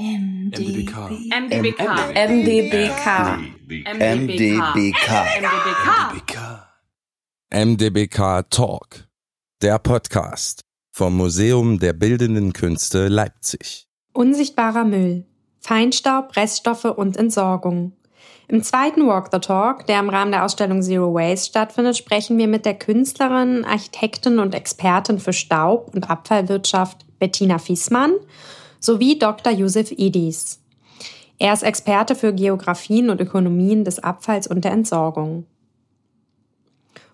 MDBK. 0.00 0.96
MDBK. 1.28 1.84
MDBK. 2.14 3.36
MDBK. 3.84 5.10
MDBK. 5.36 6.36
MDBK 7.52 8.48
Talk, 8.48 9.06
der 9.60 9.78
Podcast 9.78 10.62
vom 10.90 11.18
Museum 11.18 11.78
der 11.78 11.92
Bildenden 11.92 12.54
Künste 12.54 13.08
Leipzig. 13.08 13.88
Unsichtbarer 14.14 14.84
Müll, 14.84 15.26
Feinstaub, 15.58 16.34
Reststoffe 16.34 16.86
und 16.86 17.18
Entsorgung. 17.18 17.92
Im 18.48 18.62
zweiten 18.62 19.06
Walk 19.06 19.28
the 19.30 19.38
Talk, 19.38 19.84
der 19.86 20.00
im 20.00 20.08
Rahmen 20.08 20.32
der 20.32 20.46
Ausstellung 20.46 20.80
Zero 20.80 21.12
Waste 21.12 21.50
stattfindet, 21.50 21.98
sprechen 21.98 22.38
wir 22.38 22.48
mit 22.48 22.64
der 22.64 22.78
Künstlerin, 22.78 23.66
Architektin 23.66 24.38
und 24.38 24.54
Expertin 24.54 25.18
für 25.18 25.34
Staub- 25.34 25.94
und 25.94 26.08
Abfallwirtschaft 26.08 27.04
Bettina 27.18 27.58
Fiesmann 27.58 28.14
sowie 28.80 29.18
Dr. 29.18 29.52
Josef 29.52 29.92
Idis. 29.92 30.60
Er 31.38 31.52
ist 31.52 31.62
Experte 31.62 32.14
für 32.14 32.32
Geografien 32.32 33.08
und 33.08 33.20
Ökonomien 33.20 33.84
des 33.84 33.98
Abfalls 33.98 34.46
und 34.46 34.64
der 34.64 34.72
Entsorgung. 34.72 35.46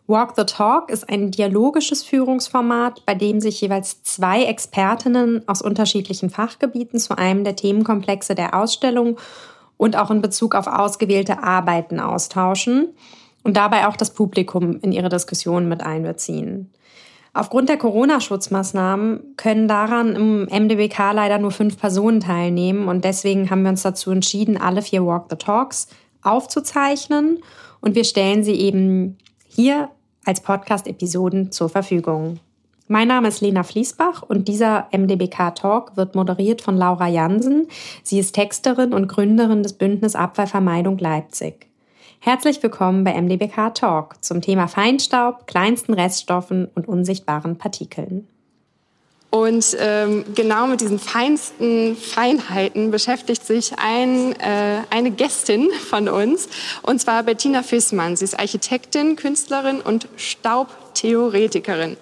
Walk 0.09 0.35
the 0.37 0.45
Talk 0.45 0.89
ist 0.89 1.09
ein 1.09 1.33
dialogisches 1.33 2.05
Führungsformat, 2.05 3.05
bei 3.07 3.15
dem 3.15 3.41
sich 3.41 3.61
jeweils 3.61 4.03
zwei 4.05 4.45
Expertinnen 4.45 5.47
aus 5.49 5.63
unterschiedlichen 5.63 6.31
Fachgebieten 6.31 7.01
zu 7.01 7.19
einem 7.19 7.43
der 7.43 7.57
Themenkomplexe 7.57 8.37
der 8.37 8.55
Ausstellung 8.55 9.19
und 9.77 9.97
auch 9.97 10.11
in 10.11 10.23
Bezug 10.23 10.55
auf 10.55 10.69
ausgewählte 10.69 11.43
Arbeiten 11.43 11.99
austauschen 11.99 12.95
und 13.43 13.57
dabei 13.57 13.89
auch 13.89 13.97
das 13.97 14.15
Publikum 14.15 14.79
in 14.81 14.93
ihre 14.93 15.09
Diskussionen 15.09 15.69
mit 15.69 15.83
einbeziehen. 15.83 16.71
Aufgrund 17.37 17.69
der 17.69 17.77
Corona-Schutzmaßnahmen 17.77 19.35
können 19.37 19.69
daran 19.69 20.17
im 20.17 20.45
MDBK 20.45 21.13
leider 21.13 21.37
nur 21.37 21.51
fünf 21.51 21.79
Personen 21.79 22.21
teilnehmen 22.21 22.89
und 22.89 23.05
deswegen 23.05 23.51
haben 23.51 23.63
wir 23.63 23.69
uns 23.69 23.83
dazu 23.83 24.11
entschieden, 24.11 24.57
alle 24.57 24.81
vier 24.81 25.05
Walk 25.05 25.27
the 25.29 25.37
Talks 25.37 25.89
aufzuzeichnen 26.23 27.41
und 27.83 27.95
wir 27.95 28.05
stellen 28.05 28.43
sie 28.43 28.55
eben 28.55 29.19
hier 29.47 29.91
als 30.25 30.41
Podcast-Episoden 30.41 31.53
zur 31.53 31.69
Verfügung. 31.69 32.41
Mein 32.89 33.09
Name 33.09 33.29
ist 33.29 33.43
Lena 33.43 33.65
Fließbach 33.65 34.23
und 34.23 34.49
dieser 34.49 34.89
MDBK 34.91 35.55
Talk 35.55 35.95
wird 35.99 36.15
moderiert 36.15 36.63
von 36.63 36.79
Laura 36.79 37.07
Jansen. 37.07 37.69
Sie 38.03 38.19
ist 38.19 38.35
Texterin 38.35 38.95
und 38.95 39.09
Gründerin 39.09 39.63
des 39.63 39.75
Bündnis 39.75 40.15
Abfallvermeidung 40.15 40.97
Leipzig. 40.97 41.66
Herzlich 42.29 42.61
willkommen 42.61 43.05
bei 43.05 43.13
MDBK 43.13 43.73
Talk 43.73 44.17
zum 44.21 44.43
Thema 44.43 44.67
Feinstaub, 44.67 45.47
kleinsten 45.47 45.95
Reststoffen 45.95 46.69
und 46.75 46.89
unsichtbaren 46.89 47.57
Partikeln. 47.57 48.27
Und 49.31 49.77
ähm, 49.79 50.25
genau 50.35 50.67
mit 50.67 50.81
diesen 50.81 50.99
feinsten 50.99 51.95
Feinheiten 51.95 52.91
beschäftigt 52.91 53.47
sich 53.47 53.75
ein, 53.79 54.33
äh, 54.41 54.81
eine 54.91 55.13
Gästin 55.13 55.69
von 55.89 56.09
uns, 56.09 56.49
und 56.83 57.01
zwar 57.01 57.23
Bettina 57.23 57.63
Fissmann. 57.63 58.17
Sie 58.17 58.25
ist 58.25 58.37
Architektin, 58.37 59.15
Künstlerin 59.15 59.81
und 59.81 60.09
Staubtheoretikerin. 60.17 61.97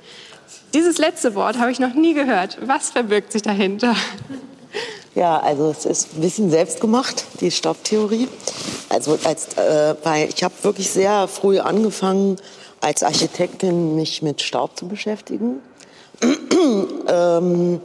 Dieses 0.73 0.97
letzte 0.97 1.35
Wort 1.35 1.59
habe 1.59 1.71
ich 1.71 1.81
noch 1.81 1.93
nie 1.93 2.15
gehört. 2.15 2.57
Was 2.67 2.89
verbirgt 2.89 3.31
sich 3.31 3.43
dahinter? 3.43 3.95
Ja, 5.15 5.39
also 5.39 5.71
es 5.71 5.85
ist 5.85 6.17
ein 6.17 6.23
bisschen 6.23 6.51
selbst 6.51 6.81
gemacht, 6.81 7.25
die 7.41 7.53
Staubtheorie. 7.53 8.29
Also 8.89 9.17
als, 9.23 9.55
äh, 9.57 9.95
weil 10.03 10.29
ich 10.29 10.43
habe 10.43 10.55
wirklich 10.63 10.91
sehr 10.91 11.29
früh 11.29 11.61
angefangen, 11.61 12.37
als 12.81 13.05
Architektin 13.05 13.95
mich 13.95 14.23
mit 14.23 14.43
Staub 14.43 14.77
zu 14.77 14.89
beschäftigen. 14.89 15.61
ähm, 17.09 17.81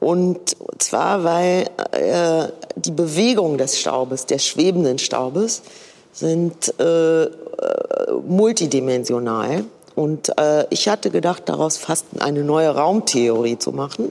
und 0.00 0.56
zwar, 0.78 1.24
weil 1.24 1.68
äh, 1.92 2.48
die 2.76 2.90
Bewegung 2.90 3.58
des 3.58 3.78
Staubes, 3.78 4.24
des 4.24 4.46
schwebenden 4.46 4.98
Staubes, 4.98 5.62
sind 6.14 6.74
äh, 6.80 7.26
multidimensional. 8.26 9.64
Und 9.94 10.36
äh, 10.38 10.66
ich 10.70 10.88
hatte 10.88 11.10
gedacht, 11.10 11.42
daraus 11.46 11.76
fast 11.76 12.06
eine 12.18 12.44
neue 12.44 12.70
Raumtheorie 12.70 13.58
zu 13.58 13.72
machen 13.72 14.10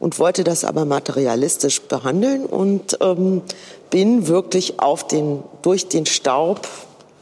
und 0.00 0.18
wollte 0.18 0.44
das 0.44 0.64
aber 0.64 0.84
materialistisch 0.84 1.82
behandeln 1.82 2.46
und 2.46 2.98
ähm, 3.00 3.42
bin 3.90 4.26
wirklich 4.26 4.80
auf 4.80 5.06
den, 5.06 5.42
durch 5.62 5.88
den 5.88 6.06
Staub 6.06 6.66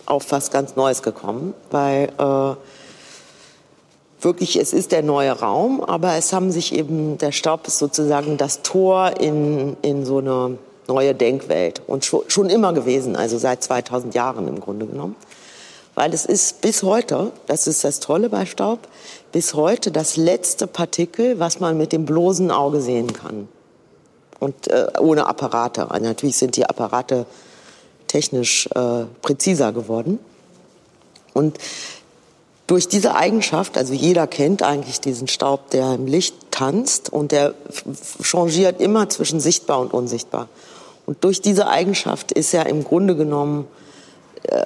auf 0.06 0.30
was 0.32 0.50
ganz 0.50 0.76
Neues 0.76 1.02
gekommen, 1.02 1.54
weil 1.70 2.12
äh, 2.18 2.56
wirklich 4.24 4.56
es 4.56 4.72
ist 4.72 4.92
der 4.92 5.02
neue 5.02 5.32
Raum, 5.32 5.82
aber 5.82 6.16
es 6.16 6.32
haben 6.32 6.50
sich 6.50 6.74
eben, 6.74 7.18
der 7.18 7.32
Staub 7.32 7.66
ist 7.66 7.78
sozusagen 7.78 8.36
das 8.36 8.62
Tor 8.62 9.20
in, 9.20 9.76
in 9.82 10.04
so 10.04 10.18
eine 10.18 10.58
neue 10.88 11.14
Denkwelt 11.14 11.82
und 11.86 12.04
schon, 12.04 12.22
schon 12.28 12.50
immer 12.50 12.72
gewesen, 12.72 13.16
also 13.16 13.38
seit 13.38 13.62
2000 13.62 14.14
Jahren 14.14 14.48
im 14.48 14.60
Grunde 14.60 14.86
genommen. 14.86 15.16
Weil 15.94 16.14
es 16.14 16.24
ist 16.24 16.62
bis 16.62 16.82
heute, 16.82 17.32
das 17.46 17.66
ist 17.66 17.84
das 17.84 18.00
Tolle 18.00 18.30
bei 18.30 18.46
Staub, 18.46 18.80
bis 19.32 19.54
heute 19.54 19.90
das 19.90 20.16
letzte 20.16 20.66
Partikel, 20.66 21.38
was 21.38 21.58
man 21.58 21.76
mit 21.76 21.92
dem 21.92 22.04
bloßen 22.04 22.50
Auge 22.50 22.80
sehen 22.80 23.12
kann. 23.12 23.48
Und 24.38 24.68
äh, 24.68 24.88
ohne 24.98 25.26
Apparate. 25.26 25.88
Natürlich 26.00 26.36
sind 26.36 26.56
die 26.56 26.66
Apparate 26.66 27.26
technisch 28.08 28.68
äh, 28.74 29.04
präziser 29.22 29.72
geworden. 29.72 30.18
Und 31.32 31.58
durch 32.66 32.88
diese 32.88 33.14
Eigenschaft, 33.14 33.76
also 33.76 33.92
jeder 33.92 34.26
kennt 34.26 34.62
eigentlich 34.62 35.00
diesen 35.00 35.28
Staub, 35.28 35.70
der 35.70 35.94
im 35.94 36.06
Licht 36.06 36.34
tanzt 36.50 37.12
und 37.12 37.32
der 37.32 37.54
changiert 38.22 38.80
immer 38.80 39.08
zwischen 39.08 39.40
sichtbar 39.40 39.80
und 39.80 39.92
unsichtbar. 39.92 40.48
Und 41.06 41.24
durch 41.24 41.40
diese 41.40 41.68
Eigenschaft 41.68 42.32
ist 42.32 42.54
er 42.54 42.66
im 42.66 42.84
Grunde 42.84 43.16
genommen 43.16 43.66
äh, 44.44 44.62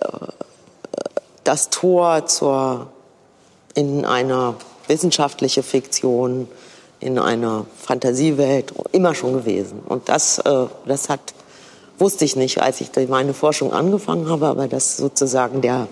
das 1.45 1.71
Tor 1.71 2.27
zur, 2.27 2.89
in 3.77 4.05
einer 4.05 4.55
wissenschaftliche 4.89 5.63
Fiktion, 5.63 6.49
in 6.99 7.19
einer 7.19 7.67
Fantasiewelt 7.79 8.73
immer 8.93 9.15
schon 9.15 9.35
gewesen. 9.35 9.81
Und 9.87 10.09
das, 10.09 10.39
äh, 10.39 10.67
das 10.87 11.09
hat, 11.09 11.21
wusste 11.99 12.25
ich 12.25 12.37
nicht, 12.37 12.61
als 12.61 12.81
ich 12.81 12.91
meine 13.09 13.35
Forschung 13.35 13.73
angefangen 13.73 14.29
habe, 14.29 14.47
aber 14.47 14.67
das 14.67 14.87
ist 14.91 14.97
sozusagen 14.97 15.61
der, 15.61 15.89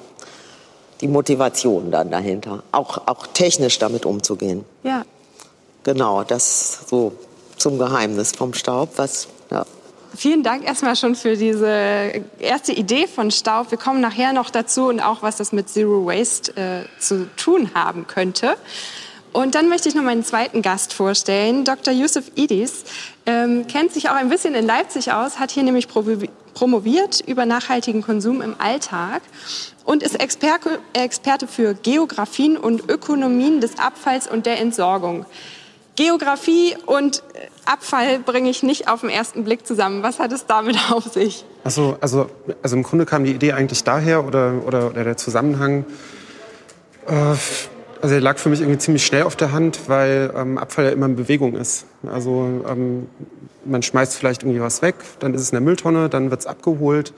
die 1.02 1.08
Motivation 1.08 1.90
dann 1.90 2.10
dahinter, 2.10 2.62
auch, 2.72 3.06
auch 3.06 3.26
technisch 3.28 3.78
damit 3.78 4.06
umzugehen. 4.06 4.64
Ja. 4.82 5.04
Genau, 5.82 6.24
das 6.24 6.86
so 6.88 7.12
zum 7.58 7.78
Geheimnis 7.78 8.32
vom 8.32 8.54
Staub, 8.54 8.90
was 8.96 9.28
Vielen 10.16 10.42
Dank 10.42 10.64
erstmal 10.64 10.94
schon 10.94 11.16
für 11.16 11.36
diese 11.36 12.24
erste 12.38 12.72
Idee 12.72 13.06
von 13.08 13.30
Staub. 13.30 13.70
Wir 13.70 13.78
kommen 13.78 14.00
nachher 14.00 14.32
noch 14.32 14.50
dazu 14.50 14.86
und 14.86 15.00
auch, 15.00 15.22
was 15.22 15.36
das 15.36 15.52
mit 15.52 15.68
Zero 15.68 16.06
Waste 16.06 16.56
äh, 16.56 17.00
zu 17.00 17.28
tun 17.36 17.70
haben 17.74 18.06
könnte. 18.06 18.56
Und 19.32 19.56
dann 19.56 19.68
möchte 19.68 19.88
ich 19.88 19.96
noch 19.96 20.04
meinen 20.04 20.22
zweiten 20.22 20.62
Gast 20.62 20.92
vorstellen. 20.92 21.64
Dr. 21.64 21.92
Yusuf 21.92 22.30
Idis 22.36 22.84
ähm, 23.26 23.66
kennt 23.66 23.92
sich 23.92 24.08
auch 24.08 24.14
ein 24.14 24.28
bisschen 24.28 24.54
in 24.54 24.64
Leipzig 24.64 25.12
aus, 25.12 25.40
hat 25.40 25.50
hier 25.50 25.64
nämlich 25.64 25.88
promoviert 25.88 27.20
über 27.26 27.44
nachhaltigen 27.44 28.00
Konsum 28.00 28.40
im 28.40 28.54
Alltag 28.60 29.22
und 29.84 30.04
ist 30.04 30.20
Experte 30.20 31.48
für 31.48 31.74
Geografien 31.74 32.56
und 32.56 32.88
Ökonomien 32.88 33.60
des 33.60 33.80
Abfalls 33.80 34.30
und 34.30 34.46
der 34.46 34.60
Entsorgung. 34.60 35.26
Geografie 35.96 36.76
und 36.86 37.24
Abfall 37.66 38.18
bringe 38.18 38.50
ich 38.50 38.62
nicht 38.62 38.88
auf 38.88 39.00
den 39.00 39.10
ersten 39.10 39.44
Blick 39.44 39.66
zusammen. 39.66 40.02
Was 40.02 40.18
hat 40.18 40.32
es 40.32 40.46
damit 40.46 40.76
auf 40.90 41.04
sich? 41.04 41.44
Also, 41.64 41.96
also, 42.00 42.30
also 42.62 42.76
im 42.76 42.82
Grunde 42.82 43.06
kam 43.06 43.24
die 43.24 43.32
Idee 43.32 43.52
eigentlich 43.52 43.84
daher 43.84 44.24
oder, 44.24 44.54
oder, 44.66 44.90
oder 44.90 45.04
der 45.04 45.16
Zusammenhang. 45.16 45.84
Äh, 47.06 47.34
also 48.04 48.16
der 48.16 48.20
lag 48.20 48.36
für 48.36 48.50
mich 48.50 48.60
irgendwie 48.60 48.78
ziemlich 48.78 49.06
schnell 49.06 49.22
auf 49.22 49.34
der 49.34 49.52
Hand, 49.52 49.88
weil 49.88 50.30
ähm, 50.36 50.58
Abfall 50.58 50.84
ja 50.84 50.90
immer 50.90 51.06
in 51.06 51.16
Bewegung 51.16 51.56
ist. 51.56 51.86
Also 52.06 52.62
ähm, 52.68 53.06
man 53.64 53.82
schmeißt 53.82 54.14
vielleicht 54.14 54.42
irgendwie 54.42 54.60
was 54.60 54.82
weg, 54.82 54.96
dann 55.20 55.32
ist 55.32 55.40
es 55.40 55.50
in 55.50 55.54
der 55.54 55.62
Mülltonne, 55.62 56.10
dann 56.10 56.30
wird 56.30 56.40
es 56.40 56.46
abgeholt, 56.46 57.14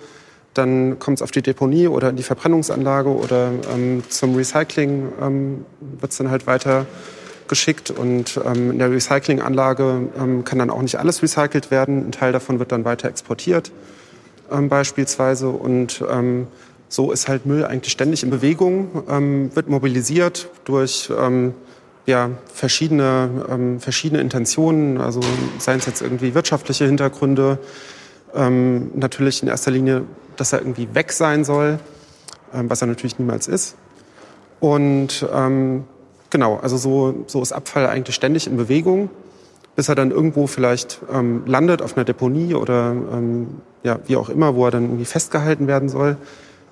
dann 0.54 1.00
kommt 1.00 1.18
es 1.18 1.22
auf 1.22 1.32
die 1.32 1.42
Deponie 1.42 1.88
oder 1.88 2.10
in 2.10 2.16
die 2.16 2.22
Verbrennungsanlage 2.22 3.08
oder 3.08 3.50
ähm, 3.74 4.04
zum 4.08 4.36
Recycling 4.36 5.12
ähm, 5.20 5.66
wird 5.80 6.12
es 6.12 6.18
dann 6.18 6.30
halt 6.30 6.46
weiter 6.46 6.86
geschickt 7.48 7.90
und 7.90 8.40
ähm, 8.44 8.72
in 8.72 8.78
der 8.78 8.90
Recyclinganlage 8.90 10.08
ähm, 10.18 10.44
kann 10.44 10.58
dann 10.58 10.70
auch 10.70 10.82
nicht 10.82 10.98
alles 10.98 11.22
recycelt 11.22 11.70
werden. 11.70 12.06
Ein 12.06 12.12
Teil 12.12 12.32
davon 12.32 12.58
wird 12.58 12.72
dann 12.72 12.84
weiter 12.84 13.08
exportiert 13.08 13.72
ähm, 14.50 14.68
beispielsweise 14.68 15.48
und 15.48 16.04
ähm, 16.10 16.46
so 16.88 17.10
ist 17.10 17.28
halt 17.28 17.46
Müll 17.46 17.64
eigentlich 17.64 17.92
ständig 17.92 18.22
in 18.22 18.30
Bewegung, 18.30 19.04
ähm, 19.08 19.54
wird 19.54 19.68
mobilisiert 19.68 20.48
durch 20.64 21.10
ähm, 21.16 21.54
ja, 22.06 22.30
verschiedene, 22.54 23.78
verschiedene 23.80 24.20
Intentionen, 24.20 24.98
also 24.98 25.20
seien 25.58 25.80
es 25.80 25.86
jetzt 25.86 26.02
irgendwie 26.02 26.36
wirtschaftliche 26.36 26.84
Hintergründe, 26.84 27.58
natürlich 28.32 29.42
in 29.42 29.48
erster 29.48 29.72
Linie, 29.72 30.04
dass 30.36 30.52
er 30.52 30.60
irgendwie 30.60 30.86
weg 30.94 31.10
sein 31.10 31.42
soll, 31.42 31.80
was 32.52 32.80
er 32.80 32.86
natürlich 32.86 33.18
niemals 33.18 33.48
ist. 33.48 33.74
Und 34.60 35.26
Genau, 36.36 36.58
also 36.58 36.76
so, 36.76 37.24
so 37.28 37.40
ist 37.40 37.52
Abfall 37.52 37.86
eigentlich 37.86 38.14
ständig 38.14 38.46
in 38.46 38.58
Bewegung. 38.58 39.08
bis 39.74 39.88
er 39.88 39.94
dann 39.94 40.10
irgendwo 40.10 40.46
vielleicht 40.46 41.00
ähm, 41.10 41.44
landet 41.46 41.80
auf 41.80 41.96
einer 41.96 42.04
Deponie 42.04 42.54
oder 42.54 42.90
ähm, 42.90 43.62
ja, 43.82 44.00
wie 44.04 44.16
auch 44.16 44.28
immer, 44.28 44.54
wo 44.54 44.66
er 44.66 44.70
dann 44.70 44.84
irgendwie 44.84 45.06
festgehalten 45.06 45.66
werden 45.66 45.88
soll. 45.88 46.18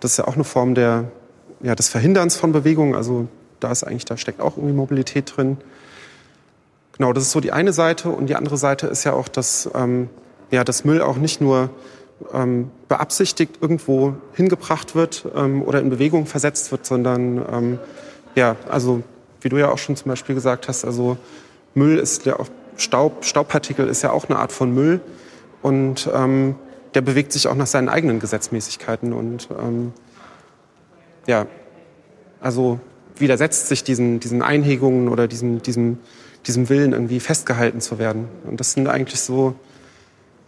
Das 0.00 0.10
ist 0.10 0.16
ja 0.18 0.28
auch 0.28 0.34
eine 0.34 0.44
Form 0.44 0.74
der, 0.74 1.04
ja, 1.62 1.74
des 1.74 1.88
Verhinderns 1.88 2.36
von 2.36 2.52
Bewegung. 2.52 2.94
Also 2.94 3.26
da 3.58 3.72
ist 3.72 3.84
eigentlich, 3.84 4.04
da 4.04 4.18
steckt 4.18 4.42
auch 4.42 4.58
irgendwie 4.58 4.74
Mobilität 4.74 5.34
drin. 5.34 5.56
Genau, 6.98 7.14
das 7.14 7.24
ist 7.24 7.32
so 7.32 7.40
die 7.40 7.52
eine 7.52 7.72
Seite. 7.72 8.10
Und 8.10 8.26
die 8.26 8.36
andere 8.36 8.58
Seite 8.58 8.86
ist 8.86 9.04
ja 9.04 9.14
auch, 9.14 9.28
dass, 9.28 9.70
ähm, 9.74 10.10
ja, 10.50 10.62
dass 10.62 10.84
Müll 10.84 11.00
auch 11.00 11.16
nicht 11.16 11.40
nur 11.40 11.70
ähm, 12.34 12.70
beabsichtigt 12.88 13.56
irgendwo 13.62 14.12
hingebracht 14.34 14.94
wird 14.94 15.24
ähm, 15.34 15.62
oder 15.62 15.80
in 15.80 15.88
Bewegung 15.88 16.26
versetzt 16.26 16.70
wird, 16.70 16.84
sondern 16.84 17.42
ähm, 17.50 17.78
ja, 18.34 18.56
also 18.68 19.02
wie 19.44 19.48
du 19.48 19.58
ja 19.58 19.70
auch 19.70 19.78
schon 19.78 19.94
zum 19.94 20.08
Beispiel 20.08 20.34
gesagt 20.34 20.68
hast, 20.68 20.84
also 20.84 21.16
Müll 21.74 21.98
ist 21.98 22.26
ja 22.26 22.38
auch 22.38 22.48
Staub, 22.76 23.24
Staubpartikel 23.24 23.86
ist 23.86 24.02
ja 24.02 24.10
auch 24.10 24.28
eine 24.28 24.38
Art 24.38 24.50
von 24.50 24.72
Müll 24.74 25.00
und 25.62 26.08
ähm, 26.12 26.56
der 26.94 27.02
bewegt 27.02 27.32
sich 27.32 27.46
auch 27.46 27.54
nach 27.54 27.66
seinen 27.66 27.88
eigenen 27.88 28.20
Gesetzmäßigkeiten 28.20 29.12
und 29.12 29.48
ähm, 29.60 29.92
ja, 31.26 31.46
also 32.40 32.80
widersetzt 33.16 33.68
sich 33.68 33.84
diesen, 33.84 34.20
diesen 34.20 34.42
Einhegungen 34.42 35.08
oder 35.08 35.28
diesem, 35.28 35.62
diesem, 35.62 35.98
diesem 36.46 36.68
Willen 36.68 36.92
irgendwie 36.92 37.20
festgehalten 37.20 37.80
zu 37.80 37.98
werden. 37.98 38.28
Und 38.44 38.60
das 38.60 38.72
sind 38.72 38.88
eigentlich 38.88 39.20
so, 39.20 39.54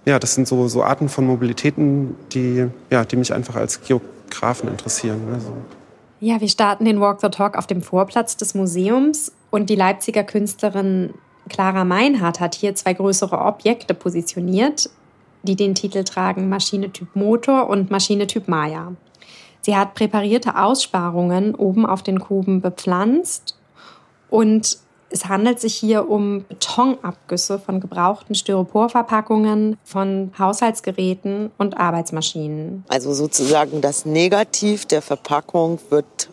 ja, 0.04 0.18
das 0.18 0.34
sind 0.34 0.48
so, 0.48 0.68
so 0.68 0.82
Arten 0.82 1.08
von 1.08 1.26
Mobilitäten, 1.26 2.14
die, 2.32 2.66
ja, 2.90 3.04
die 3.04 3.16
mich 3.16 3.32
einfach 3.32 3.56
als 3.56 3.80
Geografen 3.82 4.68
interessieren. 4.68 5.20
Also. 5.32 5.52
Ja, 6.18 6.40
wir 6.40 6.48
starten 6.48 6.86
den 6.86 6.98
Walk 7.00 7.20
the 7.20 7.28
Talk 7.28 7.58
auf 7.58 7.66
dem 7.66 7.82
Vorplatz 7.82 8.38
des 8.38 8.54
Museums 8.54 9.32
und 9.50 9.68
die 9.68 9.74
Leipziger 9.74 10.24
Künstlerin 10.24 11.12
Clara 11.50 11.84
Meinhardt 11.84 12.40
hat 12.40 12.54
hier 12.54 12.74
zwei 12.74 12.94
größere 12.94 13.38
Objekte 13.38 13.92
positioniert, 13.92 14.88
die 15.42 15.56
den 15.56 15.74
Titel 15.74 16.04
tragen 16.04 16.48
Maschine 16.48 16.90
Typ 16.90 17.14
Motor 17.14 17.68
und 17.68 17.90
Maschine 17.90 18.26
Typ 18.26 18.48
Maya. 18.48 18.92
Sie 19.60 19.76
hat 19.76 19.94
präparierte 19.94 20.56
Aussparungen 20.56 21.54
oben 21.54 21.84
auf 21.84 22.02
den 22.02 22.18
Kuben 22.18 22.62
bepflanzt 22.62 23.58
und 24.30 24.78
es 25.16 25.26
handelt 25.26 25.60
sich 25.60 25.74
hier 25.74 26.08
um 26.08 26.44
Betonabgüsse 26.46 27.58
von 27.58 27.80
gebrauchten 27.80 28.34
Styroporverpackungen, 28.34 29.78
von 29.84 30.32
Haushaltsgeräten 30.38 31.50
und 31.56 31.78
Arbeitsmaschinen. 31.78 32.84
Also 32.88 33.14
sozusagen 33.14 33.80
das 33.80 34.04
Negativ 34.04 34.84
der 34.84 35.00
Verpackung 35.00 35.78
wird 35.88 36.28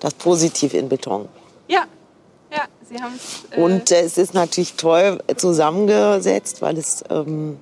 das 0.00 0.14
Positiv 0.14 0.72
in 0.72 0.88
Beton. 0.88 1.28
Ja, 1.68 1.84
ja, 2.50 2.62
Sie 2.88 3.00
haben 3.00 3.14
es. 3.14 3.56
Äh 3.56 3.60
und 3.60 3.90
es 3.90 4.18
ist 4.18 4.34
natürlich 4.34 4.74
toll 4.74 5.22
zusammengesetzt, 5.36 6.62
weil 6.62 6.78
es 6.78 7.04
ähm, 7.10 7.58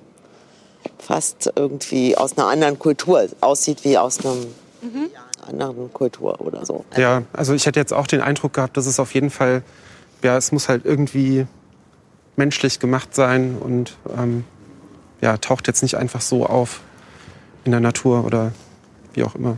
fast 0.97 1.51
irgendwie 1.55 2.17
aus 2.17 2.37
einer 2.37 2.47
anderen 2.47 2.79
Kultur 2.79 3.27
aussieht 3.41 3.83
wie 3.83 3.97
aus 3.97 4.19
einer 4.23 4.35
mhm. 4.81 5.09
anderen 5.45 5.91
Kultur 5.93 6.39
oder 6.41 6.65
so. 6.65 6.85
Ja, 6.95 7.23
also 7.33 7.53
ich 7.53 7.65
hätte 7.65 7.79
jetzt 7.79 7.93
auch 7.93 8.07
den 8.07 8.21
Eindruck 8.21 8.53
gehabt, 8.53 8.77
dass 8.77 8.85
es 8.85 8.99
auf 8.99 9.13
jeden 9.13 9.29
Fall, 9.29 9.63
ja, 10.23 10.37
es 10.37 10.51
muss 10.51 10.69
halt 10.69 10.85
irgendwie 10.85 11.45
menschlich 12.35 12.79
gemacht 12.79 13.13
sein 13.13 13.57
und 13.59 13.97
ähm, 14.17 14.45
ja, 15.21 15.37
taucht 15.37 15.67
jetzt 15.67 15.81
nicht 15.81 15.95
einfach 15.95 16.21
so 16.21 16.45
auf 16.45 16.81
in 17.65 17.71
der 17.71 17.81
Natur 17.81 18.25
oder 18.25 18.51
wie 19.13 19.23
auch 19.23 19.35
immer. 19.35 19.57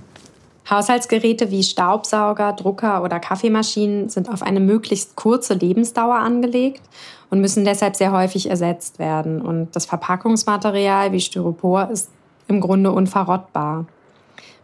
Haushaltsgeräte 0.69 1.51
wie 1.51 1.63
Staubsauger, 1.63 2.53
Drucker 2.53 3.03
oder 3.03 3.19
Kaffeemaschinen 3.19 4.09
sind 4.09 4.29
auf 4.29 4.41
eine 4.41 4.59
möglichst 4.59 5.15
kurze 5.15 5.53
Lebensdauer 5.53 6.15
angelegt 6.15 6.81
und 7.29 7.41
müssen 7.41 7.65
deshalb 7.65 7.95
sehr 7.95 8.11
häufig 8.11 8.49
ersetzt 8.49 8.99
werden. 8.99 9.41
Und 9.41 9.75
das 9.75 9.85
Verpackungsmaterial 9.85 11.11
wie 11.11 11.19
Styropor 11.19 11.89
ist 11.89 12.09
im 12.47 12.61
Grunde 12.61 12.91
unverrottbar. 12.91 13.85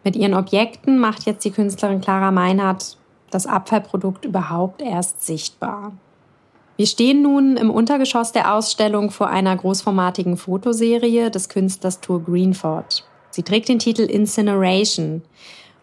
Mit 0.03 0.15
ihren 0.15 0.33
Objekten 0.33 0.99
macht 0.99 1.25
jetzt 1.25 1.43
die 1.43 1.51
Künstlerin 1.51 1.99
Clara 1.99 2.31
Meinhardt 2.31 2.97
das 3.29 3.45
Abfallprodukt 3.45 4.25
überhaupt 4.25 4.81
erst 4.81 5.25
sichtbar. 5.25 5.93
Wir 6.77 6.85
stehen 6.85 7.23
nun 7.23 7.57
im 7.57 7.71
Untergeschoss 7.71 8.31
der 8.31 8.53
Ausstellung 8.53 9.09
vor 9.09 9.29
einer 9.29 9.55
großformatigen 9.55 10.37
Fotoserie 10.37 11.31
des 11.31 11.49
Künstlers 11.49 12.01
Tour 12.01 12.23
Greenford. 12.23 13.03
Sie 13.31 13.43
trägt 13.43 13.69
den 13.69 13.79
Titel 13.79 14.03
Incineration. 14.03 15.23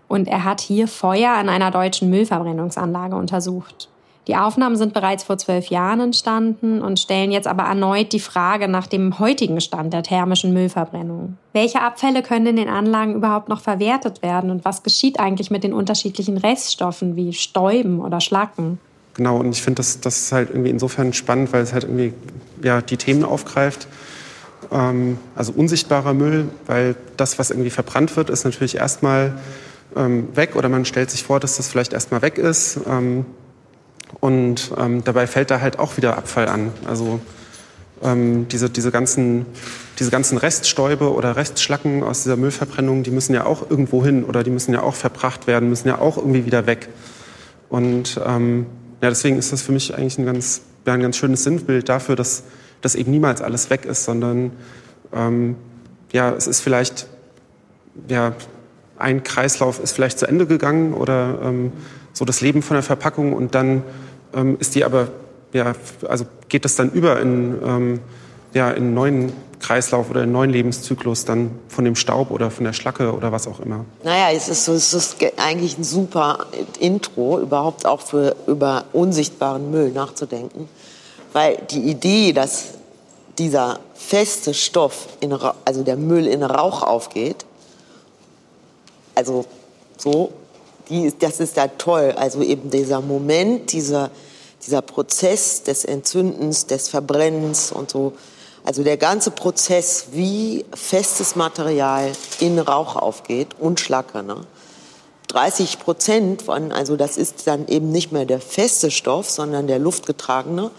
Und 0.07 0.29
er 0.29 0.45
hat 0.45 0.61
hier 0.61 0.87
Feuer 0.87 1.33
an 1.33 1.49
einer 1.49 1.71
deutschen 1.71 2.11
Müllverbrennungsanlage 2.11 3.17
untersucht. 3.17 3.89
Die 4.27 4.37
Aufnahmen 4.37 4.77
sind 4.77 4.95
bereits 4.95 5.25
vor 5.25 5.37
zwölf 5.37 5.67
Jahren 5.67 6.01
entstanden 6.01 6.81
und 6.81 6.99
stellen 6.99 7.31
jetzt 7.31 7.47
aber 7.47 7.65
erneut 7.65 8.13
die 8.13 8.21
Frage 8.21 8.69
nach 8.69 8.87
dem 8.87 9.19
heutigen 9.19 9.61
Stand 9.61 9.93
der 9.93 10.03
thermischen 10.03 10.55
Müllverbrennung. 10.55 11.37
Welche 11.53 11.83
Abfälle 11.83 12.23
können 12.23 12.47
in 12.47 12.57
den 12.57 12.69
Anlagen 12.69 13.15
überhaupt 13.15 13.51
noch 13.51 13.61
verwertet 13.61 14.23
werden 14.23 14.51
und 14.51 14.65
was 14.65 14.83
geschieht 14.83 15.21
eigentlich 15.21 15.51
mit 15.51 15.63
den 15.63 15.75
unterschiedlichen 15.75 16.39
Reststoffen 16.39 17.17
wie 17.17 17.35
Stäuben 17.35 18.01
oder 18.01 18.21
Schlacken? 18.21 18.79
Genau, 19.13 19.37
und 19.37 19.51
ich 19.51 19.63
finde 19.63 19.77
das, 19.77 20.01
das 20.01 20.23
ist 20.23 20.33
halt 20.33 20.51
irgendwie 20.51 20.71
insofern 20.71 21.13
spannend, 21.13 21.53
weil 21.53 21.63
es 21.63 21.73
halt 21.73 21.85
irgendwie 21.85 22.15
ja, 22.63 22.81
die 22.81 22.97
Themen 22.97 23.25
aufgreift. 23.25 23.87
Ähm, 24.73 25.19
also 25.37 25.53
unsichtbarer 25.53 26.15
Müll, 26.15 26.49
weil 26.67 26.97
das, 27.17 27.39
was 27.39 27.51
irgendwie 27.51 27.71
verbrannt 27.71 28.17
wird, 28.17 28.31
ist 28.31 28.45
natürlich 28.45 28.77
erstmal 28.77 29.39
ähm, 29.97 30.35
weg 30.35 30.57
oder 30.57 30.69
man 30.69 30.85
stellt 30.85 31.11
sich 31.11 31.23
vor, 31.23 31.41
dass 31.41 31.59
das 31.59 31.69
vielleicht 31.69 31.93
erstmal 31.93 32.23
weg 32.23 32.39
ist. 32.39 32.81
Ähm, 32.89 33.27
und 34.25 34.73
ähm, 34.79 35.05
dabei 35.05 35.27
fällt 35.27 35.51
da 35.51 35.61
halt 35.61 35.79
auch 35.79 35.99
wieder 35.99 36.17
Abfall 36.17 36.49
an. 36.49 36.73
Also 36.87 37.21
ähm, 38.03 38.49
diese, 38.49 38.71
diese, 38.71 38.91
ganzen, 38.91 39.45
diese 39.99 40.11
ganzen 40.11 40.39
Reststäube 40.39 41.13
oder 41.13 41.37
Restschlacken 41.37 42.03
aus 42.03 42.23
dieser 42.23 42.37
Müllverbrennung, 42.37 43.03
die 43.03 43.11
müssen 43.11 43.35
ja 43.35 43.45
auch 43.45 43.69
irgendwo 43.69 44.03
hin 44.03 44.25
oder 44.25 44.43
die 44.43 44.51
müssen 44.51 44.73
ja 44.73 44.83
auch 44.83 44.95
verbracht 44.95 45.47
werden, 45.47 45.69
müssen 45.69 45.89
ja 45.89 45.99
auch 45.99 46.17
irgendwie 46.17 46.47
wieder 46.47 46.65
weg. 46.65 46.89
Und 47.69 48.19
ähm, 48.27 48.65
ja, 49.03 49.11
deswegen 49.11 49.37
ist 49.37 49.53
das 49.53 49.61
für 49.61 49.73
mich 49.73 49.95
eigentlich 49.95 50.17
ein 50.17 50.25
ganz, 50.25 50.63
ja, 50.87 50.95
ein 50.95 51.03
ganz 51.03 51.19
schönes 51.19 51.45
Sinnbild 51.45 51.91
dafür, 51.91 52.17
dass, 52.17 52.45
dass 52.81 52.95
eben 52.95 53.11
niemals 53.11 53.43
alles 53.43 53.69
weg 53.69 53.85
ist, 53.85 54.05
sondern 54.05 54.53
ähm, 55.13 55.55
ja, 56.15 56.33
es 56.33 56.47
ist 56.47 56.61
vielleicht 56.61 57.09
ja, 58.09 58.33
ein 58.97 59.23
Kreislauf 59.23 59.81
ist 59.81 59.93
vielleicht 59.93 60.19
zu 60.19 60.27
Ende 60.27 60.47
gegangen 60.47 60.95
oder 60.95 61.41
ähm, 61.43 61.73
so 62.15 62.25
das 62.25 62.41
Leben 62.41 62.63
von 62.63 62.77
der 62.77 62.83
Verpackung 62.83 63.35
und 63.35 63.55
dann 63.55 63.83
ähm, 64.35 64.57
ist 64.59 64.75
die 64.75 64.85
aber, 64.85 65.09
ja, 65.53 65.73
also 66.09 66.25
geht 66.49 66.65
das 66.65 66.77
dann 66.77 66.91
über 66.93 67.21
in, 67.21 67.59
ähm, 67.65 68.01
ja, 68.53 68.71
in 68.71 68.85
einen 68.85 68.95
neuen 68.95 69.33
Kreislauf 69.61 70.11
oder 70.11 70.23
einen 70.23 70.33
neuen 70.33 70.51
Lebenszyklus 70.51 71.25
dann 71.25 71.51
von 71.69 71.85
dem 71.85 71.97
Staub 71.97 72.31
oder 72.31 72.51
von 72.51 72.65
der 72.65 72.75
Schlacke 72.75 73.15
oder 73.15 73.33
was 73.33 73.49
auch 73.49 73.61
immer. 73.61 73.85
Naja, 74.03 74.37
es 74.37 74.49
ist, 74.49 74.67
so, 74.67 74.75
es 74.75 74.93
ist 74.93 75.17
eigentlich 75.39 75.79
ein 75.79 75.85
super 75.85 76.47
Intro, 76.79 77.41
überhaupt 77.41 77.87
auch 77.87 78.03
für 78.03 78.37
über 78.47 78.85
unsichtbaren 78.93 79.71
Müll 79.71 79.91
nachzudenken, 79.91 80.69
weil 81.33 81.57
die 81.71 81.81
Idee, 81.81 82.33
dass 82.33 82.75
dieser 83.39 83.81
feste 83.95 84.53
Stoff, 84.55 85.09
in, 85.21 85.37
also 85.65 85.83
der 85.83 85.97
Müll 85.97 86.27
in 86.27 86.43
Rauch 86.43 86.83
aufgeht, 86.83 87.47
also 89.15 89.47
so, 89.97 90.33
die, 90.89 91.13
das 91.19 91.41
ist 91.41 91.57
ja 91.57 91.69
toll. 91.69 92.13
Also 92.17 92.43
eben 92.43 92.71
dieser 92.71 93.01
Moment, 93.01 93.73
dieser, 93.73 94.11
dieser 94.65 94.83
Prozess 94.83 95.63
des 95.63 95.85
Entzündens, 95.85 96.67
des 96.67 96.89
Verbrennens 96.89 97.73
und 97.73 97.91
so. 97.91 98.13
Also 98.65 98.83
der 98.83 98.97
ganze 98.97 99.31
Prozess, 99.31 100.07
wie 100.13 100.65
festes 100.75 101.37
Material 101.37 102.11
in 102.41 102.59
Rauch 102.59 102.97
aufgeht 102.97 103.49
und 103.59 103.79
Schlacke. 103.79 104.23
Ne? 104.23 104.47
30 105.29 105.81
Prozent 105.81 106.43
von, 106.43 106.73
also 106.73 106.97
das 106.97 107.17
ist 107.17 107.47
dann 107.47 107.67
eben 107.69 107.91
nicht 107.91 108.13
mehr 108.13 108.25
der 108.25 108.41
feste 108.41 108.91
Stoff, 108.91 109.29
sondern 109.29 109.67
der 109.67 109.79
luftgetragene. 109.79 110.71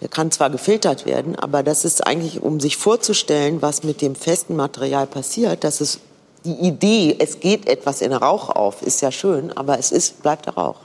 Der 0.00 0.08
kann 0.08 0.30
zwar 0.30 0.50
gefiltert 0.50 1.06
werden, 1.06 1.36
aber 1.36 1.62
das 1.62 1.84
ist 1.84 2.06
eigentlich, 2.06 2.42
um 2.42 2.60
sich 2.60 2.76
vorzustellen, 2.76 3.62
was 3.62 3.82
mit 3.82 4.02
dem 4.02 4.14
festen 4.14 4.54
Material 4.54 5.06
passiert, 5.06 5.64
dass 5.64 5.80
es 5.80 6.00
die 6.46 6.66
Idee, 6.66 7.16
es 7.18 7.40
geht 7.40 7.68
etwas 7.68 8.00
in 8.00 8.12
Rauch 8.12 8.50
auf, 8.50 8.82
ist 8.82 9.02
ja 9.02 9.10
schön, 9.10 9.52
aber 9.56 9.78
es 9.78 9.90
ist, 9.90 10.22
bleibt 10.22 10.46
der 10.46 10.54
Rauch. 10.54 10.76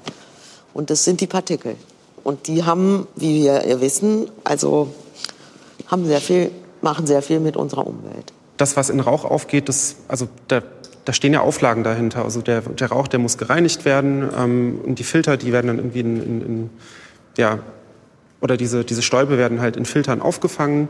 Und 0.74 0.90
das 0.90 1.04
sind 1.04 1.22
die 1.22 1.28
Partikel. 1.28 1.76
Und 2.24 2.48
die 2.48 2.64
haben, 2.64 3.08
wie 3.16 3.44
wir 3.44 3.82
wissen, 3.82 4.30
also 4.44 4.94
haben 5.88 6.06
sehr 6.06 6.22
viel, 6.22 6.52
machen 6.82 7.06
sehr 7.06 7.22
viel 7.22 7.40
mit 7.40 7.58
unserer 7.58 7.86
Umwelt. 7.86 8.34
Das, 8.58 8.76
was 8.76 8.90
in 8.90 9.00
Rauch 9.00 9.24
aufgeht, 9.26 9.70
das, 9.70 9.98
also 10.08 10.28
da, 10.48 10.62
da 11.06 11.14
stehen 11.14 11.34
ja 11.34 11.42
Auflagen 11.42 11.84
dahinter. 11.84 12.24
Also 12.24 12.42
der, 12.42 12.62
der 12.62 12.90
Rauch, 12.90 13.08
der 13.08 13.20
muss 13.20 13.38
gereinigt 13.38 13.86
werden 13.86 14.30
ähm, 14.38 14.82
und 14.84 15.00
die 15.00 15.04
Filter, 15.04 15.38
die 15.38 15.52
werden 15.52 15.68
dann 15.68 15.78
irgendwie 15.78 16.00
in, 16.00 16.24
in, 16.24 16.42
in 16.42 16.70
ja, 17.38 17.60
oder 18.40 18.58
diese, 18.58 18.84
diese 18.84 19.02
Stäube 19.02 19.38
werden 19.38 19.62
halt 19.62 19.78
in 19.78 19.86
Filtern 19.86 20.22
aufgefangen 20.22 20.88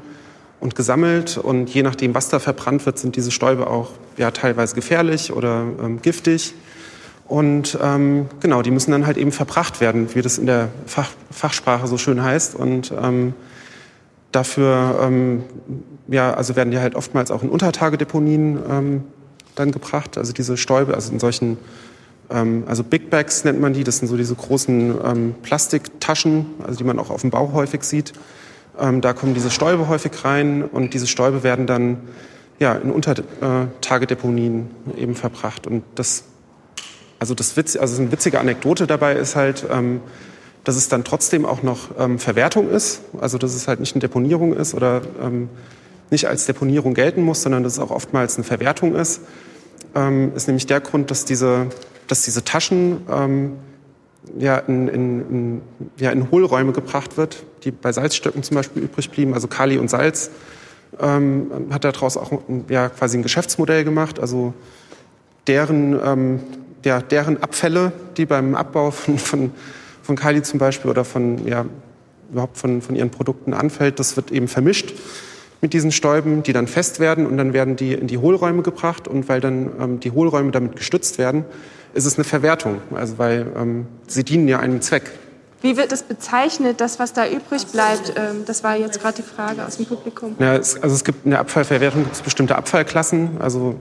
und 0.62 0.76
gesammelt. 0.76 1.38
Und 1.38 1.70
je 1.74 1.84
nachdem, 1.84 2.14
was 2.14 2.30
da 2.30 2.40
verbrannt 2.40 2.86
wird, 2.86 2.98
sind 2.98 3.18
diese 3.18 3.32
Stäube 3.32 3.68
auch 3.68 3.90
ja, 4.16 4.32
teilweise 4.32 4.76
gefährlich 4.76 5.34
oder 5.34 5.66
ähm, 5.84 6.02
giftig. 6.02 6.54
Und 7.28 7.78
ähm, 7.82 8.28
genau, 8.40 8.62
die 8.62 8.72
müssen 8.72 8.92
dann 8.92 9.06
halt 9.06 9.18
eben 9.18 9.32
verbracht 9.32 9.82
werden, 9.82 10.14
wie 10.16 10.22
das 10.22 10.38
in 10.38 10.46
der 10.46 10.70
Fach, 10.86 11.10
Fachsprache 11.32 11.88
so 11.88 11.98
schön 11.98 12.24
heißt. 12.24 12.56
Und 12.56 12.94
ähm, 13.02 13.34
dafür 14.32 15.00
ähm, 15.02 15.44
ja, 16.08 16.34
also 16.34 16.56
werden 16.56 16.72
die 16.72 16.80
halt 16.80 16.96
oftmals 16.96 17.32
auch 17.32 17.42
in 17.42 17.50
Untertagedeponien 17.50 18.60
ähm, 18.70 19.04
dann 19.56 19.72
gebracht. 19.72 20.18
Also 20.18 20.32
diese 20.32 20.58
Stäube, 20.58 20.94
also 20.94 21.12
in 21.12 21.20
solchen, 21.20 21.58
ähm, 22.30 22.66
also 22.68 22.84
Big 22.84 23.10
Bags 23.10 23.46
nennt 23.46 23.60
man 23.60 23.74
die. 23.74 23.84
Das 23.84 23.98
sind 23.98 24.10
so 24.10 24.18
diese 24.18 24.36
großen 24.36 25.36
Plastiktaschen, 25.42 26.46
also 26.64 26.78
die 26.78 26.84
man 26.84 27.00
auch 27.00 27.10
auf 27.10 27.22
dem 27.22 27.32
Bau 27.32 27.52
häufig 27.54 27.84
sieht. 27.84 28.14
Ähm, 28.80 29.02
da 29.02 29.14
kommen 29.14 29.34
diese 29.34 29.52
Stäube 29.52 29.88
häufig 29.88 30.12
rein 30.24 30.64
und 30.64 30.94
diese 30.94 31.08
Stäube 31.08 31.44
werden 31.44 31.68
dann 31.68 31.98
ja, 32.60 32.74
in 32.74 32.92
Untertagedeponien 32.92 34.70
eben 34.96 35.16
verbracht. 35.16 35.66
Und 35.66 35.84
das, 35.96 36.26
also 37.20 37.34
das 37.34 37.58
Witz, 37.58 37.76
also 37.76 38.02
eine 38.02 38.12
witzige 38.12 38.40
Anekdote 38.40 38.86
dabei 38.88 39.16
ist 39.16 39.36
halt, 39.36 39.66
ähm, 39.72 40.02
dass 40.64 40.76
es 40.76 40.88
dann 40.88 41.04
trotzdem 41.04 41.46
auch 41.46 41.64
noch 41.64 41.90
ähm, 41.98 42.20
Verwertung 42.20 42.70
ist, 42.70 43.02
also 43.20 43.38
dass 43.38 43.56
es 43.56 43.68
halt 43.68 43.80
nicht 43.80 43.96
eine 43.96 44.02
Deponierung 44.02 44.54
ist 44.54 44.76
oder 44.76 45.02
ähm, 45.22 45.50
nicht 46.12 46.28
als 46.28 46.46
Deponierung 46.46 46.94
gelten 46.94 47.24
muss, 47.24 47.42
sondern 47.42 47.64
dass 47.64 47.74
es 47.74 47.80
auch 47.80 47.90
oftmals 47.90 48.36
eine 48.36 48.44
Verwertung 48.44 48.96
ist, 48.96 49.22
ähm, 49.96 50.32
ist 50.36 50.48
nämlich 50.48 50.68
der 50.68 50.82
Grund, 50.82 51.10
dass 51.10 51.26
diese, 51.26 51.68
dass 52.08 52.24
diese 52.24 52.44
Taschen 52.44 53.02
ähm, 53.10 53.54
ja, 54.38 54.58
in, 54.58 54.88
in, 54.88 55.30
in, 55.30 55.62
ja, 55.98 56.12
in 56.12 56.30
Hohlräume 56.32 56.72
gebracht 56.72 57.18
wird, 57.18 57.44
die 57.64 57.72
bei 57.72 57.92
Salzstöcken 57.92 58.44
zum 58.44 58.56
Beispiel 58.56 58.84
übrig 58.84 59.10
blieben, 59.10 59.34
also 59.34 59.48
Kali 59.48 59.78
und 59.78 59.90
Salz, 59.90 60.32
ähm, 61.00 61.52
hat 61.72 61.84
daraus 61.84 62.18
auch 62.18 62.32
ja, 62.70 62.90
quasi 62.90 63.18
ein 63.18 63.24
Geschäftsmodell 63.24 63.84
gemacht, 63.84 64.20
also 64.20 64.54
deren, 65.48 66.00
ähm, 66.04 66.40
ja, 66.86 67.02
deren 67.02 67.42
Abfälle, 67.42 67.92
die 68.18 68.26
beim 68.26 68.56
Abbau 68.56 68.92
von, 68.92 69.18
von, 69.18 69.52
von 70.04 70.16
Kali 70.16 70.44
zum 70.44 70.60
Beispiel 70.60 70.92
oder 70.92 71.04
von, 71.04 71.48
ja, 71.48 71.66
überhaupt 72.32 72.58
von, 72.58 72.82
von 72.82 72.96
ihren 72.96 73.10
Produkten 73.10 73.54
anfällt, 73.54 74.00
das 74.00 74.16
wird 74.16 74.32
eben 74.32 74.48
vermischt 74.48 74.94
mit 75.62 75.74
diesen 75.74 75.92
Stäuben, 75.92 76.44
die 76.44 76.54
dann 76.54 76.68
fest 76.68 77.00
werden 77.00 77.28
und 77.28 77.38
dann 77.38 77.54
werden 77.54 77.76
die 77.76 77.94
in 77.94 78.08
die 78.08 78.18
Hohlräume 78.18 78.64
gebracht 78.64 79.08
und 79.08 79.30
weil 79.30 79.40
dann 79.40 79.72
ähm, 79.80 80.00
die 80.00 80.12
Hohlräume 80.12 80.52
damit 80.52 80.76
gestützt 80.76 81.20
werden, 81.20 81.46
ist 81.94 82.06
es 82.06 82.16
eine 82.16 82.24
Verwertung, 82.24 82.82
also 82.96 83.20
weil 83.20 83.48
ähm, 83.56 83.86
sie 84.08 84.24
dienen 84.24 84.48
ja 84.48 84.60
einem 84.60 84.82
Zweck. 84.82 85.12
Wie 85.62 85.78
wird 85.78 85.92
es 85.92 86.02
bezeichnet, 86.02 86.82
das, 86.82 86.98
was 86.98 87.14
da 87.14 87.28
übrig 87.28 87.68
bleibt? 87.68 88.14
Ähm, 88.16 88.44
das 88.48 88.64
war 88.64 88.76
jetzt 88.76 89.00
gerade 89.00 89.22
die 89.22 89.28
Frage 89.28 89.64
aus 89.64 89.78
dem 89.78 89.86
Publikum. 89.86 90.36
Ja, 90.40 90.56
es, 90.56 90.82
also 90.82 90.96
es 90.96 91.04
gibt 91.04 91.26
in 91.26 91.32
der 91.32 91.40
Abfallverwertung 91.40 92.04
gibt 92.04 92.16
es 92.16 92.22
bestimmte 92.22 92.56
Abfallklassen, 92.56 93.38
also, 93.40 93.80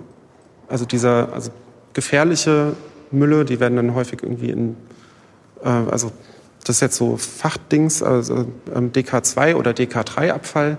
also 0.68 0.84
dieser 0.84 1.32
also 1.32 1.50
gefährliche 1.94 2.74
Mülle, 3.10 3.46
die 3.46 3.58
werden 3.58 3.76
dann 3.76 3.94
häufig 3.94 4.22
irgendwie 4.22 4.50
in, 4.50 4.76
äh, 5.64 5.68
also 5.68 6.12
das 6.64 6.76
ist 6.76 6.80
jetzt 6.82 6.96
so 6.96 7.16
Fachdings, 7.16 8.02
also 8.02 8.46
ähm, 8.74 8.92
DK2 8.92 9.54
oder 9.54 9.70
DK3 9.70 10.32
Abfall 10.32 10.76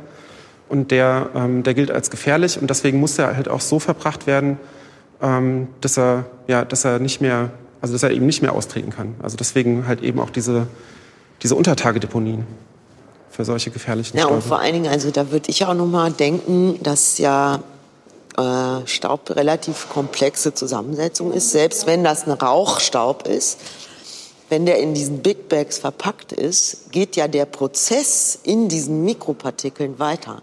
und 0.71 0.91
der, 0.91 1.29
ähm, 1.35 1.63
der 1.63 1.73
gilt 1.73 1.91
als 1.91 2.09
gefährlich 2.09 2.59
und 2.59 2.69
deswegen 2.69 2.99
muss 2.99 3.19
er 3.19 3.35
halt 3.35 3.49
auch 3.49 3.61
so 3.61 3.79
verbracht 3.79 4.25
werden, 4.27 4.57
ähm, 5.21 5.67
dass 5.81 5.97
er 5.97 6.25
ja, 6.47 6.65
dass 6.65 6.85
er 6.85 6.99
nicht 6.99 7.21
mehr, 7.21 7.51
also 7.81 7.93
dass 7.93 8.03
er 8.03 8.11
eben 8.11 8.25
nicht 8.25 8.41
mehr 8.41 8.53
austreten 8.53 8.89
kann. 8.89 9.15
Also 9.21 9.37
deswegen 9.37 9.87
halt 9.87 10.01
eben 10.01 10.19
auch 10.19 10.29
diese 10.29 10.67
diese 11.43 11.55
Untertagedeponien 11.55 12.45
für 13.29 13.45
solche 13.45 13.71
gefährlichen 13.71 14.17
Ja 14.17 14.23
Stäube. 14.23 14.35
und 14.35 14.43
vor 14.43 14.59
allen 14.59 14.73
Dingen, 14.73 14.87
also 14.87 15.11
da 15.11 15.31
würde 15.31 15.49
ich 15.49 15.65
auch 15.65 15.73
noch 15.73 15.85
mal 15.85 16.11
denken, 16.11 16.79
dass 16.83 17.17
ja 17.17 17.59
äh, 18.37 18.87
Staub 18.87 19.35
relativ 19.35 19.89
komplexe 19.89 20.53
Zusammensetzung 20.53 21.31
ist, 21.31 21.51
selbst 21.51 21.87
wenn 21.87 22.03
das 22.03 22.27
ein 22.27 22.31
Rauchstaub 22.31 23.27
ist. 23.27 23.59
Wenn 24.49 24.65
der 24.65 24.79
in 24.79 24.93
diesen 24.93 25.19
Big 25.19 25.47
Bags 25.47 25.77
verpackt 25.77 26.33
ist, 26.33 26.91
geht 26.91 27.15
ja 27.15 27.29
der 27.29 27.45
Prozess 27.45 28.37
in 28.43 28.67
diesen 28.67 29.05
Mikropartikeln 29.05 29.97
weiter. 29.97 30.41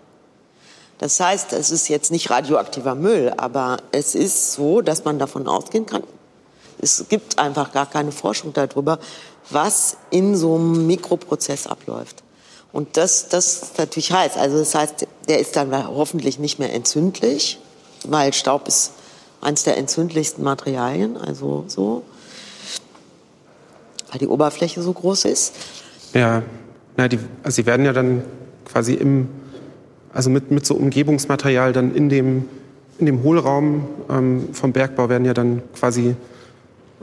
Das 0.99 1.21
heißt, 1.21 1.53
es 1.53 1.71
ist 1.71 1.89
jetzt 1.89 2.11
nicht 2.11 2.31
radioaktiver 2.31 2.95
Müll, 2.95 3.33
aber 3.37 3.79
es 3.93 4.15
ist 4.15 4.53
so, 4.53 4.81
dass 4.81 5.05
man 5.05 5.19
davon 5.19 5.47
ausgehen 5.47 5.87
kann, 5.87 6.03
es 6.81 7.05
gibt 7.09 7.39
einfach 7.39 7.73
gar 7.73 7.87
keine 7.87 8.13
Forschung 8.13 8.53
darüber, 8.53 8.99
was 9.51 9.97
in 10.11 10.37
so 10.37 10.57
einem 10.57 10.87
Mikroprozess 10.87 11.67
abläuft. 11.67 12.23
Und 12.73 12.97
das, 12.97 13.29
das 13.29 13.63
ist 13.63 13.79
natürlich 13.79 14.13
heiß. 14.13 14.37
Also 14.37 14.59
das 14.59 14.75
heißt, 14.75 15.07
der 15.29 15.39
ist 15.41 15.57
dann 15.57 15.73
hoffentlich 15.89 16.39
nicht 16.39 16.59
mehr 16.59 16.73
entzündlich, 16.73 17.59
weil 18.05 18.33
Staub 18.33 18.69
ist 18.69 18.93
eines 19.41 19.65
der 19.65 19.77
entzündlichsten 19.77 20.45
Materialien, 20.45 21.17
also 21.17 21.65
so, 21.69 22.03
weil 24.11 24.19
die 24.19 24.27
Oberfläche 24.27 24.83
so 24.83 24.93
groß 24.93 25.25
ist. 25.25 25.55
Ja, 26.13 26.43
na, 26.97 27.09
die, 27.09 27.19
also 27.43 27.57
sie 27.57 27.67
werden 27.67 27.87
ja 27.87 27.93
dann 27.93 28.25
quasi 28.65 28.95
im 28.95 29.29
also 30.13 30.31
mit, 30.31 30.51
mit 30.51 30.67
so 30.67 30.75
Umgebungsmaterial 30.75 31.73
dann 31.73 31.95
in 31.95 32.09
dem, 32.09 32.49
in 32.99 33.07
dem 33.07 33.23
Hohlraum 33.23 33.87
ähm, 34.11 34.49
vom 34.53 34.73
Bergbau 34.73 35.09
werden 35.09 35.25
ja 35.25 35.35
dann 35.35 35.63
quasi 35.79 36.17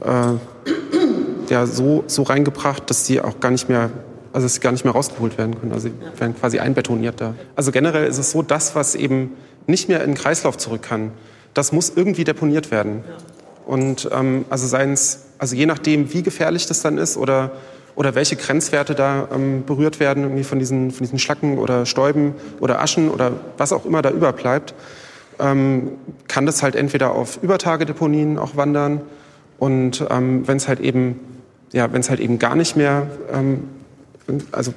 äh, 0.01 1.49
ja, 1.49 1.65
so, 1.65 2.03
so 2.07 2.23
reingebracht, 2.23 2.89
dass 2.89 3.05
sie 3.05 3.21
auch 3.21 3.39
gar 3.39 3.51
nicht 3.51 3.69
mehr, 3.69 3.91
also 4.33 4.45
dass 4.45 4.55
sie 4.55 4.59
gar 4.59 4.71
nicht 4.71 4.83
mehr 4.83 4.93
rausgeholt 4.93 5.37
werden 5.37 5.59
können. 5.59 5.71
Also 5.71 5.89
sie 5.89 6.19
werden 6.19 6.35
quasi 6.35 6.59
einbetoniert 6.59 7.21
da. 7.21 7.35
Also 7.55 7.71
generell 7.71 8.07
ist 8.07 8.17
es 8.17 8.31
so, 8.31 8.41
das, 8.41 8.75
was 8.75 8.95
eben 8.95 9.31
nicht 9.67 9.87
mehr 9.89 10.01
in 10.03 10.11
den 10.11 10.15
Kreislauf 10.15 10.57
zurück 10.57 10.81
kann, 10.83 11.11
das 11.53 11.71
muss 11.71 11.93
irgendwie 11.95 12.23
deponiert 12.23 12.71
werden. 12.71 13.03
Und 13.65 14.09
ähm, 14.11 14.45
also 14.49 14.67
seins, 14.67 15.25
also 15.37 15.55
je 15.55 15.65
nachdem, 15.65 16.13
wie 16.13 16.21
gefährlich 16.21 16.67
das 16.67 16.81
dann 16.81 16.97
ist 16.97 17.17
oder 17.17 17.51
oder 17.95 18.15
welche 18.15 18.35
Grenzwerte 18.35 18.95
da 18.95 19.27
ähm, 19.33 19.63
berührt 19.65 19.99
werden 19.99 20.23
irgendwie 20.23 20.43
von 20.43 20.59
diesen, 20.59 20.91
von 20.91 21.05
diesen 21.05 21.19
Schlacken 21.19 21.57
oder 21.57 21.85
Stäuben 21.85 22.35
oder 22.59 22.81
Aschen 22.81 23.09
oder 23.09 23.31
was 23.57 23.71
auch 23.73 23.85
immer 23.85 24.01
da 24.01 24.11
überbleibt, 24.11 24.73
ähm, 25.39 25.91
kann 26.27 26.45
das 26.45 26.63
halt 26.63 26.75
entweder 26.75 27.11
auf 27.11 27.41
Übertagedeponien 27.41 28.37
auch 28.37 28.55
wandern 28.55 29.01
und 29.57 30.05
ähm, 30.09 30.47
wenn 30.47 30.57
es 30.57 30.67
halt 30.67 30.79
eben 30.79 31.19
ja, 31.75 31.91
wenn 31.91 31.99
es 31.99 32.09
halt 32.09 32.21
eben 32.21 32.39
gar 32.39 32.55
nicht 32.55 32.77
mehr, 32.77 33.07
ähm, 33.33 33.67
also, 34.53 34.73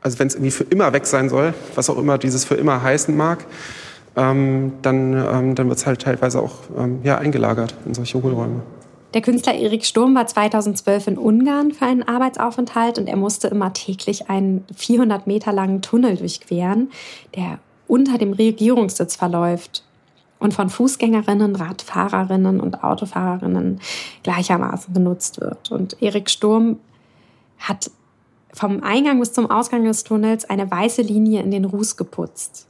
also 0.00 0.18
wenn 0.18 0.28
es 0.28 0.34
irgendwie 0.34 0.50
für 0.50 0.64
immer 0.64 0.92
weg 0.94 1.06
sein 1.06 1.28
soll, 1.28 1.52
was 1.74 1.90
auch 1.90 1.98
immer 1.98 2.16
dieses 2.16 2.44
für 2.44 2.54
immer 2.54 2.82
heißen 2.82 3.14
mag, 3.14 3.44
ähm, 4.16 4.72
dann, 4.80 5.12
ähm, 5.12 5.54
dann 5.54 5.68
wird 5.68 5.78
es 5.78 5.86
halt 5.86 6.00
teilweise 6.02 6.40
auch 6.40 6.54
ja, 7.02 7.18
eingelagert 7.18 7.74
in 7.86 7.94
solche 7.94 8.22
Hohlräume. 8.22 8.62
Der 9.14 9.20
Künstler 9.20 9.54
Erik 9.54 9.84
Sturm 9.84 10.14
war 10.14 10.26
2012 10.26 11.08
in 11.08 11.18
Ungarn 11.18 11.72
für 11.72 11.84
einen 11.84 12.02
Arbeitsaufenthalt 12.02 12.98
und 12.98 13.08
er 13.08 13.16
musste 13.16 13.48
immer 13.48 13.72
täglich 13.74 14.30
einen 14.30 14.64
400 14.74 15.26
Meter 15.26 15.52
langen 15.52 15.82
Tunnel 15.82 16.16
durchqueren, 16.16 16.90
der 17.34 17.58
unter 17.88 18.16
dem 18.16 18.32
Regierungssitz 18.32 19.16
verläuft 19.16 19.84
und 20.38 20.54
von 20.54 20.70
Fußgängerinnen, 20.70 21.56
Radfahrerinnen 21.56 22.58
und 22.58 22.82
Autofahrerinnen 22.82 23.80
gleichermaßen 24.22 24.94
benutzt 24.94 25.40
wird. 25.40 25.70
Und 25.70 26.00
Erik 26.02 26.30
Sturm 26.30 26.78
hat 27.58 27.90
vom 28.54 28.82
Eingang 28.82 29.20
bis 29.20 29.34
zum 29.34 29.50
Ausgang 29.50 29.84
des 29.84 30.04
Tunnels 30.04 30.46
eine 30.46 30.70
weiße 30.70 31.02
Linie 31.02 31.42
in 31.42 31.50
den 31.50 31.66
Ruß 31.66 31.98
geputzt. 31.98 32.66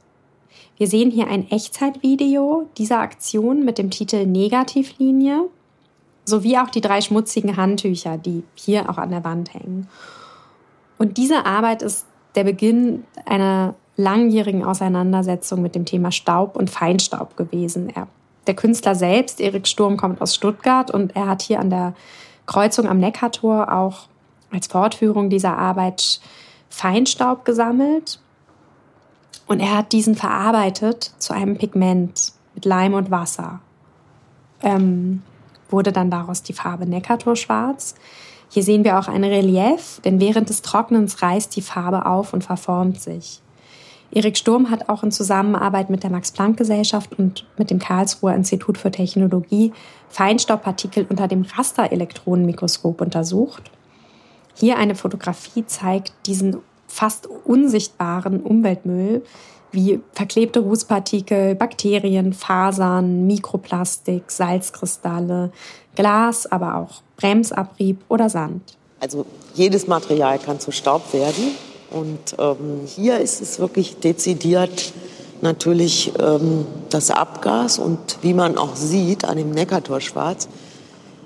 Wir 0.77 0.87
sehen 0.87 1.09
hier 1.09 1.27
ein 1.27 1.49
Echtzeitvideo 1.49 2.67
dieser 2.77 2.99
Aktion 2.99 3.63
mit 3.63 3.77
dem 3.77 3.89
Titel 3.89 4.25
Negativlinie 4.25 5.49
sowie 6.25 6.57
auch 6.57 6.69
die 6.69 6.81
drei 6.81 7.01
schmutzigen 7.01 7.57
Handtücher, 7.57 8.17
die 8.17 8.43
hier 8.55 8.89
auch 8.89 8.97
an 8.97 9.09
der 9.09 9.23
Wand 9.23 9.53
hängen. 9.53 9.87
Und 10.97 11.17
diese 11.17 11.45
Arbeit 11.45 11.81
ist 11.81 12.05
der 12.35 12.45
Beginn 12.45 13.03
einer 13.25 13.75
langjährigen 13.95 14.63
Auseinandersetzung 14.63 15.61
mit 15.61 15.75
dem 15.75 15.85
Thema 15.85 16.11
Staub 16.11 16.55
und 16.55 16.69
Feinstaub 16.69 17.37
gewesen. 17.37 17.89
Er, 17.93 18.07
der 18.47 18.55
Künstler 18.55 18.95
selbst, 18.95 19.39
Erik 19.39 19.67
Sturm, 19.67 19.97
kommt 19.97 20.21
aus 20.21 20.33
Stuttgart 20.35 20.91
und 20.91 21.15
er 21.15 21.27
hat 21.27 21.41
hier 21.41 21.59
an 21.59 21.69
der 21.69 21.93
Kreuzung 22.45 22.87
am 22.87 22.99
Neckartor 22.99 23.71
auch 23.71 24.07
als 24.51 24.67
Fortführung 24.67 25.29
dieser 25.29 25.57
Arbeit 25.57 26.19
Feinstaub 26.69 27.45
gesammelt. 27.45 28.19
Und 29.45 29.59
er 29.59 29.77
hat 29.77 29.91
diesen 29.91 30.15
verarbeitet 30.15 31.11
zu 31.17 31.33
einem 31.33 31.57
Pigment 31.57 32.33
mit 32.55 32.65
Leim 32.65 32.93
und 32.93 33.11
Wasser. 33.11 33.59
Ähm, 34.61 35.21
wurde 35.73 35.91
dann 35.91 36.09
daraus 36.09 36.43
die 36.43 36.53
Farbe 36.53 36.85
Neckartorschwarz. 36.85 37.95
Hier 38.49 38.63
sehen 38.63 38.85
wir 38.85 38.97
auch 38.99 39.07
ein 39.09 39.23
Relief, 39.23 39.99
denn 40.05 40.21
während 40.21 40.47
des 40.47 40.61
Trocknens 40.61 41.21
reißt 41.21 41.53
die 41.55 41.61
Farbe 41.61 42.05
auf 42.05 42.31
und 42.33 42.43
verformt 42.43 43.01
sich. 43.01 43.41
Erik 44.11 44.37
Sturm 44.37 44.69
hat 44.69 44.89
auch 44.89 45.01
in 45.01 45.11
Zusammenarbeit 45.11 45.89
mit 45.89 46.03
der 46.03 46.11
Max-Planck-Gesellschaft 46.11 47.17
und 47.17 47.47
mit 47.57 47.71
dem 47.71 47.79
Karlsruher 47.79 48.35
Institut 48.35 48.77
für 48.77 48.91
Technologie 48.91 49.73
Feinstaubpartikel 50.07 51.07
unter 51.09 51.27
dem 51.27 51.41
Rasterelektronenmikroskop 51.41 53.01
untersucht. 53.01 53.71
Hier 54.55 54.77
eine 54.77 54.93
Fotografie 54.93 55.65
zeigt 55.65 56.13
diesen 56.27 56.57
fast 56.85 57.25
unsichtbaren 57.25 58.41
Umweltmüll, 58.41 59.23
wie 59.73 59.99
verklebte 60.13 60.59
Rußpartikel, 60.59 61.55
Bakterien, 61.55 62.33
Fasern, 62.33 63.27
Mikroplastik, 63.27 64.31
Salzkristalle, 64.31 65.51
Glas, 65.95 66.45
aber 66.51 66.77
auch 66.77 67.01
Bremsabrieb 67.17 67.99
oder 68.07 68.29
Sand. 68.29 68.77
Also 68.99 69.25
jedes 69.53 69.87
Material 69.87 70.39
kann 70.39 70.59
zu 70.59 70.71
Staub 70.71 71.13
werden 71.13 71.51
Und 71.91 72.35
ähm, 72.39 72.81
hier 72.85 73.19
ist 73.19 73.41
es 73.41 73.59
wirklich 73.59 73.97
dezidiert 73.97 74.93
natürlich 75.41 76.13
ähm, 76.19 76.65
das 76.89 77.11
Abgas 77.11 77.77
und 77.77 78.17
wie 78.21 78.33
man 78.33 78.57
auch 78.57 78.75
sieht 78.75 79.25
an 79.25 79.37
dem 79.37 79.51
Neckartor-Schwarz, 79.51 80.47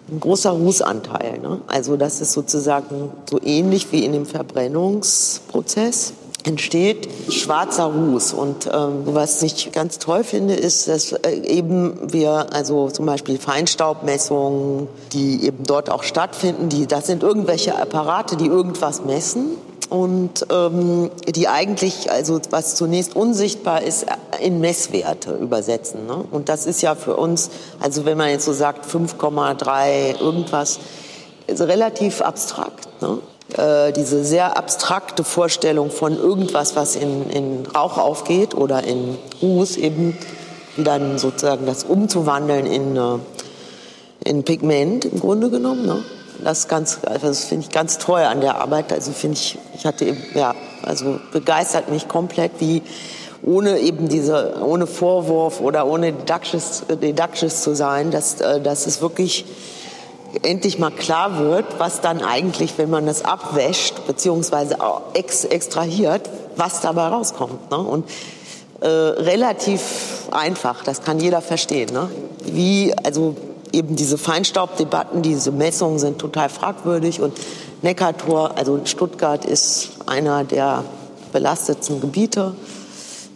ein 0.09 0.19
großer 0.19 0.51
Rußanteil. 0.51 1.39
Ne? 1.39 1.61
Also 1.67 1.97
das 1.97 2.21
ist 2.21 2.33
sozusagen 2.33 3.11
so 3.29 3.39
ähnlich 3.41 3.91
wie 3.91 4.03
in 4.03 4.13
dem 4.13 4.25
Verbrennungsprozess 4.25 6.13
entsteht 6.47 7.09
schwarzer 7.29 7.85
Ruß. 7.85 8.33
Und 8.33 8.69
ähm, 8.73 9.01
was 9.05 9.43
ich 9.43 9.71
ganz 9.73 9.99
toll 9.99 10.23
finde, 10.23 10.55
ist, 10.55 10.87
dass 10.87 11.11
äh, 11.11 11.41
eben 11.45 12.11
wir, 12.11 12.47
also 12.53 12.89
zum 12.89 13.05
Beispiel 13.05 13.37
Feinstaubmessungen, 13.37 14.87
die 15.11 15.45
eben 15.45 15.63
dort 15.65 15.89
auch 15.89 16.03
stattfinden, 16.03 16.69
die, 16.69 16.87
das 16.87 17.05
sind 17.07 17.21
irgendwelche 17.21 17.77
Apparate, 17.77 18.37
die 18.37 18.47
irgendwas 18.47 19.03
messen 19.03 19.57
und 19.89 20.45
ähm, 20.49 21.09
die 21.27 21.47
eigentlich, 21.47 22.11
also 22.11 22.39
was 22.49 22.75
zunächst 22.75 23.15
unsichtbar 23.15 23.81
ist, 23.83 24.05
in 24.41 24.59
Messwerte 24.59 25.33
übersetzen. 25.33 26.07
Ne? 26.07 26.23
Und 26.31 26.49
das 26.49 26.65
ist 26.65 26.81
ja 26.81 26.95
für 26.95 27.15
uns, 27.15 27.49
also 27.79 28.05
wenn 28.05 28.17
man 28.17 28.29
jetzt 28.29 28.45
so 28.45 28.53
sagt 28.53 28.85
5,3 28.85 30.19
irgendwas, 30.19 30.79
relativ 31.49 32.21
abstrakt. 32.21 32.87
Ne? 33.01 33.19
Äh, 33.55 33.93
diese 33.93 34.25
sehr 34.25 34.57
abstrakte 34.57 35.23
Vorstellung 35.23 35.89
von 35.89 36.17
irgendwas, 36.17 36.75
was 36.75 36.97
in, 36.97 37.29
in 37.29 37.65
Rauch 37.65 37.97
aufgeht 37.97 38.53
oder 38.53 38.83
in 38.83 39.17
Ruß 39.41 39.77
eben, 39.77 40.17
dann 40.75 41.17
sozusagen 41.17 41.65
das 41.65 41.85
umzuwandeln 41.85 42.65
in, 42.65 42.97
äh, 42.97 43.19
in 44.25 44.43
Pigment 44.43 45.05
im 45.05 45.21
Grunde 45.21 45.49
genommen. 45.49 45.85
Ne? 45.85 46.03
Das 46.43 46.67
also 46.69 46.99
das 47.03 47.45
finde 47.45 47.65
ich 47.65 47.71
ganz 47.71 47.97
toll 47.99 48.19
an 48.19 48.41
der 48.41 48.55
Arbeit. 48.55 48.91
Also 48.91 49.11
finde 49.13 49.37
ich, 49.37 49.57
ich 49.75 49.85
hatte 49.85 50.03
eben, 50.03 50.21
ja, 50.35 50.53
also 50.83 51.17
begeistert 51.31 51.89
mich 51.89 52.09
komplett, 52.09 52.51
wie 52.59 52.83
ohne 53.43 53.79
eben 53.79 54.09
diese, 54.09 54.61
ohne 54.61 54.87
Vorwurf 54.87 55.61
oder 55.61 55.87
ohne 55.87 56.11
didaktisch, 56.11 56.81
didaktisch 57.01 57.53
zu 57.53 57.75
sein, 57.75 58.11
dass, 58.11 58.41
äh, 58.41 58.59
dass 58.59 58.87
es 58.87 59.01
wirklich 59.01 59.45
endlich 60.43 60.79
mal 60.79 60.91
klar 60.91 61.39
wird, 61.39 61.65
was 61.79 62.01
dann 62.01 62.21
eigentlich, 62.21 62.77
wenn 62.77 62.89
man 62.89 63.05
das 63.05 63.23
abwäscht 63.23 64.05
beziehungsweise 64.07 64.77
ex 65.13 65.45
extrahiert, 65.45 66.29
was 66.55 66.81
dabei 66.81 67.07
rauskommt. 67.07 67.71
Ne? 67.71 67.77
Und 67.77 68.09
äh, 68.81 68.87
relativ 68.87 70.27
einfach, 70.31 70.83
das 70.83 71.01
kann 71.01 71.19
jeder 71.19 71.41
verstehen. 71.41 71.91
Ne? 71.93 72.09
Wie, 72.45 72.93
also 73.03 73.35
eben 73.71 73.95
diese 73.95 74.17
Feinstaubdebatten, 74.17 75.21
diese 75.21 75.51
Messungen 75.51 75.99
sind 75.99 76.19
total 76.19 76.49
fragwürdig 76.49 77.21
und 77.21 77.33
Neckartor, 77.81 78.57
also 78.57 78.79
Stuttgart 78.85 79.45
ist 79.45 79.89
einer 80.07 80.43
der 80.43 80.83
belastetsten 81.31 82.01
Gebiete, 82.01 82.55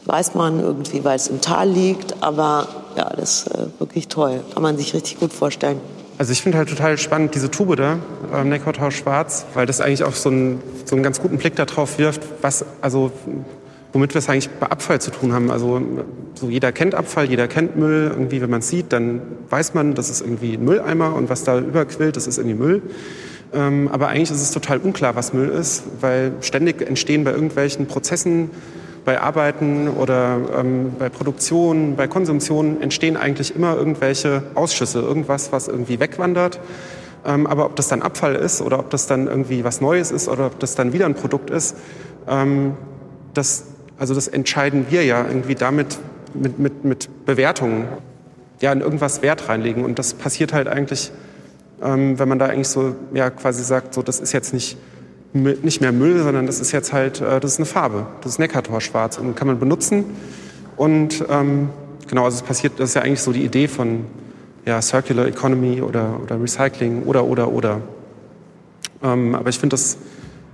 weiß 0.06 0.34
man 0.34 0.60
irgendwie, 0.60 1.04
weil 1.04 1.16
es 1.16 1.28
im 1.28 1.42
Tal 1.42 1.70
liegt, 1.70 2.24
aber 2.24 2.68
ja, 2.96 3.10
das 3.16 3.44
ist 3.44 3.48
äh, 3.48 3.68
wirklich 3.80 4.08
toll, 4.08 4.42
kann 4.54 4.64
man 4.64 4.78
sich 4.78 4.94
richtig 4.94 5.20
gut 5.20 5.32
vorstellen. 5.32 5.80
Also 6.22 6.34
ich 6.34 6.44
finde 6.44 6.60
halt 6.60 6.70
total 6.70 7.00
spannend 7.00 7.34
diese 7.34 7.50
Tube 7.50 7.76
da, 7.78 7.98
ähm, 8.32 8.50
Neckartor 8.50 8.92
Schwarz, 8.92 9.48
weil 9.56 9.66
das 9.66 9.82
eigentlich 9.82 10.04
auch 10.04 10.14
so 10.14 10.30
einen, 10.30 10.62
so 10.86 10.96
einen 10.96 11.02
ganz 11.02 11.20
guten 11.20 11.40
Blick 11.40 11.56
darauf 11.56 11.98
wirft, 11.98 12.22
was, 12.44 12.64
also 12.80 13.12
womit 13.92 14.14
wir 14.14 14.20
es 14.20 14.30
eigentlich 14.30 14.52
bei 14.52 14.68
Abfall 14.68 15.02
zu 15.02 15.10
tun 15.10 15.34
haben. 15.34 15.50
Also 15.50 15.82
so 16.36 16.48
jeder 16.48 16.72
kennt 16.74 16.94
Abfall, 16.94 17.26
jeder 17.26 17.48
kennt 17.48 17.76
Müll. 17.76 18.12
Irgendwie, 18.14 18.40
wenn 18.40 18.52
man 18.52 18.60
es 18.60 18.70
sieht, 18.70 18.94
dann 18.94 19.24
weiß 19.50 19.74
man, 19.74 19.96
das 19.96 20.12
ist 20.12 20.22
irgendwie 20.22 20.54
ein 20.58 20.64
Mülleimer 20.64 21.16
und 21.16 21.32
was 21.32 21.44
da 21.44 21.58
überquillt, 21.58 22.16
das 22.16 22.28
ist 22.28 22.38
irgendwie 22.38 22.58
Müll. 22.58 22.82
Ähm, 23.52 23.90
aber 23.92 24.10
eigentlich 24.10 24.30
ist 24.30 24.44
es 24.44 24.52
total 24.52 24.78
unklar, 24.78 25.16
was 25.16 25.34
Müll 25.34 25.50
ist, 25.50 25.86
weil 26.02 26.34
ständig 26.42 26.88
entstehen 26.88 27.24
bei 27.24 27.32
irgendwelchen 27.32 27.88
Prozessen, 27.88 28.52
bei 29.06 29.20
Arbeiten 29.20 29.88
oder 29.88 30.40
ähm, 30.60 30.94
bei 30.98 31.10
Produktion, 31.10 31.96
bei 31.96 32.08
Konsumtion 32.08 32.82
entstehen 32.82 33.18
eigentlich 33.18 33.56
immer 33.56 33.76
irgendwelche 33.76 34.44
Ausschüsse, 34.56 35.00
irgendwas, 35.00 35.52
was 35.52 35.68
irgendwie 35.68 36.00
wegwandert. 36.00 36.60
Ähm, 37.26 37.48
aber 37.48 37.66
ob 37.66 37.76
das 37.76 37.88
dann 37.88 38.02
Abfall 38.02 38.36
ist 38.36 38.62
oder 38.62 38.80
ob 38.80 38.90
das 38.90 39.08
dann 39.08 39.28
irgendwie 39.28 39.64
was 39.64 39.82
Neues 39.82 40.12
ist 40.12 40.28
oder 40.28 40.48
ob 40.48 40.60
das 40.60 40.76
dann 40.76 40.94
wieder 40.94 41.06
ein 41.06 41.16
Produkt 41.16 41.50
ist, 41.50 41.76
ähm, 42.28 42.76
das 43.34 43.66
also 44.02 44.16
das 44.16 44.28
entscheiden 44.28 44.88
wir 44.90 45.06
ja 45.06 45.24
irgendwie 45.28 45.54
damit 45.54 46.00
mit, 46.34 46.58
mit, 46.58 46.84
mit 46.84 47.26
Bewertungen, 47.28 47.88
ja, 48.60 48.72
in 48.74 48.82
irgendwas 48.82 49.22
Wert 49.22 49.48
reinlegen. 49.48 49.86
Und 49.86 50.00
das 50.00 50.16
passiert 50.16 50.54
halt 50.54 50.68
eigentlich, 50.68 51.12
ähm, 51.84 52.18
wenn 52.18 52.28
man 52.28 52.40
da 52.40 52.48
eigentlich 52.48 52.70
so, 52.70 52.96
ja, 53.14 53.30
quasi 53.30 53.64
sagt, 53.64 53.94
so, 53.94 54.02
das 54.02 54.20
ist 54.20 54.32
jetzt 54.32 54.56
nicht, 54.56 54.76
nicht 55.34 55.82
mehr 55.82 55.92
Müll, 55.92 56.22
sondern 56.22 56.46
das 56.46 56.60
ist 56.60 56.72
jetzt 56.72 56.92
halt, 56.94 57.22
äh, 57.22 57.40
das 57.40 57.54
ist 57.54 57.60
eine 57.60 57.66
Farbe, 57.66 58.08
das 58.22 58.34
ist 58.34 58.40
Neckartor-Schwarz 58.40 59.18
und 59.18 59.36
kann 59.36 59.48
man 59.48 59.60
benutzen. 59.60 60.06
Und 60.76 61.24
ähm, 61.30 61.70
genau, 62.08 62.26
also 62.26 62.36
es 62.36 62.42
passiert, 62.42 62.74
das 62.78 62.90
ist 62.90 62.96
ja 62.96 63.02
eigentlich 63.02 63.22
so 63.22 63.32
die 63.32 63.44
Idee 63.44 63.68
von 63.68 64.06
ja, 64.66 64.82
Circular 64.82 65.28
Economy 65.28 65.82
oder, 65.82 66.20
oder 66.22 66.42
Recycling 66.42 67.04
oder, 67.04 67.24
oder, 67.26 67.52
oder. 67.52 67.82
Ähm, 69.04 69.36
aber 69.36 69.50
ich 69.50 69.58
finde 69.58 69.74
das, 69.76 69.98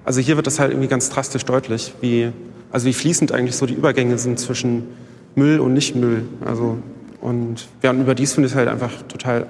also 0.05 0.21
hier 0.21 0.35
wird 0.35 0.47
das 0.47 0.59
halt 0.59 0.71
irgendwie 0.71 0.87
ganz 0.87 1.09
drastisch 1.09 1.43
deutlich, 1.43 1.93
wie 2.01 2.31
also 2.71 2.85
wie 2.85 2.93
fließend 2.93 3.31
eigentlich 3.31 3.55
so 3.55 3.65
die 3.65 3.73
Übergänge 3.73 4.17
sind 4.17 4.39
zwischen 4.39 4.87
Müll 5.35 5.59
und 5.59 5.73
Nicht-Müll. 5.73 6.23
Also, 6.45 6.77
und 7.21 7.67
ja, 7.81 7.91
und 7.91 8.01
überdies 8.01 8.33
finde 8.33 8.47
ich 8.47 8.53
es 8.53 8.57
halt 8.57 8.67
einfach 8.67 8.91
total 9.07 9.47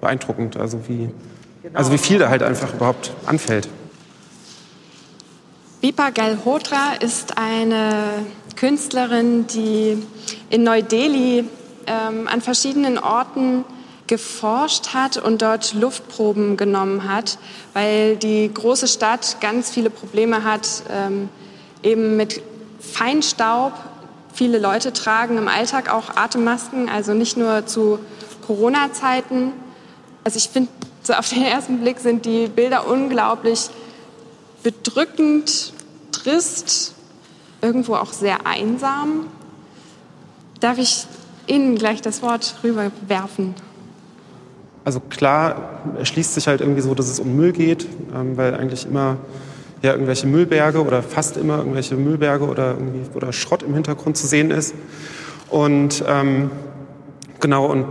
beeindruckend, 0.00 0.56
also 0.56 0.80
wie, 0.88 1.10
also 1.74 1.92
wie 1.92 1.98
viel 1.98 2.18
da 2.18 2.30
halt 2.30 2.42
einfach 2.42 2.74
überhaupt 2.74 3.12
anfällt. 3.26 3.68
Bipa 5.80 6.10
Galhotra 6.10 6.92
ist 7.00 7.38
eine 7.38 8.26
Künstlerin, 8.54 9.46
die 9.46 9.96
in 10.50 10.62
Neu-Delhi 10.62 11.46
ähm, 11.86 12.28
an 12.28 12.42
verschiedenen 12.42 12.98
Orten 12.98 13.64
geforscht 14.06 14.92
hat 14.92 15.16
und 15.16 15.40
dort 15.40 15.72
Luftproben 15.72 16.58
genommen 16.58 17.10
hat, 17.10 17.38
weil 17.72 18.16
die 18.16 18.52
große 18.52 18.88
Stadt 18.88 19.38
ganz 19.40 19.70
viele 19.70 19.88
Probleme 19.88 20.44
hat, 20.44 20.68
ähm, 20.90 21.30
eben 21.82 22.14
mit 22.14 22.42
Feinstaub. 22.78 23.72
Viele 24.34 24.58
Leute 24.58 24.92
tragen 24.92 25.38
im 25.38 25.48
Alltag 25.48 25.90
auch 25.90 26.14
Atemmasken, 26.14 26.90
also 26.90 27.14
nicht 27.14 27.38
nur 27.38 27.64
zu 27.64 28.00
Corona-Zeiten. 28.46 29.54
Also 30.24 30.36
ich 30.36 30.50
finde, 30.50 30.70
so 31.02 31.14
auf 31.14 31.30
den 31.30 31.42
ersten 31.42 31.80
Blick 31.80 32.00
sind 32.00 32.26
die 32.26 32.48
Bilder 32.48 32.86
unglaublich 32.86 33.70
bedrückend, 34.62 35.72
trist, 36.12 36.94
irgendwo 37.62 37.94
auch 37.94 38.12
sehr 38.12 38.46
einsam. 38.46 39.26
Darf 40.60 40.78
ich 40.78 41.06
Ihnen 41.46 41.76
gleich 41.76 42.02
das 42.02 42.22
Wort 42.22 42.56
rüberwerfen? 42.62 43.54
Also 44.84 45.00
klar 45.00 45.82
erschließt 45.98 46.34
sich 46.34 46.46
halt 46.46 46.60
irgendwie 46.60 46.80
so, 46.80 46.94
dass 46.94 47.08
es 47.08 47.20
um 47.20 47.36
Müll 47.36 47.52
geht, 47.52 47.86
ähm, 48.14 48.36
weil 48.36 48.54
eigentlich 48.54 48.86
immer 48.86 49.18
ja, 49.82 49.92
irgendwelche 49.92 50.26
Müllberge 50.26 50.84
oder 50.84 51.02
fast 51.02 51.36
immer 51.36 51.58
irgendwelche 51.58 51.94
Müllberge 51.96 52.46
oder, 52.46 52.72
irgendwie, 52.72 53.02
oder 53.14 53.32
Schrott 53.32 53.62
im 53.62 53.74
Hintergrund 53.74 54.16
zu 54.16 54.26
sehen 54.26 54.50
ist. 54.50 54.74
Und 55.48 56.04
ähm, 56.06 56.50
genau, 57.40 57.66
und 57.66 57.86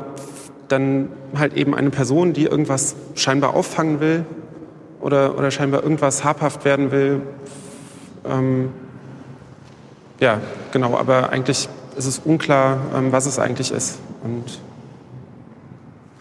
dann 0.67 1.09
halt 1.35 1.53
eben 1.55 1.73
eine 1.75 1.89
Person, 1.89 2.33
die 2.33 2.45
irgendwas 2.45 2.95
scheinbar 3.15 3.55
auffangen 3.55 3.99
will 3.99 4.25
oder, 4.99 5.37
oder 5.37 5.51
scheinbar 5.51 5.83
irgendwas 5.83 6.23
habhaft 6.23 6.65
werden 6.65 6.91
will. 6.91 7.21
Ähm, 8.25 8.71
ja, 10.19 10.41
genau, 10.71 10.97
aber 10.97 11.29
eigentlich 11.29 11.69
ist 11.97 12.05
es 12.05 12.21
unklar, 12.23 12.77
ähm, 12.95 13.11
was 13.11 13.25
es 13.25 13.39
eigentlich 13.39 13.71
ist. 13.71 13.99
Und 14.23 14.59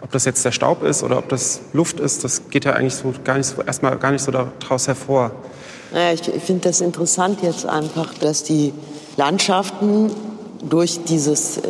ob 0.01 0.11
das 0.11 0.25
jetzt 0.25 0.43
der 0.45 0.51
Staub 0.51 0.83
ist 0.83 1.03
oder 1.03 1.17
ob 1.17 1.29
das 1.29 1.61
Luft 1.73 1.99
ist, 1.99 2.23
das 2.23 2.49
geht 2.49 2.65
ja 2.65 2.73
eigentlich 2.73 2.95
so 2.95 3.13
gar 3.23 3.37
nicht 3.37 3.47
so, 3.47 3.61
erstmal 3.61 3.97
gar 3.97 4.11
nicht 4.11 4.23
so 4.23 4.31
daraus 4.31 4.87
hervor. 4.87 5.31
Naja, 5.91 6.13
ich 6.13 6.21
finde 6.43 6.69
das 6.69 6.81
interessant 6.81 7.41
jetzt 7.41 7.65
einfach, 7.65 8.13
dass 8.13 8.43
die 8.43 8.73
Landschaften 9.17 10.11
durch 10.67 11.03
dieses 11.05 11.57
äh, 11.57 11.61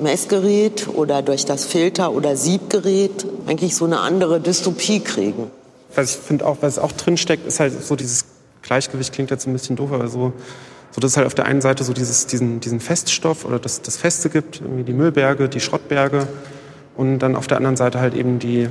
Messgerät 0.00 0.88
oder 0.92 1.22
durch 1.22 1.44
das 1.44 1.64
Filter- 1.64 2.12
oder 2.12 2.36
Siebgerät 2.36 3.26
eigentlich 3.46 3.74
so 3.74 3.84
eine 3.84 4.00
andere 4.00 4.40
Dystopie 4.40 5.00
kriegen. 5.00 5.50
Was 5.94 6.16
ich 6.16 6.22
finde 6.22 6.46
auch, 6.46 6.58
was 6.60 6.78
auch 6.78 6.92
drinsteckt, 6.92 7.46
ist 7.46 7.60
halt 7.60 7.82
so 7.82 7.96
dieses 7.96 8.26
Gleichgewicht, 8.62 9.12
klingt 9.12 9.30
jetzt 9.30 9.46
ein 9.46 9.52
bisschen 9.52 9.76
doof, 9.76 9.92
aber 9.92 10.08
so, 10.08 10.32
so 10.90 11.00
dass 11.00 11.12
es 11.12 11.16
halt 11.16 11.26
auf 11.26 11.34
der 11.34 11.46
einen 11.46 11.60
Seite 11.60 11.84
so 11.84 11.92
dieses, 11.92 12.26
diesen, 12.26 12.60
diesen 12.60 12.80
Feststoff 12.80 13.44
oder 13.44 13.58
das, 13.58 13.82
das 13.82 13.96
Feste 13.96 14.28
gibt, 14.30 14.60
irgendwie 14.60 14.84
die 14.84 14.92
Müllberge, 14.92 15.48
die 15.48 15.60
Schrottberge 15.60 16.26
und 16.96 17.20
dann 17.20 17.36
auf 17.36 17.46
der 17.46 17.56
anderen 17.56 17.76
Seite 17.76 18.00
halt 18.00 18.14
eben 18.14 18.38
die, 18.38 18.68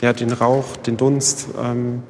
ja, 0.00 0.12
den 0.12 0.32
Rauch, 0.32 0.76
den 0.76 0.96
Dunst, 0.96 1.48
ähm, 1.60 2.02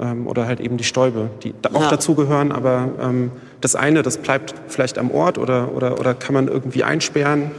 ähm, 0.00 0.26
oder 0.26 0.46
halt 0.46 0.60
eben 0.60 0.76
die 0.76 0.84
Stäube, 0.84 1.30
die 1.42 1.54
auch 1.72 1.82
ja. 1.82 1.90
dazugehören. 1.90 2.52
Aber 2.52 2.88
ähm, 3.00 3.30
das 3.60 3.74
eine, 3.74 4.02
das 4.02 4.18
bleibt 4.18 4.54
vielleicht 4.68 4.98
am 4.98 5.10
Ort 5.10 5.38
oder, 5.38 5.74
oder, 5.74 6.00
oder 6.00 6.14
kann 6.14 6.34
man 6.34 6.48
irgendwie 6.48 6.84
einsperren 6.84 7.50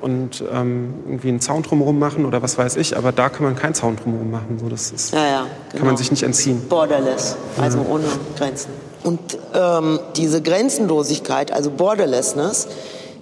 und 0.00 0.44
ähm, 0.52 0.94
irgendwie 1.06 1.28
einen 1.28 1.40
Zaun 1.40 1.62
drumherum 1.62 1.98
machen 1.98 2.24
oder 2.24 2.42
was 2.42 2.58
weiß 2.58 2.76
ich. 2.76 2.96
Aber 2.96 3.12
da 3.12 3.28
kann 3.28 3.44
man 3.44 3.56
keinen 3.56 3.74
Zaun 3.74 3.96
drumherum 3.96 4.30
machen. 4.30 4.58
So, 4.60 4.68
das 4.68 4.90
ist, 4.92 5.12
ja, 5.12 5.18
ja, 5.18 5.40
genau. 5.40 5.48
kann 5.70 5.80
man 5.80 5.88
genau. 5.88 5.96
sich 5.98 6.10
nicht 6.10 6.22
entziehen. 6.22 6.68
Borderless, 6.68 7.36
also 7.60 7.78
ja. 7.78 7.84
ohne 7.88 8.04
Grenzen. 8.36 8.70
Und 9.04 9.38
ähm, 9.54 10.00
diese 10.16 10.42
Grenzenlosigkeit, 10.42 11.52
also 11.52 11.70
Borderlessness, 11.70 12.68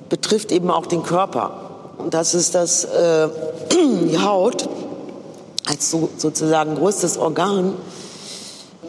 betrifft 0.08 0.52
eben 0.52 0.70
auch 0.70 0.86
den 0.86 1.02
Körper. 1.02 1.92
Und 1.98 2.14
das 2.14 2.34
ist 2.34 2.54
das, 2.54 2.84
äh, 2.84 3.28
die 3.72 4.18
Haut 4.18 4.68
als 5.66 5.90
so, 5.90 6.08
sozusagen 6.16 6.76
größtes 6.76 7.18
Organ 7.18 7.74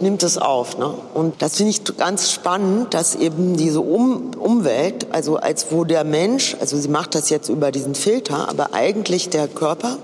nimmt 0.02 0.24
es 0.24 0.38
auf. 0.38 0.78
Ne? 0.78 0.94
Und 1.14 1.42
das 1.42 1.58
finde 1.58 1.72
ich 1.72 1.84
ganz 1.98 2.32
spannend, 2.32 2.94
dass 2.94 3.16
eben 3.16 3.58
diese 3.58 3.82
um 3.82 4.32
Umwelt, 4.38 5.08
also 5.12 5.38
als 5.38 5.68
wo 5.72 5.84
der 5.84 6.04
Mensch, 6.04 6.56
also 6.60 6.78
sie 6.78 6.88
macht 6.88 7.16
das 7.16 7.30
jetzt 7.30 7.50
über 7.50 7.72
diesen 7.72 7.96
Filter, 7.96 8.50
aber 8.50 8.74
eigentlich 8.74 9.30
der 9.30 9.48
Körper, 9.48 9.98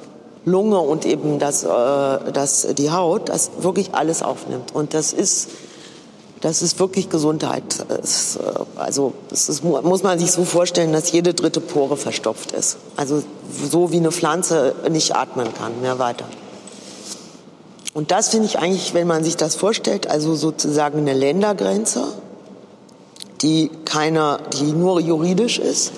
Lunge 0.46 0.80
und 0.80 1.06
eben 1.06 1.40
das, 1.40 1.64
äh, 1.64 1.68
das, 1.68 2.68
die 2.78 2.92
Haut, 2.92 3.30
das 3.30 3.52
wirklich 3.60 3.94
alles 3.94 4.24
aufnimmt. 4.24 4.74
Und 4.74 4.94
das 4.94 5.14
ist 5.14 5.50
das 6.44 6.62
ist 6.62 6.78
wirklich 6.78 7.10
Gesundheit. 7.10 7.64
Es, 8.04 8.36
äh, 8.36 8.40
also 8.76 9.14
es 9.32 9.48
ist, 9.48 9.64
muss 9.64 10.04
man 10.04 10.20
sich 10.20 10.30
so 10.30 10.44
vorstellen, 10.44 10.92
dass 10.92 11.14
jede 11.14 11.34
dritte 11.34 11.62
Pore 11.62 11.96
verstopft 11.96 12.52
ist. 12.52 12.76
Also 12.98 13.24
so 13.72 13.94
wie 13.94 13.98
eine 13.98 14.12
Pflanze 14.12 14.76
nicht 14.92 15.16
atmen 15.16 15.54
kann, 15.54 15.80
mehr 15.82 16.00
weiter. 16.00 16.26
Und 17.94 18.12
das 18.12 18.30
finde 18.30 18.48
ich 18.48 18.58
eigentlich, 18.60 18.94
wenn 18.94 19.08
man 19.08 19.24
sich 19.24 19.38
das 19.38 19.56
vorstellt, 19.56 20.10
also 20.10 20.36
sozusagen 20.36 21.00
eine 21.00 21.14
Ländergrenze, 21.14 22.08
die 23.42 23.70
keine, 23.86 24.40
die 24.54 24.72
nur 24.72 25.00
juridisch 25.00 25.60
ist, 25.60 25.92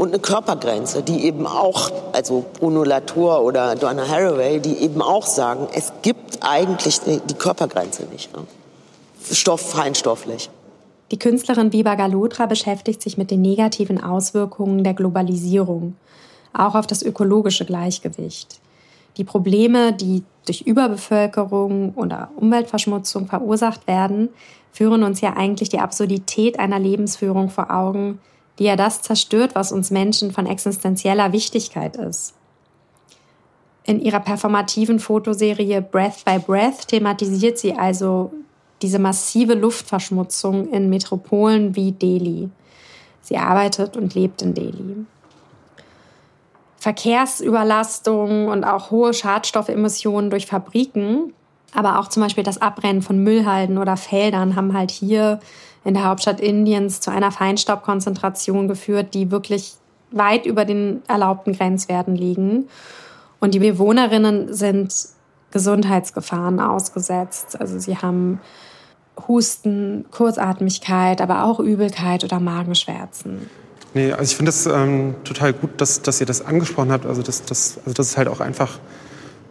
und 0.00 0.08
eine 0.08 0.18
Körpergrenze, 0.18 1.02
die 1.02 1.26
eben 1.26 1.46
auch, 1.46 1.90
also 2.12 2.46
Bruno 2.58 2.84
Latour 2.84 3.42
oder 3.42 3.74
Donna 3.74 4.08
Haraway, 4.08 4.58
die 4.58 4.78
eben 4.78 5.02
auch 5.02 5.26
sagen, 5.26 5.68
es 5.74 5.92
gibt 6.00 6.38
eigentlich 6.40 7.00
die 7.00 7.34
Körpergrenze 7.34 8.04
nicht. 8.04 8.34
Ne? 8.34 8.44
Stoff, 9.30 9.60
feinstofflich. 9.60 10.48
Die 11.10 11.18
Künstlerin 11.18 11.68
Biba 11.68 11.96
Galotra 11.96 12.46
beschäftigt 12.46 13.02
sich 13.02 13.18
mit 13.18 13.30
den 13.30 13.42
negativen 13.42 14.02
Auswirkungen 14.02 14.84
der 14.84 14.94
Globalisierung, 14.94 15.96
auch 16.54 16.76
auf 16.76 16.86
das 16.86 17.02
ökologische 17.02 17.66
Gleichgewicht. 17.66 18.58
Die 19.16 19.24
Probleme, 19.24 19.92
die 19.92 20.22
durch 20.46 20.62
Überbevölkerung 20.62 21.94
oder 21.94 22.30
Umweltverschmutzung 22.36 23.26
verursacht 23.26 23.86
werden, 23.86 24.30
führen 24.72 25.02
uns 25.02 25.20
ja 25.20 25.36
eigentlich 25.36 25.68
die 25.68 25.80
Absurdität 25.80 26.58
einer 26.58 26.78
Lebensführung 26.78 27.50
vor 27.50 27.70
Augen, 27.70 28.20
die 28.58 28.64
ja 28.64 28.76
das 28.76 29.02
zerstört, 29.02 29.54
was 29.54 29.72
uns 29.72 29.90
Menschen 29.90 30.32
von 30.32 30.46
existenzieller 30.46 31.32
Wichtigkeit 31.32 31.96
ist. 31.96 32.34
In 33.84 34.00
ihrer 34.00 34.20
performativen 34.20 35.00
Fotoserie 35.00 35.80
Breath 35.80 36.24
by 36.24 36.38
Breath 36.38 36.86
thematisiert 36.88 37.58
sie 37.58 37.74
also 37.74 38.32
diese 38.82 38.98
massive 38.98 39.54
Luftverschmutzung 39.54 40.68
in 40.70 40.88
Metropolen 40.90 41.74
wie 41.74 41.92
Delhi. 41.92 42.50
Sie 43.22 43.36
arbeitet 43.36 43.96
und 43.96 44.14
lebt 44.14 44.42
in 44.42 44.54
Delhi. 44.54 45.06
Verkehrsüberlastung 46.80 48.48
und 48.48 48.64
auch 48.64 48.90
hohe 48.90 49.12
Schadstoffemissionen 49.12 50.30
durch 50.30 50.46
Fabriken, 50.46 51.34
aber 51.74 52.00
auch 52.00 52.08
zum 52.08 52.22
Beispiel 52.22 52.42
das 52.42 52.60
Abbrennen 52.60 53.02
von 53.02 53.22
Müllhalden 53.22 53.76
oder 53.76 53.98
Feldern 53.98 54.56
haben 54.56 54.72
halt 54.72 54.90
hier 54.90 55.40
in 55.84 55.92
der 55.92 56.04
Hauptstadt 56.06 56.40
Indiens 56.40 57.00
zu 57.00 57.10
einer 57.10 57.30
Feinstaubkonzentration 57.30 58.66
geführt, 58.66 59.12
die 59.12 59.30
wirklich 59.30 59.74
weit 60.10 60.46
über 60.46 60.64
den 60.64 61.02
erlaubten 61.06 61.52
Grenzwerten 61.52 62.16
liegen. 62.16 62.68
Und 63.40 63.54
die 63.54 63.60
Bewohnerinnen 63.60 64.52
sind 64.52 64.94
Gesundheitsgefahren 65.50 66.60
ausgesetzt. 66.60 67.60
Also 67.60 67.78
sie 67.78 67.98
haben 67.98 68.40
Husten, 69.28 70.06
Kurzatmigkeit, 70.10 71.20
aber 71.20 71.44
auch 71.44 71.60
Übelkeit 71.60 72.24
oder 72.24 72.40
Magenschmerzen. 72.40 73.50
Nee, 73.92 74.12
also 74.12 74.24
ich 74.24 74.36
finde 74.36 74.50
es 74.50 74.66
ähm, 74.66 75.16
total 75.24 75.52
gut, 75.52 75.80
dass, 75.80 76.02
dass 76.02 76.20
ihr 76.20 76.26
das 76.26 76.44
angesprochen 76.44 76.92
habt. 76.92 77.06
Also, 77.06 77.22
dass, 77.22 77.44
dass, 77.44 77.78
also 77.84 77.92
dass 77.92 78.08
es 78.08 78.16
halt 78.16 78.28
auch 78.28 78.40
einfach 78.40 78.78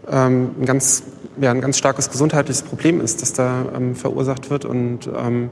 ähm, 0.10 0.52
ein, 0.60 0.66
ganz, 0.66 1.04
ja, 1.42 1.52
ein 1.52 1.62
ganz 1.62 1.78
starkes 1.78 2.10
gesundheitliches 2.10 2.64
Problem 2.64 3.02
ist, 3.02 3.22
das 3.22 3.34
da 3.34 3.66
ähm, 3.76 3.96
verursacht 3.96 4.50
wird. 4.50 4.64
Und 4.64 5.08
ähm, 5.08 5.50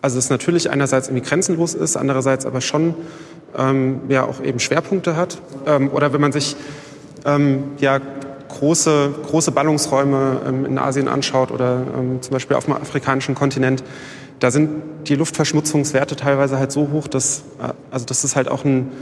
also 0.00 0.18
es 0.18 0.30
natürlich 0.30 0.70
einerseits 0.70 1.08
irgendwie 1.08 1.28
grenzenlos 1.28 1.74
ist, 1.74 1.96
andererseits 1.96 2.46
aber 2.46 2.62
schon 2.62 2.94
ähm, 3.56 4.00
ja 4.08 4.24
auch 4.24 4.42
eben 4.42 4.60
Schwerpunkte 4.60 5.16
hat. 5.16 5.38
Ähm, 5.66 5.90
oder 5.90 6.12
wenn 6.12 6.20
man 6.20 6.32
sich 6.32 6.56
ja 7.78 8.00
große, 8.50 9.14
große 9.30 9.50
Ballungsräume 9.50 10.42
in 10.66 10.76
Asien 10.76 11.08
anschaut 11.08 11.50
oder 11.50 11.80
zum 12.20 12.30
Beispiel 12.30 12.54
auf 12.54 12.66
dem 12.66 12.74
afrikanischen 12.74 13.34
Kontinent, 13.34 13.82
da 14.44 14.50
sind 14.50 14.70
die 15.08 15.14
Luftverschmutzungswerte 15.14 16.16
teilweise 16.16 16.58
halt 16.58 16.70
so 16.70 16.90
hoch, 16.92 17.08
dass, 17.08 17.44
äh, 17.60 17.72
also 17.90 18.04
das 18.06 18.24
ist 18.24 18.36
halt 18.36 18.48
auch 18.48 18.64
ein, 18.64 18.92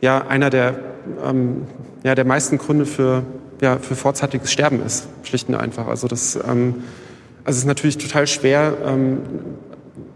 ja, 0.00 0.26
einer 0.26 0.50
der, 0.50 0.78
ähm, 1.24 1.66
ja, 2.02 2.14
der 2.14 2.24
meisten 2.24 2.58
Gründe 2.58 2.86
für, 2.86 3.22
ja, 3.60 3.78
für 3.78 3.94
vorzeitiges 3.94 4.50
Sterben 4.50 4.84
ist, 4.84 5.06
schlicht 5.22 5.48
und 5.48 5.54
einfach. 5.54 5.86
Also 5.86 6.08
das 6.08 6.38
ähm, 6.48 6.76
also 7.44 7.56
es 7.56 7.62
ist 7.62 7.66
natürlich 7.66 7.98
total 7.98 8.26
schwer 8.26 8.74
ähm, 8.84 9.18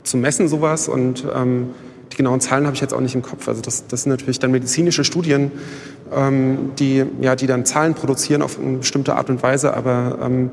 zu 0.02 0.16
messen, 0.16 0.48
sowas. 0.48 0.88
Und 0.88 1.24
ähm, 1.34 1.70
die 2.12 2.16
genauen 2.16 2.40
Zahlen 2.40 2.66
habe 2.66 2.74
ich 2.74 2.80
jetzt 2.80 2.92
auch 2.92 3.00
nicht 3.00 3.14
im 3.14 3.22
Kopf. 3.22 3.48
Also 3.48 3.62
das, 3.62 3.86
das 3.86 4.02
sind 4.02 4.10
natürlich 4.10 4.38
dann 4.38 4.50
medizinische 4.50 5.04
Studien, 5.04 5.50
ähm, 6.14 6.72
die, 6.78 7.04
ja, 7.20 7.34
die 7.34 7.46
dann 7.46 7.64
Zahlen 7.64 7.94
produzieren 7.94 8.42
auf 8.42 8.58
eine 8.58 8.78
bestimmte 8.78 9.16
Art 9.16 9.30
und 9.30 9.42
Weise. 9.42 9.74
Aber 9.74 10.18
ähm, 10.22 10.50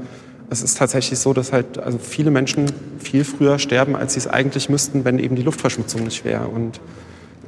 es 0.51 0.61
ist 0.61 0.77
tatsächlich 0.77 1.17
so, 1.17 1.31
dass 1.31 1.53
halt 1.53 1.77
also 1.77 1.97
viele 1.97 2.29
Menschen 2.29 2.65
viel 2.99 3.23
früher 3.23 3.57
sterben, 3.57 3.95
als 3.95 4.13
sie 4.13 4.19
es 4.19 4.27
eigentlich 4.27 4.67
müssten, 4.67 5.05
wenn 5.05 5.17
eben 5.17 5.37
die 5.37 5.43
Luftverschmutzung 5.43 6.03
nicht 6.03 6.25
wäre. 6.25 6.49
Und 6.49 6.81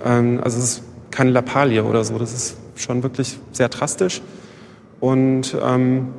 ähm, 0.05 0.39
also 0.41 0.57
es 0.57 0.63
ist 0.63 0.83
keine 1.11 1.31
Lappalie 1.31 1.83
oder 1.83 2.05
so. 2.05 2.17
Das 2.17 2.33
ist 2.33 2.55
schon 2.77 3.03
wirklich 3.03 3.37
sehr 3.51 3.67
drastisch. 3.67 4.21
Und, 5.01 5.53
ähm, 5.61 6.13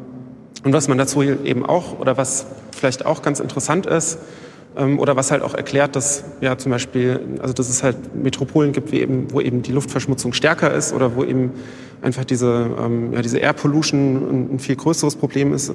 und 0.62 0.74
was 0.74 0.86
man 0.86 0.98
dazu 0.98 1.22
eben 1.22 1.64
auch, 1.64 1.98
oder 1.98 2.18
was 2.18 2.44
vielleicht 2.76 3.06
auch 3.06 3.22
ganz 3.22 3.40
interessant 3.40 3.86
ist, 3.86 4.18
ähm, 4.76 4.98
oder 4.98 5.16
was 5.16 5.30
halt 5.30 5.40
auch 5.42 5.54
erklärt, 5.54 5.96
dass 5.96 6.24
ja 6.42 6.58
zum 6.58 6.70
Beispiel, 6.70 7.38
also 7.40 7.54
dass 7.54 7.70
es 7.70 7.82
halt 7.82 8.14
Metropolen 8.14 8.72
gibt, 8.72 8.92
wie 8.92 9.00
eben, 9.00 9.32
wo 9.32 9.40
eben 9.40 9.62
die 9.62 9.72
Luftverschmutzung 9.72 10.34
stärker 10.34 10.74
ist 10.74 10.92
oder 10.92 11.16
wo 11.16 11.24
eben 11.24 11.52
einfach 12.02 12.26
diese, 12.26 12.70
ähm, 12.78 13.14
ja, 13.14 13.22
diese 13.22 13.38
Air 13.38 13.54
Pollution 13.54 14.50
ein, 14.52 14.58
viel 14.58 14.76
größeres 14.76 15.16
Problem 15.16 15.54
ist, 15.54 15.72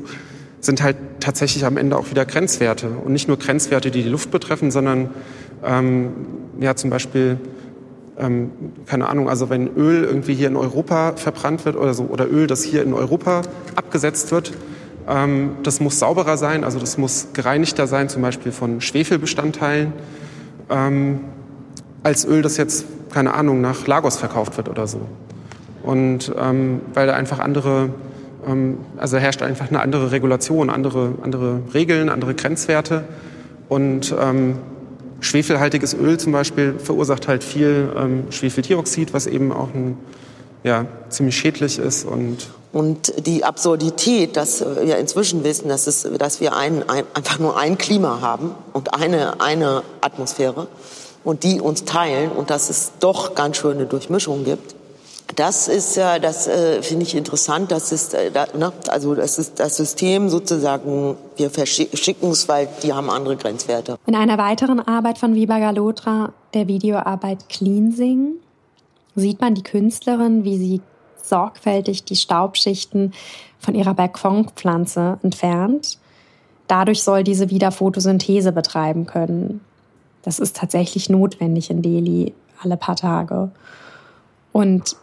sind 0.62 0.84
halt 0.84 0.98
tatsächlich 1.20 1.66
am 1.66 1.78
Ende 1.78 1.98
auch 1.98 2.12
wieder 2.12 2.26
Grenzwerte. 2.26 2.90
Und 2.90 3.14
nicht 3.14 3.28
nur 3.28 3.38
Grenzwerte, 3.38 3.92
die 3.92 4.04
die 4.04 4.10
Luft 4.10 4.32
betreffen, 4.32 4.72
sondern 4.72 5.10
ähm, 5.64 6.12
ja 6.60 6.76
zum 6.76 6.90
Beispiel 6.90 7.38
ähm, 8.20 8.52
keine 8.86 9.08
Ahnung, 9.08 9.30
also 9.30 9.50
wenn 9.50 9.68
Öl 9.76 10.04
irgendwie 10.04 10.36
hier 10.36 10.50
in 10.50 10.58
Europa 10.58 11.14
verbrannt 11.16 11.66
wird 11.66 11.76
oder 11.78 11.94
so, 11.94 12.04
oder 12.04 12.30
Öl, 12.30 12.48
das 12.48 12.64
hier 12.64 12.84
in 12.84 12.94
Europa 12.94 13.42
abgesetzt 13.76 14.32
wird, 14.32 14.52
ähm, 15.08 15.52
das 15.64 15.80
muss 15.80 16.00
sauberer 16.00 16.38
sein, 16.38 16.64
also 16.64 16.80
das 16.80 16.98
muss 16.98 17.30
gereinigter 17.34 17.88
sein, 17.88 18.10
zum 18.10 18.22
Beispiel 18.22 18.52
von 18.52 18.82
Schwefelbestandteilen, 18.82 19.94
ähm, 20.70 21.22
als 22.04 22.26
Öl, 22.26 22.42
das 22.42 22.58
jetzt, 22.58 22.86
keine 23.10 23.34
Ahnung, 23.34 23.62
nach 23.62 23.88
Lagos 23.88 24.18
verkauft 24.18 24.58
wird 24.58 24.70
oder 24.70 24.86
so. 24.86 25.02
Und 25.82 26.34
ähm, 26.38 26.82
weil 26.94 27.08
da 27.08 27.14
einfach 27.14 27.40
andere, 27.40 27.90
also 28.98 29.18
herrscht 29.18 29.42
einfach 29.42 29.70
eine 29.70 29.82
andere 29.82 30.12
Regulation, 30.12 30.70
andere, 30.70 31.14
andere 31.22 31.62
Regeln, 31.74 32.10
andere 32.10 32.36
Grenzwerte. 32.36 33.04
Und 33.68 34.16
ähm, 34.20 34.58
schwefelhaltiges 35.20 35.94
Öl 35.94 36.18
zum 36.18 36.32
Beispiel 36.32 36.76
verursacht 36.80 37.28
halt 37.28 37.44
viel 37.44 37.92
ähm, 37.96 38.24
Schwefeldioxid, 38.32 39.14
was 39.14 39.28
eben 39.28 39.52
auch 39.52 39.74
ein, 39.74 39.98
ja, 40.64 40.86
ziemlich 41.10 41.38
schädlich 41.38 41.80
ist 41.80 42.06
und 42.06 42.48
und 42.72 43.26
die 43.26 43.44
Absurdität, 43.44 44.38
dass 44.38 44.64
wir 44.84 44.98
inzwischen 44.98 45.44
wissen, 45.44 45.70
dass, 45.70 45.88
es, 45.88 46.08
dass 46.20 46.40
wir 46.40 46.56
ein, 46.56 46.88
ein, 46.88 47.04
einfach 47.16 47.40
nur 47.40 47.58
ein 47.58 47.80
Klima 47.80 48.22
haben 48.22 48.54
und 48.74 48.94
eine, 48.94 49.42
eine 49.42 49.82
Atmosphäre 50.02 50.68
und 51.24 51.44
die 51.44 51.62
uns 51.62 51.86
teilen 51.86 52.32
und 52.32 52.52
dass 52.52 52.70
es 52.70 52.92
doch 53.00 53.34
ganz 53.34 53.58
schöne 53.58 53.86
Durchmischungen 53.86 54.46
gibt. 54.46 54.76
Das 55.36 55.68
ist 55.68 55.96
ja, 55.96 56.20
das 56.20 56.48
äh, 56.48 56.82
finde 56.82 57.06
ich 57.06 57.16
interessant. 57.16 57.72
Das 57.72 57.92
ist, 57.92 58.14
äh, 58.14 58.32
da, 58.32 58.48
ne? 58.58 58.74
also 58.88 59.16
das 59.16 59.38
ist 59.38 59.60
das 59.60 59.78
System 59.78 60.30
sozusagen. 60.30 61.16
Wir 61.38 61.50
verschicken 61.50 62.32
es, 62.32 62.48
weil 62.48 62.68
die 62.84 62.94
haben 62.94 63.10
andere 63.10 63.38
Grenzwerte. 63.38 63.98
In 64.06 64.16
einer 64.16 64.38
weiteren 64.38 64.80
Arbeit 64.80 65.18
von 65.18 65.36
Viva 65.36 65.60
Galotra, 65.60 66.34
der 66.54 66.68
Videoarbeit 66.68 67.48
Cleansing, 67.50 68.34
sieht 69.16 69.40
man 69.40 69.56
die 69.56 69.64
Künstlerin, 69.64 70.44
wie 70.44 70.58
sie 70.58 70.82
sorgfältig 71.22 72.04
die 72.06 72.16
Staubschichten 72.16 73.14
von 73.60 73.76
ihrer 73.76 73.94
Balkonpflanze 73.94 75.20
entfernt. 75.22 76.00
Dadurch 76.68 77.04
soll 77.04 77.24
diese 77.24 77.50
wieder 77.50 77.72
Photosynthese 77.72 78.52
betreiben 78.52 79.06
können. 79.06 79.62
Das 80.24 80.40
ist 80.40 80.58
tatsächlich 80.58 81.10
notwendig 81.10 81.70
in 81.70 81.82
Delhi 81.82 82.34
alle 82.62 82.78
paar 82.78 82.96
Tage. 82.96 83.52
Und 84.52 84.96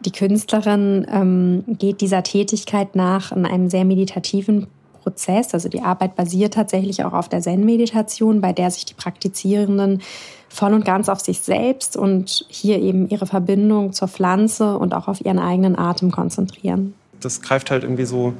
die 0.00 0.12
Künstlerin 0.12 1.06
ähm, 1.10 1.64
geht 1.66 2.00
dieser 2.00 2.22
Tätigkeit 2.22 2.94
nach 2.94 3.32
in 3.32 3.46
einem 3.46 3.68
sehr 3.68 3.84
meditativen 3.84 4.68
Prozess. 5.02 5.54
Also 5.54 5.68
die 5.68 5.80
Arbeit 5.80 6.16
basiert 6.16 6.54
tatsächlich 6.54 7.04
auch 7.04 7.12
auf 7.12 7.28
der 7.28 7.40
Zen-Meditation, 7.40 8.40
bei 8.40 8.52
der 8.52 8.70
sich 8.70 8.84
die 8.84 8.94
Praktizierenden 8.94 10.02
voll 10.48 10.72
und 10.74 10.84
ganz 10.84 11.08
auf 11.08 11.20
sich 11.20 11.40
selbst 11.40 11.96
und 11.96 12.44
hier 12.48 12.80
eben 12.80 13.08
ihre 13.08 13.26
Verbindung 13.26 13.92
zur 13.92 14.08
Pflanze 14.08 14.78
und 14.78 14.94
auch 14.94 15.08
auf 15.08 15.24
ihren 15.24 15.38
eigenen 15.38 15.78
Atem 15.78 16.10
konzentrieren. 16.10 16.94
Das 17.20 17.42
greift 17.42 17.70
halt 17.70 17.82
irgendwie 17.82 18.04
so, 18.04 18.34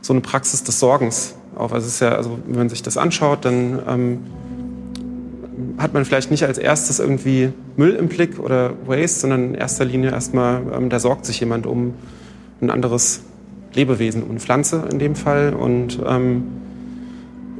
so 0.00 0.12
eine 0.12 0.20
Praxis 0.20 0.62
des 0.62 0.78
Sorgens 0.78 1.34
auf. 1.56 1.72
Also, 1.72 1.86
es 1.86 1.94
ist 1.94 2.00
ja, 2.00 2.14
also 2.14 2.38
wenn 2.46 2.56
man 2.56 2.68
sich 2.68 2.82
das 2.82 2.96
anschaut, 2.96 3.44
dann 3.44 3.80
ähm, 3.86 4.20
hat 5.78 5.94
man 5.94 6.04
vielleicht 6.04 6.30
nicht 6.30 6.44
als 6.44 6.58
erstes 6.58 6.98
irgendwie 6.98 7.52
Müll 7.76 7.94
im 7.94 8.08
Blick 8.08 8.38
oder 8.38 8.72
Waste, 8.86 9.20
sondern 9.20 9.50
in 9.50 9.54
erster 9.54 9.84
Linie 9.84 10.10
erstmal, 10.10 10.62
ähm, 10.74 10.88
da 10.90 10.98
sorgt 10.98 11.24
sich 11.24 11.38
jemand 11.40 11.66
um 11.66 11.94
ein 12.60 12.70
anderes 12.70 13.22
Lebewesen, 13.74 14.24
um 14.24 14.30
eine 14.30 14.40
Pflanze 14.40 14.88
in 14.90 14.98
dem 14.98 15.14
Fall. 15.14 15.54
Und 15.54 16.00
ähm, 16.04 16.42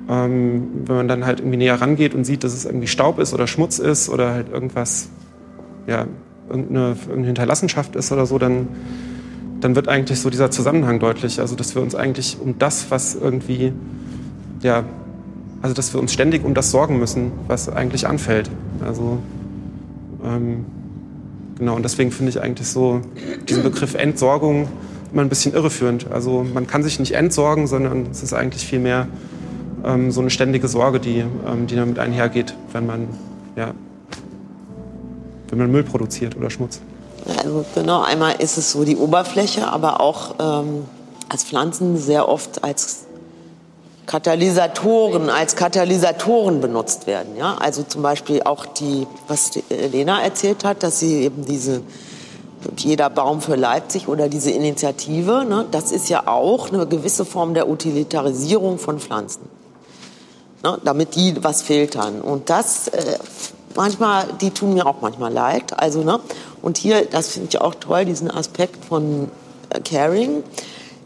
ähm, 0.08 0.68
wenn 0.86 0.96
man 0.96 1.08
dann 1.08 1.26
halt 1.26 1.40
irgendwie 1.40 1.58
näher 1.58 1.80
rangeht 1.80 2.14
und 2.14 2.24
sieht, 2.24 2.42
dass 2.42 2.54
es 2.54 2.64
irgendwie 2.64 2.88
Staub 2.88 3.20
ist 3.20 3.34
oder 3.34 3.46
Schmutz 3.46 3.78
ist 3.78 4.08
oder 4.08 4.32
halt 4.32 4.48
irgendwas, 4.48 5.10
ja, 5.86 6.06
irgendeine, 6.48 6.88
irgendeine 6.88 7.26
Hinterlassenschaft 7.26 7.94
ist 7.94 8.10
oder 8.10 8.26
so, 8.26 8.38
dann, 8.38 8.68
dann 9.60 9.76
wird 9.76 9.86
eigentlich 9.86 10.18
so 10.20 10.30
dieser 10.30 10.50
Zusammenhang 10.50 10.98
deutlich. 10.98 11.40
Also, 11.40 11.54
dass 11.54 11.74
wir 11.74 11.82
uns 11.82 11.94
eigentlich 11.94 12.38
um 12.40 12.58
das, 12.58 12.90
was 12.90 13.14
irgendwie, 13.14 13.72
ja, 14.62 14.84
also, 15.60 15.74
dass 15.74 15.92
wir 15.92 16.00
uns 16.00 16.12
ständig 16.12 16.44
um 16.44 16.54
das 16.54 16.70
sorgen 16.70 16.98
müssen, 16.98 17.32
was 17.48 17.68
eigentlich 17.68 18.06
anfällt. 18.06 18.50
Also, 18.84 19.18
ähm, 20.24 20.64
genau, 21.58 21.74
und 21.74 21.82
deswegen 21.82 22.12
finde 22.12 22.30
ich 22.30 22.40
eigentlich 22.40 22.68
so 22.68 23.00
diesen 23.48 23.62
Begriff 23.62 23.94
Entsorgung 23.94 24.68
immer 25.12 25.22
ein 25.22 25.28
bisschen 25.28 25.54
irreführend. 25.54 26.10
Also, 26.12 26.46
man 26.54 26.66
kann 26.66 26.82
sich 26.82 27.00
nicht 27.00 27.12
entsorgen, 27.12 27.66
sondern 27.66 28.06
es 28.10 28.22
ist 28.22 28.34
eigentlich 28.34 28.66
viel 28.66 28.78
mehr 28.78 29.08
ähm, 29.84 30.12
so 30.12 30.20
eine 30.20 30.30
ständige 30.30 30.68
Sorge, 30.68 31.00
die, 31.00 31.18
ähm, 31.18 31.66
die 31.66 31.76
damit 31.76 31.98
einhergeht, 31.98 32.54
wenn 32.72 32.86
man, 32.86 33.08
ja, 33.56 33.72
wenn 35.48 35.58
man 35.58 35.70
Müll 35.70 35.82
produziert 35.82 36.36
oder 36.36 36.50
Schmutz. 36.50 36.80
Also 37.36 37.64
genau, 37.74 38.02
einmal 38.02 38.36
ist 38.38 38.58
es 38.58 38.72
so 38.72 38.84
die 38.84 38.96
Oberfläche, 38.96 39.66
aber 39.66 40.00
auch 40.00 40.36
ähm, 40.38 40.84
als 41.28 41.44
Pflanzen 41.44 41.98
sehr 41.98 42.28
oft 42.28 42.64
als 42.64 43.07
Katalysatoren, 44.08 45.30
als 45.30 45.54
Katalysatoren 45.54 46.60
benutzt 46.60 47.06
werden. 47.06 47.36
Ja? 47.36 47.56
Also 47.60 47.84
zum 47.84 48.02
Beispiel 48.02 48.42
auch 48.42 48.66
die, 48.66 49.06
was 49.28 49.52
Lena 49.68 50.20
erzählt 50.22 50.64
hat, 50.64 50.82
dass 50.82 50.98
sie 50.98 51.22
eben 51.22 51.44
diese 51.44 51.82
jeder 52.76 53.08
Baum 53.08 53.40
für 53.40 53.54
Leipzig 53.54 54.08
oder 54.08 54.28
diese 54.28 54.50
Initiative, 54.50 55.44
ne, 55.48 55.64
das 55.70 55.92
ist 55.92 56.08
ja 56.08 56.26
auch 56.26 56.72
eine 56.72 56.88
gewisse 56.88 57.24
Form 57.24 57.54
der 57.54 57.68
Utilitarisierung 57.68 58.80
von 58.80 58.98
Pflanzen 58.98 59.48
ne, 60.62 60.78
damit 60.84 61.14
die 61.14 61.42
was 61.42 61.62
filtern. 61.62 62.20
Und 62.20 62.50
das 62.50 62.88
äh, 62.88 63.18
manchmal, 63.74 64.26
die 64.40 64.50
tun 64.50 64.74
mir 64.74 64.86
auch 64.86 65.00
manchmal 65.00 65.32
leid. 65.32 65.78
Also, 65.78 66.02
ne, 66.02 66.20
und 66.62 66.78
hier, 66.78 67.04
das 67.04 67.28
finde 67.28 67.48
ich 67.50 67.60
auch 67.60 67.74
toll, 67.74 68.04
diesen 68.04 68.30
Aspekt 68.30 68.84
von 68.84 69.30
äh, 69.70 69.80
Caring. 69.80 70.42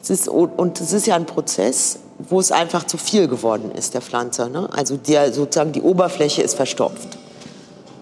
Es 0.02 0.10
ist, 0.10 0.28
und 0.28 0.80
es 0.80 0.92
ist 0.92 1.06
ja 1.06 1.14
ein 1.14 1.26
Prozess, 1.26 1.98
wo 2.28 2.40
es 2.40 2.52
einfach 2.52 2.84
zu 2.84 2.96
viel 2.96 3.28
geworden 3.28 3.72
ist, 3.72 3.94
der 3.94 4.02
Pflanze. 4.02 4.48
Ne? 4.48 4.68
Also 4.72 4.96
der, 4.96 5.32
sozusagen 5.32 5.72
die 5.72 5.82
Oberfläche 5.82 6.42
ist 6.42 6.54
verstopft. 6.54 7.18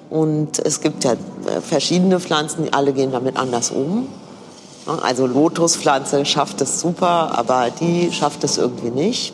Und 0.09 0.59
es 0.59 0.81
gibt 0.81 1.05
ja 1.05 1.13
äh, 1.13 1.61
verschiedene 1.61 2.19
Pflanzen, 2.21 2.65
die 2.65 2.73
alle 2.73 2.93
gehen 2.93 3.13
damit 3.13 3.37
anders 3.37 3.71
um. 3.71 4.09
Ne? 4.87 5.03
Also 5.03 5.27
Lotuspflanze 5.27 6.25
schafft 6.27 6.61
es 6.61 6.81
super, 6.81 7.39
aber 7.39 7.71
die 7.71 8.13
schafft 8.13 8.45
es 8.45 8.59
irgendwie 8.59 8.91
nicht. 8.91 9.33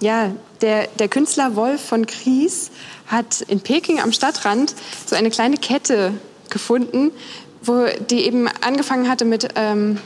Ja, 0.00 0.32
der, 0.60 0.88
der 0.98 1.08
Künstler 1.08 1.56
Wolf 1.56 1.80
von 1.82 2.06
Kries 2.06 2.70
hat 3.06 3.42
in 3.42 3.60
Peking 3.60 4.00
am 4.00 4.12
Stadtrand 4.12 4.74
so 5.06 5.14
eine 5.14 5.30
kleine 5.30 5.56
Kette 5.56 6.12
gefunden, 6.50 7.10
wo 7.62 7.86
die 8.10 8.26
eben 8.26 8.48
angefangen 8.60 9.08
hatte 9.08 9.24
mit 9.24 9.48
ähm, 9.56 9.98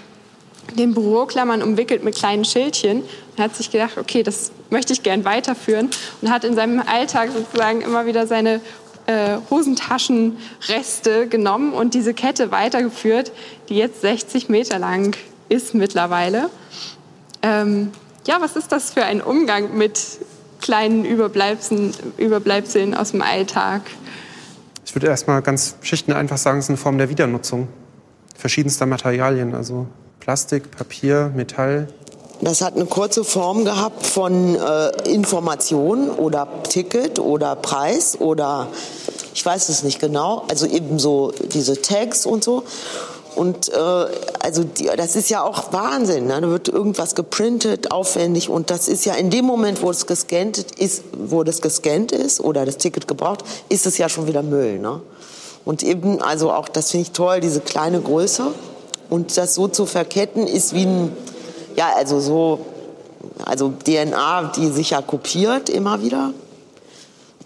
den 0.76 0.94
Büroklammern 0.94 1.62
umwickelt 1.62 2.04
mit 2.04 2.16
kleinen 2.16 2.44
Schildchen 2.44 3.02
und 3.02 3.42
hat 3.42 3.54
sich 3.56 3.70
gedacht, 3.70 3.98
okay, 3.98 4.22
das 4.22 4.50
möchte 4.70 4.92
ich 4.92 5.02
gern 5.02 5.24
weiterführen 5.24 5.90
und 6.20 6.30
hat 6.30 6.44
in 6.44 6.54
seinem 6.54 6.80
Alltag 6.80 7.30
sozusagen 7.34 7.80
immer 7.80 8.06
wieder 8.06 8.26
seine 8.26 8.60
äh, 9.06 9.38
Hosentaschenreste 9.50 11.28
genommen 11.28 11.72
und 11.72 11.94
diese 11.94 12.14
Kette 12.14 12.50
weitergeführt, 12.50 13.32
die 13.68 13.76
jetzt 13.76 14.02
60 14.02 14.48
Meter 14.48 14.78
lang 14.78 15.16
ist 15.48 15.74
mittlerweile. 15.74 16.50
Ähm, 17.42 17.92
ja, 18.26 18.40
was 18.40 18.56
ist 18.56 18.70
das 18.70 18.90
für 18.90 19.04
ein 19.04 19.22
Umgang 19.22 19.76
mit 19.76 20.00
kleinen 20.60 21.04
Überbleibseln, 21.04 21.94
Überbleibseln 22.18 22.94
aus 22.94 23.12
dem 23.12 23.22
Alltag? 23.22 23.82
Ich 24.84 24.94
würde 24.94 25.06
erstmal 25.06 25.40
ganz 25.42 25.76
schlicht 25.82 26.08
und 26.08 26.14
einfach 26.14 26.38
sagen, 26.38 26.58
es 26.58 26.66
ist 26.66 26.70
eine 26.70 26.78
Form 26.78 26.98
der 26.98 27.08
Wiedernutzung 27.08 27.68
verschiedenster 28.36 28.86
Materialien, 28.86 29.54
also 29.54 29.86
Plastik, 30.20 30.70
Papier, 30.70 31.32
Metall. 31.34 31.88
Das 32.40 32.60
hat 32.60 32.76
eine 32.76 32.86
kurze 32.86 33.24
Form 33.24 33.64
gehabt 33.64 34.06
von 34.06 34.54
äh, 34.54 35.10
Information 35.10 36.10
oder 36.10 36.46
Ticket 36.68 37.18
oder 37.18 37.56
Preis 37.56 38.20
oder 38.20 38.68
ich 39.34 39.44
weiß 39.44 39.68
es 39.68 39.82
nicht 39.82 40.00
genau, 40.00 40.44
also 40.48 40.66
eben 40.66 40.98
so 40.98 41.32
diese 41.52 41.80
Tags 41.82 42.26
und 42.26 42.44
so. 42.44 42.64
Und 43.34 43.68
äh, 43.72 44.06
also 44.40 44.64
die, 44.64 44.90
das 44.96 45.14
ist 45.14 45.30
ja 45.30 45.44
auch 45.44 45.72
Wahnsinn. 45.72 46.26
Ne? 46.26 46.40
Da 46.40 46.48
wird 46.48 46.68
irgendwas 46.68 47.14
geprintet, 47.14 47.92
aufwendig. 47.92 48.48
Und 48.48 48.70
das 48.70 48.88
ist 48.88 49.04
ja 49.04 49.14
in 49.14 49.30
dem 49.30 49.44
Moment, 49.44 49.80
wo 49.80 49.90
es 49.90 50.06
gescannt 50.06 50.58
ist, 50.76 51.04
wo 51.16 51.44
das 51.44 51.60
gescannt 51.60 52.10
ist 52.10 52.40
oder 52.40 52.66
das 52.66 52.78
Ticket 52.78 53.06
gebraucht, 53.06 53.44
ist 53.68 53.86
es 53.86 53.96
ja 53.96 54.08
schon 54.08 54.26
wieder 54.26 54.42
Müll. 54.42 54.80
Ne? 54.80 55.00
Und 55.64 55.84
eben, 55.84 56.20
also 56.20 56.50
auch, 56.50 56.68
das 56.68 56.90
finde 56.90 57.02
ich 57.02 57.12
toll, 57.12 57.38
diese 57.38 57.60
kleine 57.60 58.00
Größe. 58.00 58.48
Und 59.10 59.36
das 59.36 59.54
so 59.54 59.68
zu 59.68 59.86
verketten 59.86 60.46
ist 60.46 60.74
wie 60.74 60.84
ein, 60.84 61.12
ja, 61.76 61.92
also 61.96 62.20
so, 62.20 62.60
also 63.44 63.72
DNA, 63.84 64.52
die 64.56 64.68
sich 64.68 64.90
ja 64.90 65.02
kopiert 65.02 65.68
immer 65.68 66.02
wieder. 66.02 66.32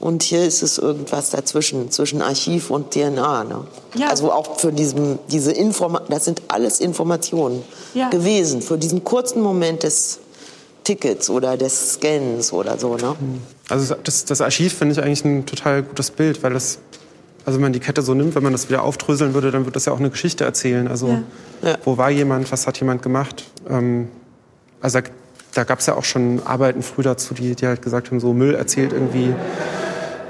Und 0.01 0.25
hier 0.25 0.45
ist 0.45 0.63
es 0.63 0.79
irgendwas 0.79 1.31
dazwischen, 1.31 1.93
zwischen 1.93 2.23
Archiv 2.23 2.71
und 2.71 2.91
DNA. 2.91 3.45
Ne? 3.45 3.65
Ja. 3.95 4.09
Also 4.09 4.33
auch 4.33 4.59
für 4.59 4.73
diesen, 4.73 5.21
diese 5.29 5.53
Informa 5.53 6.03
das 6.09 6.25
sind 6.25 6.43
alles 6.49 6.81
Informationen 6.81 7.63
ja. 7.95 8.11
gewesen 8.11 8.63
für 8.63 8.79
diesen 8.79 9.05
kurzen 9.05 9.41
Moment 9.43 9.85
des 9.85 10.19
Tickets 10.83 11.31
oder 11.31 11.57
des 11.57 11.93
Scans 11.93 12.53
oder 12.53 12.79
so. 12.79 12.97
Ne? 12.97 13.15
Also 13.69 13.95
das, 14.03 14.25
das 14.25 14.41
Archiv 14.41 14.75
finde 14.75 14.95
ich 14.95 15.03
eigentlich 15.03 15.25
ein 15.25 15.47
total 15.47 15.85
gutes 15.85 16.11
Bild, 16.11 16.43
weil 16.43 16.53
das, 16.53 16.79
also 17.45 17.57
wenn 17.57 17.63
man 17.63 17.73
die 17.73 17.81
Kette 17.81 18.03
so 18.03 18.15
nimmt, 18.15 18.35
wenn 18.35 18.43
man 18.43 18.53
das 18.53 18.69
wieder 18.69 18.83
aufdröseln 18.83 19.35
würde, 19.35 19.51
dann 19.51 19.65
wird 19.65 19.77
das 19.77 19.87
ja 19.87 19.93
auch 19.93 19.99
eine 19.99 20.11
Geschichte 20.11 20.45
erzählen. 20.45 20.89
Also 20.89 21.19
ja. 21.63 21.77
wo 21.85 21.97
war 21.97 22.11
jemand, 22.11 22.51
was 22.53 22.67
hat 22.67 22.79
jemand 22.79 23.03
gemacht? 23.03 23.45
Ähm, 23.69 24.09
also 24.81 25.01
da, 25.01 25.09
da 25.55 25.65
gab 25.65 25.81
es 25.81 25.87
ja 25.87 25.95
auch 25.95 26.05
schon 26.05 26.41
Arbeiten 26.45 26.83
früh 26.83 27.03
dazu, 27.03 27.35
die, 27.35 27.55
die 27.55 27.67
halt 27.67 27.83
gesagt 27.83 28.11
haben, 28.11 28.21
so 28.21 28.33
Müll 28.33 28.55
erzählt 28.55 28.93
irgendwie 28.93 29.35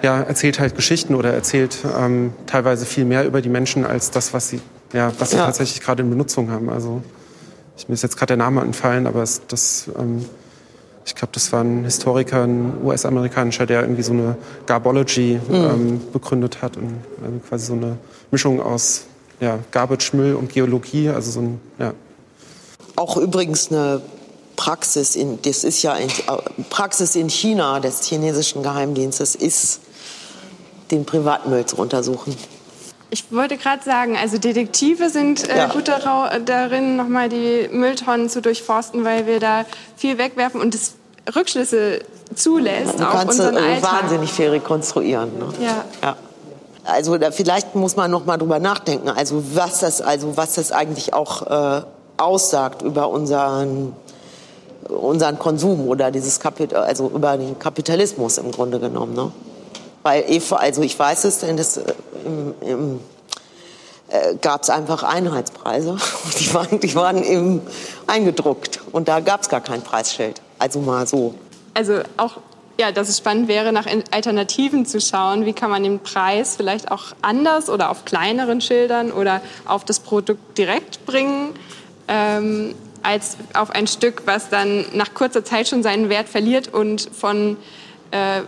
ja, 0.02 0.20
erzählt 0.20 0.58
halt 0.58 0.74
Geschichten 0.74 1.14
oder 1.14 1.32
erzählt 1.32 1.78
ähm, 1.96 2.32
teilweise 2.46 2.84
viel 2.84 3.04
mehr 3.04 3.24
über 3.24 3.40
die 3.40 3.48
Menschen 3.48 3.86
als 3.86 4.10
das, 4.10 4.34
was 4.34 4.48
sie, 4.48 4.60
ja, 4.92 5.12
was 5.18 5.30
sie 5.30 5.36
ja. 5.36 5.46
tatsächlich 5.46 5.80
gerade 5.80 6.02
in 6.02 6.10
Benutzung 6.10 6.50
haben. 6.50 6.68
Also 6.68 7.02
ich, 7.76 7.88
mir 7.88 7.94
ist 7.94 8.02
jetzt 8.02 8.16
gerade 8.16 8.36
der 8.36 8.36
Name 8.36 8.60
entfallen, 8.62 9.06
aber 9.06 9.22
es, 9.22 9.42
das, 9.46 9.88
ähm, 9.98 10.24
ich 11.04 11.14
glaube, 11.14 11.32
das 11.32 11.52
war 11.52 11.62
ein 11.62 11.84
Historiker, 11.84 12.44
ein 12.44 12.74
US-amerikanischer, 12.84 13.66
der 13.66 13.82
irgendwie 13.82 14.02
so 14.02 14.12
eine 14.12 14.36
Garbology 14.66 15.40
mhm. 15.48 15.54
ähm, 15.54 16.00
begründet 16.12 16.62
hat 16.62 16.76
und 16.76 16.94
also 17.24 17.38
quasi 17.48 17.66
so 17.66 17.72
eine 17.72 17.98
Mischung 18.30 18.60
aus 18.60 19.04
ja, 19.40 19.58
Garbage, 19.72 20.12
Müll 20.12 20.34
und 20.34 20.52
Geologie, 20.52 21.08
also 21.08 21.30
so 21.32 21.40
ein, 21.40 21.60
ja. 21.78 21.94
Auch 22.94 23.16
übrigens 23.16 23.72
eine 23.72 24.00
Praxis 24.56 25.16
in, 25.16 25.40
das 25.42 25.64
ist 25.64 25.82
ja 25.82 25.96
in, 25.96 26.08
Praxis 26.70 27.16
in 27.16 27.28
China 27.28 27.80
des 27.80 28.02
chinesischen 28.04 28.62
Geheimdienstes 28.62 29.34
ist 29.34 29.80
den 30.90 31.04
Privatmüll 31.04 31.66
zu 31.66 31.76
untersuchen. 31.76 32.36
Ich 33.12 33.30
wollte 33.30 33.58
gerade 33.58 33.84
sagen, 33.84 34.16
also 34.16 34.38
Detektive 34.38 35.10
sind 35.10 35.46
äh, 35.46 35.58
ja. 35.58 35.66
gut 35.66 35.86
darin, 35.86 36.96
nochmal 36.96 37.28
die 37.28 37.68
Mülltonnen 37.70 38.30
zu 38.30 38.40
durchforsten, 38.40 39.04
weil 39.04 39.26
wir 39.26 39.38
da 39.38 39.66
viel 39.98 40.16
wegwerfen 40.16 40.62
und 40.62 40.74
es 40.74 40.94
Rückschlüsse 41.36 42.00
zulässt 42.34 42.98
du 42.98 43.04
auf 43.04 43.26
unseren 43.26 43.58
Alltag. 43.58 44.02
wahnsinnig 44.02 44.32
viel 44.32 44.48
rekonstruieren. 44.48 45.38
Ne? 45.38 45.44
Ja. 45.60 45.84
ja. 46.02 46.16
Also 46.84 47.18
da, 47.18 47.32
vielleicht 47.32 47.74
muss 47.74 47.96
man 47.96 48.10
noch 48.10 48.24
mal 48.24 48.38
drüber 48.38 48.58
nachdenken, 48.58 49.10
also 49.10 49.44
was 49.54 49.80
das, 49.80 50.00
also 50.00 50.38
was 50.38 50.54
das 50.54 50.72
eigentlich 50.72 51.12
auch 51.12 51.42
äh, 51.42 51.82
aussagt 52.16 52.80
über 52.80 53.10
unseren 53.10 53.94
unseren 54.88 55.38
Konsum 55.38 55.86
oder 55.86 56.10
dieses 56.10 56.40
Kapital, 56.40 56.84
also 56.84 57.10
über 57.14 57.36
den 57.36 57.58
Kapitalismus 57.58 58.38
im 58.38 58.50
Grunde 58.50 58.80
genommen. 58.80 59.12
Ne? 59.14 59.30
Weil 60.02 60.24
Eva, 60.28 60.56
also 60.56 60.82
ich 60.82 60.98
weiß 60.98 61.24
es, 61.24 61.38
denn 61.38 61.56
das 61.56 61.76
äh, 61.76 61.82
äh, 64.12 64.36
gab 64.40 64.62
es 64.62 64.70
einfach 64.70 65.02
Einheitspreise. 65.04 65.96
Die 66.38 66.52
waren, 66.52 66.80
die 66.80 66.94
waren 66.94 67.24
eben 67.24 67.62
eingedruckt 68.06 68.80
und 68.92 69.08
da 69.08 69.20
gab 69.20 69.42
es 69.42 69.48
gar 69.48 69.60
kein 69.60 69.82
Preisschild. 69.82 70.40
Also 70.58 70.80
mal 70.80 71.06
so. 71.06 71.34
Also 71.72 72.00
auch, 72.18 72.38
ja, 72.78 72.92
dass 72.92 73.08
es 73.08 73.18
spannend 73.18 73.48
wäre, 73.48 73.72
nach 73.72 73.86
Alternativen 74.10 74.84
zu 74.84 75.00
schauen. 75.00 75.46
Wie 75.46 75.54
kann 75.54 75.70
man 75.70 75.82
den 75.82 76.00
Preis 76.00 76.56
vielleicht 76.56 76.90
auch 76.90 77.12
anders 77.22 77.70
oder 77.70 77.90
auf 77.90 78.04
kleineren 78.04 78.60
Schildern 78.60 79.12
oder 79.12 79.40
auf 79.64 79.84
das 79.84 80.00
Produkt 80.00 80.58
direkt 80.58 81.06
bringen, 81.06 81.54
ähm, 82.08 82.74
als 83.02 83.38
auf 83.54 83.70
ein 83.70 83.86
Stück, 83.86 84.22
was 84.26 84.50
dann 84.50 84.84
nach 84.92 85.14
kurzer 85.14 85.44
Zeit 85.44 85.68
schon 85.68 85.82
seinen 85.82 86.08
Wert 86.10 86.28
verliert 86.28 86.68
und 86.72 87.08
von 87.12 87.56
äh, 88.10 88.42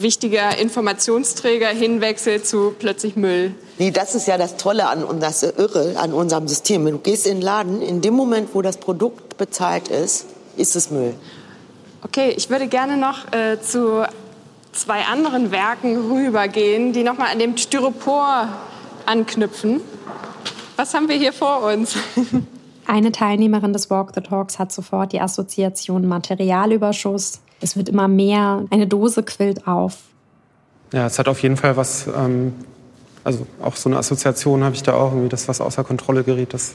wichtiger 0.00 0.58
Informationsträger 0.58 1.68
hinwechselt 1.68 2.46
zu 2.46 2.74
plötzlich 2.78 3.16
Müll. 3.16 3.54
Nee, 3.78 3.90
das 3.90 4.14
ist 4.14 4.26
ja 4.26 4.38
das 4.38 4.56
Tolle 4.56 4.88
an 4.88 5.04
und 5.04 5.22
das 5.22 5.42
Irre 5.42 5.96
an 5.98 6.12
unserem 6.12 6.48
System. 6.48 6.84
Wenn 6.84 6.92
du 6.94 6.98
gehst 6.98 7.26
in 7.26 7.36
den 7.36 7.42
Laden, 7.42 7.82
in 7.82 8.00
dem 8.00 8.14
Moment, 8.14 8.50
wo 8.54 8.62
das 8.62 8.78
Produkt 8.78 9.36
bezahlt 9.36 9.88
ist, 9.88 10.26
ist 10.56 10.76
es 10.76 10.90
Müll. 10.90 11.14
Okay, 12.02 12.34
ich 12.36 12.50
würde 12.50 12.68
gerne 12.68 12.96
noch 12.96 13.32
äh, 13.32 13.60
zu 13.60 14.06
zwei 14.72 15.02
anderen 15.04 15.50
Werken 15.50 16.10
rübergehen, 16.10 16.92
die 16.92 17.02
nochmal 17.02 17.32
an 17.32 17.38
dem 17.38 17.56
Styropor 17.56 18.48
anknüpfen. 19.06 19.80
Was 20.76 20.94
haben 20.94 21.08
wir 21.08 21.16
hier 21.16 21.32
vor 21.32 21.62
uns? 21.62 21.96
Eine 22.86 23.10
Teilnehmerin 23.10 23.72
des 23.72 23.90
Walk 23.90 24.12
the 24.14 24.20
Talks 24.20 24.58
hat 24.58 24.70
sofort 24.70 25.12
die 25.12 25.20
Assoziation 25.20 26.06
Materialüberschuss 26.06 27.40
es 27.60 27.76
wird 27.76 27.88
immer 27.88 28.08
mehr, 28.08 28.64
eine 28.70 28.86
Dose 28.86 29.22
quillt 29.22 29.66
auf. 29.66 29.98
Ja, 30.92 31.06
es 31.06 31.18
hat 31.18 31.28
auf 31.28 31.42
jeden 31.42 31.56
Fall 31.56 31.76
was, 31.76 32.06
ähm, 32.06 32.52
also 33.24 33.46
auch 33.60 33.76
so 33.76 33.88
eine 33.88 33.98
Assoziation 33.98 34.62
habe 34.62 34.74
ich 34.74 34.82
da 34.82 34.94
auch, 34.94 35.10
irgendwie, 35.12 35.28
dass 35.28 35.48
was 35.48 35.60
außer 35.60 35.84
Kontrolle 35.84 36.22
gerät, 36.22 36.54
dass, 36.54 36.74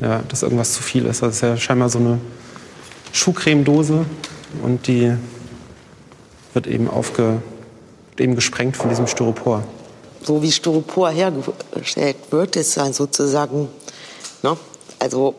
ja, 0.00 0.22
dass 0.28 0.42
irgendwas 0.42 0.72
zu 0.74 0.82
viel 0.82 1.06
ist. 1.06 1.22
Das 1.22 1.36
ist 1.36 1.40
ja 1.40 1.56
scheinbar 1.56 1.88
so 1.88 1.98
eine 1.98 2.18
Schuhcremedose 3.12 4.04
und 4.62 4.86
die 4.86 5.12
wird 6.54 6.66
eben, 6.66 6.88
aufge, 6.88 7.42
eben 8.18 8.34
gesprengt 8.34 8.76
von 8.76 8.88
diesem 8.88 9.06
Styropor. 9.06 9.64
So 10.22 10.42
wie 10.42 10.50
Styropor 10.50 11.10
hergestellt 11.10 12.16
wird, 12.30 12.56
ist 12.56 12.76
dann 12.76 12.92
sozusagen, 12.92 13.68
ne, 14.42 14.56
also 14.98 15.34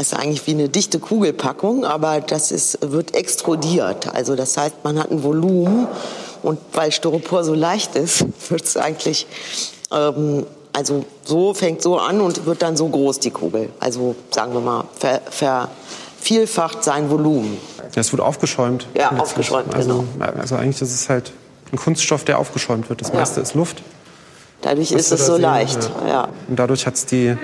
ist 0.00 0.14
eigentlich 0.14 0.46
wie 0.46 0.52
eine 0.52 0.68
dichte 0.68 0.98
Kugelpackung, 0.98 1.84
aber 1.84 2.20
das 2.20 2.50
ist, 2.50 2.78
wird 2.80 3.14
extrudiert. 3.14 4.12
Also 4.14 4.36
das 4.36 4.56
heißt, 4.56 4.76
man 4.82 4.98
hat 4.98 5.10
ein 5.10 5.22
Volumen 5.22 5.86
und 6.42 6.58
weil 6.72 6.92
Styropor 6.92 7.44
so 7.44 7.54
leicht 7.54 7.96
ist, 7.96 8.24
wird 8.50 8.64
es 8.64 8.76
eigentlich, 8.76 9.26
ähm, 9.92 10.46
also 10.72 11.04
so 11.24 11.54
fängt 11.54 11.82
so 11.82 11.98
an 11.98 12.20
und 12.20 12.46
wird 12.46 12.62
dann 12.62 12.76
so 12.76 12.88
groß 12.88 13.20
die 13.20 13.30
Kugel. 13.30 13.70
Also 13.80 14.14
sagen 14.30 14.54
wir 14.54 14.60
mal, 14.60 14.84
vervielfacht 15.30 16.84
sein 16.84 17.10
Volumen. 17.10 17.58
Es 17.94 18.12
wird 18.12 18.22
aufgeschäumt. 18.22 18.86
Ja, 18.94 19.10
aufgeschäumt, 19.18 19.74
also, 19.74 20.04
genau. 20.18 20.32
Also 20.38 20.56
eigentlich 20.56 20.80
ist 20.80 20.94
es 20.94 21.08
halt 21.08 21.32
ein 21.72 21.78
Kunststoff, 21.78 22.24
der 22.24 22.38
aufgeschäumt 22.38 22.88
wird. 22.88 23.00
Das 23.00 23.12
meiste 23.12 23.40
ja. 23.40 23.42
ist 23.42 23.54
Luft. 23.54 23.82
Dadurch 24.62 24.92
ist 24.92 25.10
es 25.10 25.26
so 25.26 25.34
sehen, 25.34 25.42
leicht. 25.42 25.90
Ja. 26.02 26.08
ja. 26.08 26.28
Und 26.48 26.56
dadurch 26.58 26.86
hat 26.86 26.94
es 26.94 27.06
die 27.06 27.36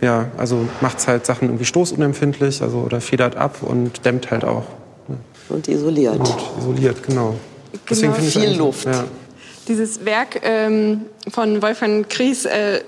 ja, 0.00 0.28
also 0.36 0.66
macht 0.80 1.06
halt 1.06 1.26
Sachen 1.26 1.48
irgendwie 1.48 1.64
stoßunempfindlich, 1.64 2.62
also 2.62 2.78
oder 2.78 3.00
federt 3.00 3.36
ab 3.36 3.58
und 3.62 4.04
dämmt 4.04 4.30
halt 4.30 4.44
auch. 4.44 4.64
Ne? 5.08 5.16
Und 5.48 5.68
isoliert. 5.68 6.18
Und 6.18 6.36
isoliert, 6.58 7.02
genau. 7.02 7.36
genau. 7.70 7.80
Deswegen 7.88 8.14
viel 8.14 8.56
Luft. 8.56 8.86
Ja. 8.86 9.04
Dieses 9.68 10.04
Werk 10.04 10.40
ähm, 10.42 11.02
von 11.30 11.62
Wolfgang 11.62 12.08
Kries 12.08 12.44
äh, 12.44 12.80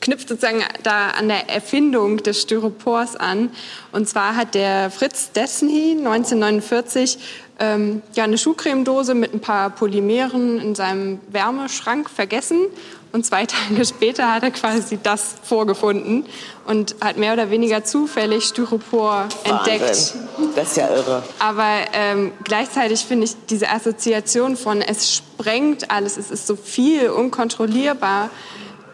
knüpft 0.00 0.28
sozusagen 0.28 0.62
da 0.82 1.10
an 1.10 1.28
der 1.28 1.48
Erfindung 1.48 2.18
des 2.18 2.42
Styropors 2.42 3.16
an. 3.16 3.50
Und 3.92 4.08
zwar 4.08 4.36
hat 4.36 4.54
der 4.54 4.90
Fritz 4.90 5.32
Desny 5.32 5.96
1949 5.98 7.18
ähm, 7.58 8.02
ja, 8.14 8.24
eine 8.24 8.38
Schuhcremedose 8.38 9.14
mit 9.14 9.32
ein 9.32 9.40
paar 9.40 9.70
Polymeren 9.70 10.60
in 10.60 10.74
seinem 10.74 11.20
Wärmeschrank 11.30 12.10
vergessen 12.10 12.66
und 13.12 13.24
zwei 13.24 13.46
Tage 13.46 13.84
später 13.84 14.32
hat 14.32 14.42
er 14.42 14.50
quasi 14.50 14.98
das 15.02 15.36
vorgefunden 15.42 16.24
und 16.66 16.96
hat 17.00 17.16
mehr 17.16 17.32
oder 17.32 17.50
weniger 17.50 17.84
zufällig 17.84 18.44
Styropor 18.44 19.28
Wahnsinn. 19.44 19.52
entdeckt. 19.52 20.14
Das 20.54 20.68
ist 20.68 20.76
ja 20.76 20.88
irre. 20.88 21.22
Aber 21.38 21.76
ähm, 21.92 22.32
gleichzeitig 22.44 23.04
finde 23.04 23.24
ich 23.24 23.36
diese 23.48 23.70
Assoziation 23.70 24.56
von 24.56 24.82
es 24.82 25.14
sprengt 25.14 25.90
alles, 25.90 26.16
es 26.16 26.30
ist 26.30 26.46
so 26.46 26.56
viel, 26.56 27.10
unkontrollierbar, 27.10 28.30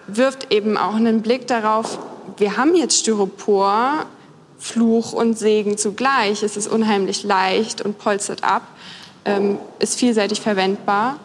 wirft 0.07 0.53
eben 0.53 0.77
auch 0.77 0.94
einen 0.94 1.22
Blick 1.22 1.46
darauf, 1.46 1.98
wir 2.37 2.57
haben 2.57 2.75
jetzt 2.75 2.98
Styropor, 2.98 4.07
Fluch 4.59 5.12
und 5.12 5.38
Segen 5.38 5.77
zugleich. 5.77 6.42
Es 6.42 6.57
ist 6.57 6.68
unheimlich 6.68 7.25
leicht 7.25 7.83
und 7.83 7.98
polstert 7.98 8.44
ab, 8.44 8.62
ähm, 9.25 9.59
ist 9.81 9.98
vielseitig 9.98 10.40
verwendbar, 10.40 11.16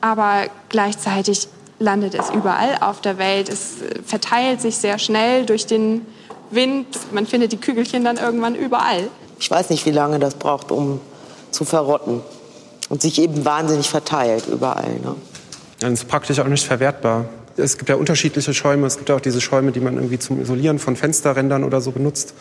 aber 0.00 0.46
gleichzeitig 0.68 1.48
landet 1.80 2.14
es 2.14 2.30
überall 2.30 2.76
auf 2.80 3.00
der 3.00 3.18
Welt. 3.18 3.48
Es 3.48 3.76
verteilt 4.06 4.60
sich 4.60 4.76
sehr 4.76 4.98
schnell 4.98 5.46
durch 5.46 5.66
den 5.66 6.06
Wind. 6.50 6.86
Man 7.12 7.26
findet 7.26 7.52
die 7.52 7.56
Kügelchen 7.56 8.04
dann 8.04 8.18
irgendwann 8.18 8.54
überall. 8.54 9.08
Ich 9.40 9.50
weiß 9.50 9.70
nicht, 9.70 9.86
wie 9.86 9.90
lange 9.90 10.18
das 10.18 10.34
braucht, 10.34 10.70
um 10.70 11.00
zu 11.50 11.64
verrotten. 11.64 12.20
Und 12.90 13.02
sich 13.02 13.20
eben 13.20 13.44
wahnsinnig 13.44 13.88
verteilt 13.88 14.46
überall. 14.46 14.94
Ne? 15.02 15.16
Das 15.78 15.92
ist 15.92 16.08
praktisch 16.08 16.38
auch 16.40 16.46
nicht 16.46 16.66
verwertbar. 16.66 17.26
Es 17.56 17.78
gibt 17.78 17.88
ja 17.88 17.96
unterschiedliche 17.96 18.52
Schäume. 18.52 18.86
Es 18.86 18.96
gibt 18.96 19.08
ja 19.08 19.16
auch 19.16 19.20
diese 19.20 19.40
Schäume, 19.40 19.72
die 19.72 19.80
man 19.80 19.94
irgendwie 19.94 20.18
zum 20.18 20.40
Isolieren 20.40 20.78
von 20.78 20.96
Fensterrändern 20.96 21.64
oder 21.64 21.80
so 21.80 21.92
benutzt. 21.92 22.34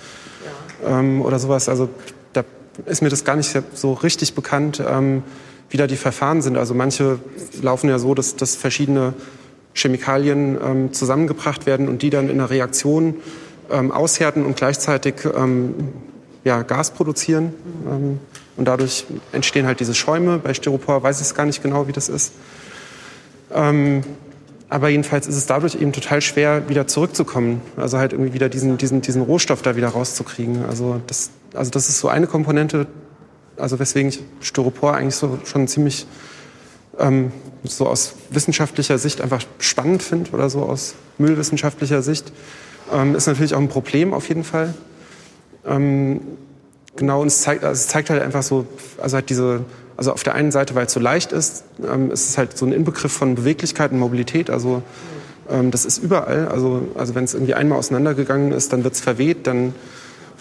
Ja. 0.84 1.00
Ähm, 1.00 1.22
oder 1.22 1.40
sowas. 1.40 1.70
Also 1.70 1.88
da 2.34 2.44
ist 2.86 3.02
mir 3.02 3.10
das 3.10 3.24
gar 3.24 3.36
nicht 3.36 3.56
so 3.74 3.94
richtig 3.94 4.34
bekannt. 4.34 4.84
Ähm, 4.86 5.24
wie 5.70 5.78
da 5.78 5.88
die 5.88 5.98
Verfahren 5.98 6.42
sind. 6.42 6.58
Also 6.58 6.74
manche 6.74 7.20
laufen 7.62 7.90
ja 7.90 8.00
so, 8.00 8.16
dass, 8.16 8.36
dass 8.36 8.56
verschiedene 8.56 9.14
Chemikalien 9.74 10.58
ähm, 10.64 10.94
zusammengebracht 10.94 11.66
werden 11.66 11.88
und 11.88 12.02
die 12.02 12.10
dann 12.10 12.30
in 12.30 12.40
einer 12.40 12.50
Reaktion 12.50 13.16
ähm, 13.72 13.92
aushärten 13.92 14.46
und 14.46 14.56
gleichzeitig 14.56 15.16
ähm, 15.36 15.76
ja, 16.44 16.64
Gas 16.64 16.92
produzieren. 16.92 17.54
Ähm, 17.88 18.20
und 18.58 18.68
dadurch 18.68 19.06
entstehen 19.32 19.66
halt 19.66 19.80
diese 19.80 19.94
Schäume. 19.94 20.40
Bei 20.40 20.54
Styropor 20.54 21.02
weiß 21.02 21.22
ich 21.22 21.28
es 21.28 21.36
gar 21.36 21.46
nicht 21.46 21.64
genau, 21.64 21.88
wie 21.88 21.94
das 21.94 22.10
ist. 22.10 22.34
Ähm, 23.54 24.04
aber 24.68 24.90
jedenfalls 24.90 25.28
ist 25.28 25.36
es 25.36 25.48
dadurch 25.48 25.76
eben 25.76 25.94
total 25.94 26.22
schwer, 26.22 26.70
wieder 26.70 26.86
zurückzukommen. 26.86 27.62
Also 27.76 27.98
halt 27.98 28.14
irgendwie 28.14 28.34
wieder 28.34 28.50
diesen, 28.50 28.78
diesen, 28.78 29.02
diesen 29.02 29.22
Rohstoff 29.22 29.62
da 29.62 29.76
wieder 29.76 29.90
rauszukriegen. 29.90 30.66
Also 30.66 31.02
das, 31.08 31.32
also 31.54 31.72
das 31.72 31.90
ist 31.90 32.00
so 32.00 32.08
eine 32.08 32.28
Komponente, 32.28 32.86
also 33.60 33.80
weswegen 33.80 34.10
ich 34.10 34.22
Styropor 34.42 34.96
eigentlich 34.96 35.16
so 35.16 35.40
schon 35.46 35.68
ziemlich 35.68 36.08
ähm, 36.98 37.32
so 37.64 37.88
aus 37.88 38.14
wissenschaftlicher 38.30 38.98
Sicht 38.98 39.22
einfach 39.22 39.42
spannend 39.60 40.04
finde 40.04 40.32
oder 40.32 40.50
so 40.50 40.64
aus 40.64 40.96
müllwissenschaftlicher 41.18 42.02
Sicht. 42.02 42.32
Ähm, 42.94 43.16
ist 43.16 43.28
natürlich 43.28 43.54
auch 43.54 43.60
ein 43.60 43.70
Problem 43.70 44.14
auf 44.14 44.28
jeden 44.30 44.44
Fall. 44.44 44.74
Ähm, 45.66 46.22
genau, 46.96 47.22
und 47.22 47.28
es 47.28 47.42
zeigt, 47.42 47.64
also 47.64 47.80
es 47.80 47.88
zeigt 47.88 48.10
halt 48.10 48.22
einfach 48.22 48.44
so, 48.44 48.66
also 48.98 49.16
halt 49.16 49.30
diese, 49.30 49.62
also 49.98 50.14
auf 50.14 50.24
der 50.24 50.36
einen 50.36 50.52
Seite, 50.52 50.76
weil 50.76 50.86
es 50.86 50.94
so 50.94 51.00
leicht 51.00 51.32
ist, 51.32 51.64
ähm, 51.84 52.12
ist 52.12 52.30
es 52.30 52.38
halt 52.38 52.58
so 52.58 52.66
ein 52.66 52.72
Inbegriff 52.72 53.12
von 53.12 53.36
Beweglichkeit 53.36 53.92
und 53.92 54.00
Mobilität. 54.00 54.50
Also 54.50 54.82
ähm, 55.50 55.72
das 55.72 55.86
ist 55.86 55.98
überall. 55.98 56.48
Also, 56.48 56.88
also 56.96 57.16
wenn 57.16 57.26
es 57.26 57.34
irgendwie 57.34 57.54
einmal 57.54 57.78
auseinandergegangen 57.78 58.52
ist, 58.52 58.74
dann 58.74 58.84
wird 58.84 58.94
es 58.94 59.02
verweht, 59.02 59.48
dann 59.48 59.74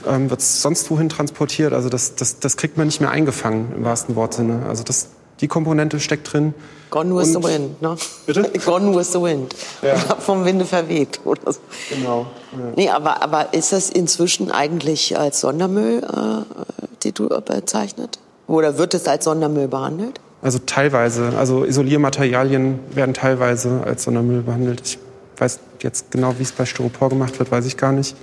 ähm, 0.06 0.30
wird 0.30 0.40
es 0.40 0.62
sonst 0.62 0.90
wohin 0.90 1.08
transportiert. 1.08 1.72
Also 1.72 1.88
das, 1.88 2.14
das, 2.14 2.38
das 2.40 2.56
kriegt 2.56 2.76
man 2.76 2.86
nicht 2.86 3.00
mehr 3.00 3.10
eingefangen 3.10 3.72
im 3.76 3.84
wahrsten 3.84 4.16
Wortsinne. 4.16 4.66
Also 4.68 4.84
das, 4.84 5.08
die 5.40 5.48
Komponente 5.48 6.00
steckt 6.00 6.32
drin. 6.32 6.54
Gone 6.90 7.14
with 7.14 7.34
Und, 7.34 7.42
the 7.42 7.48
wind, 7.48 7.82
ne? 7.82 7.96
Bitte? 8.26 8.50
Gone 8.64 8.96
with 8.96 9.12
the 9.12 9.20
wind. 9.20 9.54
Ja. 9.82 9.96
Vom 10.18 10.44
Winde 10.44 10.64
verweht 10.64 11.20
oder 11.24 11.52
so. 11.52 11.60
Genau. 11.90 12.26
Ja. 12.52 12.58
Nee, 12.76 12.88
aber, 12.90 13.22
aber 13.22 13.52
ist 13.52 13.72
das 13.72 13.90
inzwischen 13.90 14.50
eigentlich 14.50 15.18
als 15.18 15.40
Sondermüll 15.40 16.02
äh, 16.02 17.12
bezeichnet? 17.44 18.18
Oder 18.46 18.78
wird 18.78 18.94
es 18.94 19.06
als 19.06 19.24
Sondermüll 19.24 19.68
behandelt? 19.68 20.20
Also 20.40 20.58
teilweise. 20.64 21.32
Also 21.36 21.64
Isoliermaterialien 21.64 22.78
werden 22.94 23.12
teilweise 23.12 23.82
als 23.84 24.04
Sondermüll 24.04 24.42
behandelt. 24.42 24.80
Ich 24.84 24.98
weiß 25.36 25.60
jetzt 25.82 26.10
genau, 26.10 26.34
wie 26.38 26.42
es 26.42 26.52
bei 26.52 26.64
Styropor 26.64 27.10
gemacht 27.10 27.38
wird, 27.38 27.50
weiß 27.50 27.66
ich 27.66 27.76
gar 27.76 27.92
nicht. 27.92 28.16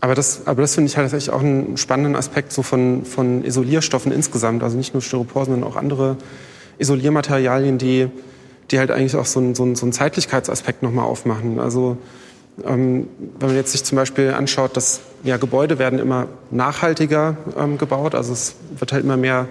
Aber 0.00 0.14
das, 0.14 0.46
aber 0.46 0.62
das 0.62 0.74
finde 0.74 0.88
ich 0.88 0.96
halt 0.96 1.06
tatsächlich 1.06 1.34
auch 1.34 1.40
einen 1.40 1.76
spannenden 1.76 2.16
Aspekt 2.16 2.52
so 2.52 2.62
von, 2.62 3.04
von 3.04 3.44
Isolierstoffen 3.44 4.12
insgesamt. 4.12 4.62
Also 4.62 4.76
nicht 4.76 4.94
nur 4.94 5.02
Styropor, 5.02 5.44
sondern 5.44 5.64
auch 5.64 5.76
andere 5.76 6.16
Isoliermaterialien, 6.78 7.76
die, 7.76 8.08
die 8.70 8.78
halt 8.78 8.90
eigentlich 8.90 9.16
auch 9.16 9.26
so 9.26 9.40
einen, 9.40 9.54
so 9.54 9.62
einen, 9.62 9.76
so 9.76 9.84
einen 9.84 9.92
Zeitlichkeitsaspekt 9.92 10.82
nochmal 10.82 11.04
aufmachen. 11.04 11.60
Also 11.60 11.98
ähm, 12.64 13.08
wenn 13.38 13.48
man 13.48 13.56
jetzt 13.56 13.72
sich 13.72 13.84
zum 13.84 13.96
Beispiel 13.96 14.30
anschaut, 14.30 14.76
dass 14.76 15.00
ja, 15.22 15.36
Gebäude 15.36 15.78
werden 15.78 15.98
immer 15.98 16.28
nachhaltiger 16.50 17.36
ähm, 17.58 17.76
gebaut. 17.76 18.14
Also 18.14 18.32
es 18.32 18.54
wird 18.78 18.92
halt 18.92 19.04
immer 19.04 19.18
mehr 19.18 19.48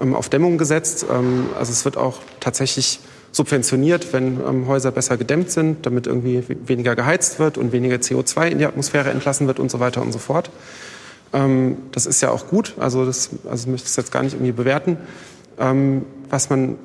ähm, 0.00 0.14
auf 0.14 0.30
Dämmung 0.30 0.56
gesetzt. 0.56 1.04
Ähm, 1.10 1.46
also 1.58 1.72
es 1.72 1.84
wird 1.84 1.98
auch 1.98 2.18
tatsächlich 2.40 3.00
subventioniert, 3.32 4.12
wenn 4.12 4.40
ähm, 4.40 4.66
Häuser 4.66 4.90
besser 4.90 5.16
gedämmt 5.16 5.50
sind, 5.50 5.86
damit 5.86 6.06
irgendwie 6.06 6.44
weniger 6.66 6.96
geheizt 6.96 7.38
wird 7.38 7.58
und 7.58 7.72
weniger 7.72 7.96
CO2 7.96 8.48
in 8.48 8.58
die 8.58 8.66
Atmosphäre 8.66 9.10
entlassen 9.10 9.46
wird 9.46 9.60
und 9.60 9.70
so 9.70 9.80
weiter 9.80 10.02
und 10.02 10.12
so 10.12 10.18
fort. 10.18 10.50
Ähm, 11.32 11.76
das 11.92 12.06
ist 12.06 12.20
ja 12.20 12.30
auch 12.30 12.48
gut, 12.48 12.74
also 12.78 13.04
das 13.04 13.30
also 13.48 13.70
möchte 13.70 13.88
ich 13.88 13.96
jetzt 13.96 14.12
gar 14.12 14.22
nicht 14.22 14.34
irgendwie 14.34 14.52
bewerten. 14.52 14.96
Ähm, 15.58 16.04
was 16.28 16.50
man, 16.50 16.76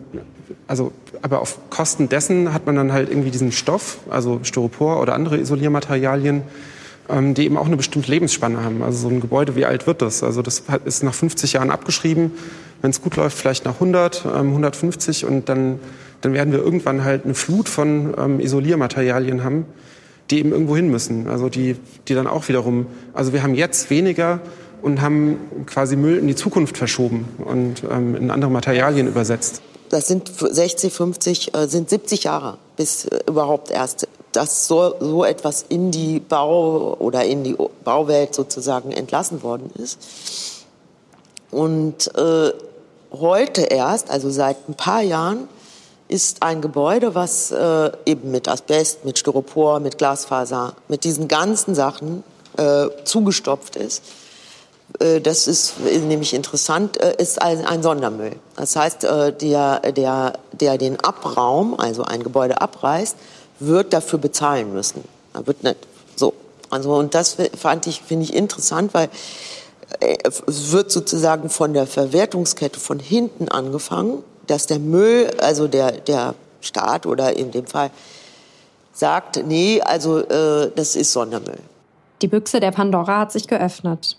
also, 0.68 0.92
aber 1.22 1.42
auf 1.42 1.70
Kosten 1.70 2.10
dessen 2.10 2.54
hat 2.54 2.66
man 2.66 2.76
dann 2.76 2.92
halt 2.92 3.10
irgendwie 3.10 3.32
diesen 3.32 3.52
Stoff, 3.52 4.00
also 4.10 4.40
Styropor 4.44 5.02
oder 5.02 5.14
andere 5.14 5.38
Isoliermaterialien, 5.38 6.44
ähm, 7.10 7.34
die 7.34 7.46
eben 7.46 7.58
auch 7.58 7.68
eine 7.68 7.78
bestimmte 7.78 8.12
Lebensspanne 8.12 8.64
haben. 8.64 8.82
Also 8.84 9.08
so 9.08 9.08
ein 9.08 9.22
Gebäude, 9.22 9.56
wie 9.56 9.66
alt 9.66 9.88
wird 9.88 10.02
das? 10.02 10.24
Also 10.24 10.42
das 10.42 10.64
ist 10.86 11.04
nach 11.04 11.14
50 11.14 11.54
Jahren 11.54 11.72
abgeschrieben. 11.72 12.32
Wenn 12.82 12.92
es 12.92 13.02
gut 13.02 13.16
läuft, 13.16 13.38
vielleicht 13.38 13.66
nach 13.66 13.76
100, 13.76 14.26
150 14.26 15.24
ähm, 15.24 15.30
und 15.30 15.50
dann, 15.50 15.80
dann 16.26 16.34
werden 16.34 16.52
wir 16.52 16.60
irgendwann 16.60 17.04
halt 17.04 17.24
eine 17.26 17.36
Flut 17.36 17.70
von 17.70 18.16
ähm, 18.18 18.40
Isoliermaterialien 18.40 19.44
haben, 19.44 19.68
die 20.32 20.40
eben 20.40 20.54
irgendwo 20.54 20.76
hin 20.76 20.90
müssen. 20.90 21.28
Also 21.28 21.50
die, 21.50 21.76
die 22.08 22.16
dann 22.16 22.26
auch 22.26 22.48
wiederum, 22.48 22.88
also 23.14 23.32
wir 23.32 23.44
haben 23.44 23.54
jetzt 23.54 23.92
weniger 23.92 24.40
und 24.82 25.02
haben 25.02 25.38
quasi 25.68 25.96
Müll 25.96 26.18
in 26.18 26.28
die 26.28 26.34
Zukunft 26.34 26.78
verschoben 26.78 27.28
und 27.46 27.84
ähm, 27.92 28.16
in 28.16 28.32
andere 28.32 28.50
Materialien 28.50 29.08
übersetzt. 29.08 29.62
Das 29.90 30.08
sind 30.08 30.32
60, 30.36 30.92
50, 30.92 31.54
äh, 31.56 31.68
sind 31.68 31.92
70 31.92 32.24
Jahre, 32.24 32.58
bis 32.76 33.06
äh, 33.06 33.20
überhaupt 33.28 33.70
erst 33.70 34.08
dass 34.32 34.68
so, 34.68 34.96
so 35.00 35.24
etwas 35.24 35.64
in 35.70 35.92
die 35.92 36.20
Bau- 36.20 36.98
oder 37.00 37.24
in 37.24 37.46
die 37.46 37.56
Bauwelt 37.86 38.36
sozusagen 38.36 38.92
entlassen 38.92 39.44
worden 39.44 39.70
ist. 39.76 40.66
Und 41.52 42.14
äh, 42.18 42.52
heute 43.14 43.62
erst, 43.62 44.10
also 44.10 44.30
seit 44.30 44.68
ein 44.68 44.74
paar 44.74 45.02
Jahren, 45.02 45.48
ist 46.08 46.44
ein 46.44 46.62
Gebäude, 46.62 47.16
was 47.16 47.52
äh, 47.52 47.92
eben 48.06 48.32
mit 48.32 48.48
Asbest, 48.48 49.06
mit 49.06 49.18
Styropor, 49.18 49.80
mit 49.80 49.98
Glasfaser, 49.98 50.74
mit 50.88 51.04
diesen 51.04 51.28
ganzen 51.28 51.74
Sachen 51.74 52.24
äh, 52.58 52.88
zugestopft 53.04 53.76
ist. 53.76 54.04
Äh, 55.00 55.22
das 55.22 55.48
ist 55.48 55.80
nämlich 55.80 56.34
interessant, 56.34 57.00
äh, 57.02 57.16
ist 57.18 57.42
ein, 57.42 57.82
Sondermüll. 57.82 58.34
Das 58.56 58.76
heißt, 58.76 59.04
äh, 59.04 59.34
der, 59.34 59.80
der, 59.92 60.34
der 60.52 60.78
den 60.78 61.00
Abraum, 61.00 61.80
also 61.80 62.04
ein 62.04 62.24
Gebäude 62.24 62.62
abreißt, 62.62 63.16
wird 63.60 63.94
dafür 63.94 64.20
bezahlen 64.20 64.74
müssen. 64.74 65.04
Da 65.34 65.46
wird 65.48 65.64
nicht 65.64 65.78
so. 66.16 66.34
Also, 66.70 66.94
und 66.94 67.16
das 67.16 67.38
fand 67.58 67.88
ich, 67.88 68.02
finde 68.02 68.26
ich 68.26 68.34
interessant, 68.34 68.94
weil 68.94 69.10
es 70.00 70.72
wird 70.72 70.92
sozusagen 70.92 71.50
von 71.50 71.74
der 71.74 71.88
Verwertungskette 71.88 72.80
von 72.80 73.00
hinten 73.00 73.50
angefangen, 73.50 74.24
dass 74.48 74.68
der 74.68 74.80
Müll, 74.80 75.32
also 75.40 75.68
der, 75.68 75.92
der 75.92 76.36
Staat 76.62 77.06
oder 77.06 77.36
in 77.36 77.52
dem 77.52 77.68
Fall 77.68 77.92
sagt, 78.92 79.44
nee, 79.46 79.82
also 79.82 80.20
äh, 80.20 80.72
das 80.76 80.96
ist 80.96 81.12
Sondermüll. 81.12 81.60
Die 82.22 82.28
Büchse 82.28 82.60
der 82.60 82.72
Pandora 82.72 83.20
hat 83.20 83.32
sich 83.32 83.48
geöffnet. 83.48 84.18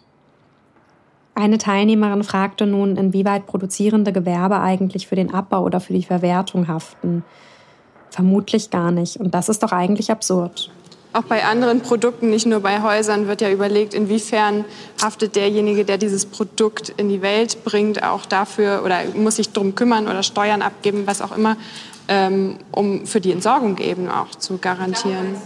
Eine 1.35 1.59
Teilnehmerin 1.59 2.25
fragte 2.25 2.67
nun, 2.67 2.97
inwieweit 2.97 3.47
produzierende 3.47 4.13
Gewerbe 4.13 4.61
eigentlich 4.61 5.07
für 5.07 5.17
den 5.17 5.33
Abbau 5.33 5.63
oder 5.63 5.81
für 5.81 5.93
die 5.93 6.03
Verwertung 6.03 6.69
haften. 6.69 7.25
Vermutlich 8.11 8.71
gar 8.71 8.91
nicht. 8.91 9.19
Und 9.19 9.35
das 9.35 9.49
ist 9.49 9.63
doch 9.63 9.73
eigentlich 9.73 10.11
absurd. 10.11 10.71
Auch 11.17 11.23
bei 11.23 11.45
anderen 11.45 11.81
Produkten, 11.81 12.29
nicht 12.29 12.45
nur 12.45 12.61
bei 12.61 12.83
Häusern, 12.83 13.27
wird 13.27 13.41
ja 13.41 13.51
überlegt, 13.51 13.95
inwiefern 13.95 14.67
haftet 15.03 15.35
derjenige, 15.35 15.87
der 15.87 15.97
dieses 15.97 16.27
Produkt 16.27 16.91
in 16.91 17.09
die 17.09 17.23
Welt 17.23 17.65
bringt, 17.65 18.03
auch 18.03 18.27
dafür 18.27 18.83
oder 18.85 18.99
muss 19.15 19.37
sich 19.37 19.51
darum 19.51 19.75
kümmern 19.75 20.09
oder 20.09 20.23
Steuern 20.23 20.61
abgeben, 20.61 21.05
was 21.07 21.23
auch 21.23 21.35
immer, 21.35 21.57
ähm, 22.09 22.59
um 22.71 23.07
für 23.07 23.23
die 23.23 23.33
Entsorgung 23.33 23.79
eben 23.79 24.11
auch 24.11 24.35
zu 24.35 24.59
garantieren. 24.59 25.37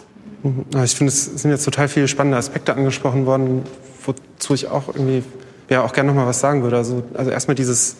Mhm. 0.43 0.65
Ich 0.83 0.97
finde, 0.97 1.13
es 1.13 1.27
sind 1.27 1.53
jetzt 1.53 1.65
total 1.65 1.87
viele 1.87 2.09
spannende 2.09 2.37
Aspekte 2.37 2.75
angesprochen 2.75 3.25
worden, 3.27 3.63
wozu 4.05 4.55
ich 4.55 4.67
auch 4.67 4.89
irgendwie 4.89 5.23
ja, 5.69 5.85
auch 5.85 5.93
gerne 5.93 6.09
noch 6.09 6.17
mal 6.17 6.27
was 6.27 6.41
sagen 6.41 6.65
würde. 6.65 6.79
Also, 6.79 7.05
also 7.15 7.31
erstmal 7.31 7.55
dieses, 7.55 7.95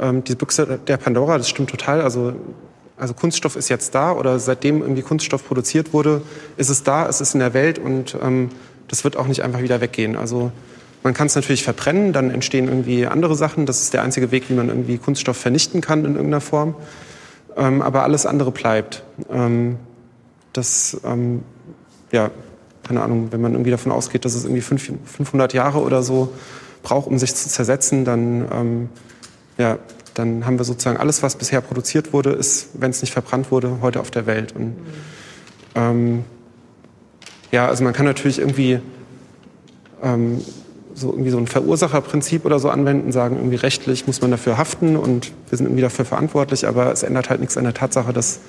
ähm, 0.00 0.24
diese 0.24 0.36
Büchse 0.36 0.80
der 0.86 0.96
Pandora, 0.96 1.36
das 1.36 1.50
stimmt 1.50 1.68
total. 1.68 2.00
Also 2.00 2.32
also 3.02 3.14
Kunststoff 3.14 3.56
ist 3.56 3.68
jetzt 3.68 3.96
da 3.96 4.12
oder 4.12 4.38
seitdem 4.38 4.80
irgendwie 4.80 5.02
Kunststoff 5.02 5.44
produziert 5.44 5.92
wurde, 5.92 6.22
ist 6.56 6.68
es 6.68 6.84
da, 6.84 7.08
es 7.08 7.20
ist 7.20 7.34
in 7.34 7.40
der 7.40 7.52
Welt 7.52 7.80
und 7.80 8.16
ähm, 8.22 8.50
das 8.86 9.02
wird 9.02 9.16
auch 9.16 9.26
nicht 9.26 9.42
einfach 9.42 9.60
wieder 9.60 9.80
weggehen. 9.80 10.14
Also 10.14 10.52
man 11.02 11.12
kann 11.12 11.26
es 11.26 11.34
natürlich 11.34 11.64
verbrennen, 11.64 12.12
dann 12.12 12.30
entstehen 12.30 12.68
irgendwie 12.68 13.08
andere 13.08 13.34
Sachen. 13.34 13.66
Das 13.66 13.82
ist 13.82 13.92
der 13.92 14.02
einzige 14.02 14.30
Weg, 14.30 14.48
wie 14.50 14.54
man 14.54 14.68
irgendwie 14.68 14.98
Kunststoff 14.98 15.36
vernichten 15.36 15.80
kann 15.80 16.04
in 16.04 16.14
irgendeiner 16.14 16.40
Form. 16.40 16.76
Ähm, 17.56 17.82
aber 17.82 18.04
alles 18.04 18.24
andere 18.24 18.52
bleibt. 18.52 19.02
Ähm, 19.28 19.78
das, 20.52 21.00
ähm, 21.04 21.42
ja, 22.12 22.30
keine 22.84 23.02
Ahnung, 23.02 23.32
wenn 23.32 23.40
man 23.40 23.52
irgendwie 23.54 23.72
davon 23.72 23.90
ausgeht, 23.90 24.24
dass 24.24 24.36
es 24.36 24.44
irgendwie 24.44 24.60
500 24.60 25.54
Jahre 25.54 25.80
oder 25.80 26.04
so 26.04 26.32
braucht, 26.84 27.08
um 27.08 27.18
sich 27.18 27.34
zu 27.34 27.48
zersetzen, 27.48 28.04
dann 28.04 28.46
ähm, 28.52 28.88
ja, 29.58 29.78
dann 30.14 30.46
haben 30.46 30.58
wir 30.58 30.64
sozusagen 30.64 30.98
alles, 30.98 31.22
was 31.22 31.36
bisher 31.36 31.60
produziert 31.60 32.12
wurde, 32.12 32.30
ist, 32.30 32.70
wenn 32.74 32.90
es 32.90 33.00
nicht 33.00 33.12
verbrannt 33.12 33.50
wurde, 33.50 33.78
heute 33.80 34.00
auf 34.00 34.10
der 34.10 34.26
Welt. 34.26 34.54
Und 34.54 34.76
ähm, 35.74 36.24
ja, 37.50 37.66
also 37.68 37.84
man 37.84 37.92
kann 37.92 38.06
natürlich 38.06 38.38
irgendwie 38.38 38.80
ähm, 40.02 40.42
so 40.94 41.10
irgendwie 41.10 41.30
so 41.30 41.38
ein 41.38 41.46
Verursacherprinzip 41.46 42.44
oder 42.44 42.58
so 42.58 42.68
anwenden, 42.68 43.12
sagen 43.12 43.36
irgendwie 43.36 43.56
rechtlich 43.56 44.06
muss 44.06 44.20
man 44.20 44.30
dafür 44.30 44.58
haften 44.58 44.96
und 44.96 45.32
wir 45.48 45.56
sind 45.56 45.66
irgendwie 45.66 45.82
dafür 45.82 46.04
verantwortlich, 46.04 46.66
aber 46.66 46.92
es 46.92 47.02
ändert 47.02 47.30
halt 47.30 47.40
nichts 47.40 47.56
an 47.56 47.64
der 47.64 47.74
Tatsache, 47.74 48.12
dass 48.12 48.40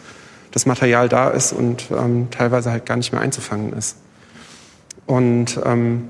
das 0.51 0.65
Material 0.65 1.09
da 1.09 1.29
ist 1.29 1.53
und 1.53 1.85
ähm, 1.97 2.27
teilweise 2.31 2.71
halt 2.71 2.85
gar 2.85 2.97
nicht 2.97 3.11
mehr 3.11 3.21
einzufangen 3.21 3.73
ist. 3.73 3.97
Und 5.05 5.59
ähm, 5.65 6.09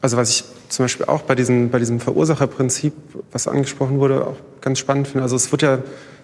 also 0.00 0.16
was 0.16 0.30
ich 0.30 0.44
zum 0.68 0.84
Beispiel 0.84 1.06
auch 1.06 1.22
bei 1.22 1.34
diesem, 1.34 1.70
bei 1.70 1.78
diesem 1.78 2.00
Verursacherprinzip, 2.00 2.92
was 3.32 3.48
angesprochen 3.48 3.98
wurde, 3.98 4.26
auch 4.26 4.36
ganz 4.60 4.78
spannend 4.78 5.08
finde. 5.08 5.22
Also 5.22 5.36
es 5.36 5.52
wird 5.52 5.62
ja 5.62 5.78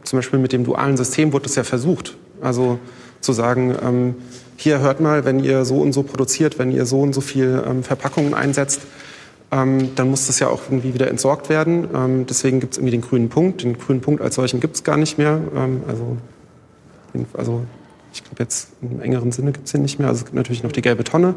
zum 0.04 0.18
Beispiel 0.18 0.38
mit 0.38 0.52
dem 0.52 0.64
dualen 0.64 0.96
System 0.96 1.32
wurde 1.32 1.44
das 1.44 1.56
ja 1.56 1.64
versucht. 1.64 2.16
Also 2.40 2.78
zu 3.20 3.32
sagen, 3.32 3.76
ähm, 3.82 4.14
hier 4.56 4.80
hört 4.80 5.00
mal, 5.00 5.24
wenn 5.24 5.40
ihr 5.40 5.64
so 5.64 5.80
und 5.80 5.92
so 5.92 6.02
produziert, 6.02 6.58
wenn 6.58 6.70
ihr 6.70 6.86
so 6.86 7.00
und 7.00 7.14
so 7.14 7.20
viel 7.20 7.62
ähm, 7.66 7.82
Verpackungen 7.82 8.34
einsetzt, 8.34 8.82
ähm, 9.52 9.94
dann 9.94 10.10
muss 10.10 10.26
das 10.26 10.38
ja 10.38 10.48
auch 10.48 10.62
irgendwie 10.68 10.94
wieder 10.94 11.08
entsorgt 11.08 11.48
werden. 11.48 11.88
Ähm, 11.94 12.26
deswegen 12.26 12.60
gibt 12.60 12.74
es 12.74 12.78
irgendwie 12.78 12.92
den 12.92 13.00
grünen 13.00 13.28
Punkt. 13.28 13.62
Den 13.62 13.78
grünen 13.78 14.00
Punkt 14.00 14.22
als 14.22 14.36
solchen 14.36 14.60
gibt 14.60 14.76
es 14.76 14.84
gar 14.84 14.96
nicht 14.96 15.18
mehr. 15.18 15.40
Ähm, 15.56 15.82
also, 15.88 16.16
also 17.34 17.62
ich 18.12 18.22
glaube 18.22 18.42
jetzt 18.42 18.70
im 18.82 19.00
engeren 19.00 19.32
Sinne 19.32 19.52
gibt 19.52 19.66
es 19.66 19.72
den 19.72 19.82
nicht 19.82 19.98
mehr. 19.98 20.08
Also 20.08 20.20
es 20.20 20.24
gibt 20.26 20.36
natürlich 20.36 20.62
noch 20.62 20.72
die 20.72 20.82
gelbe 20.82 21.04
Tonne. 21.04 21.34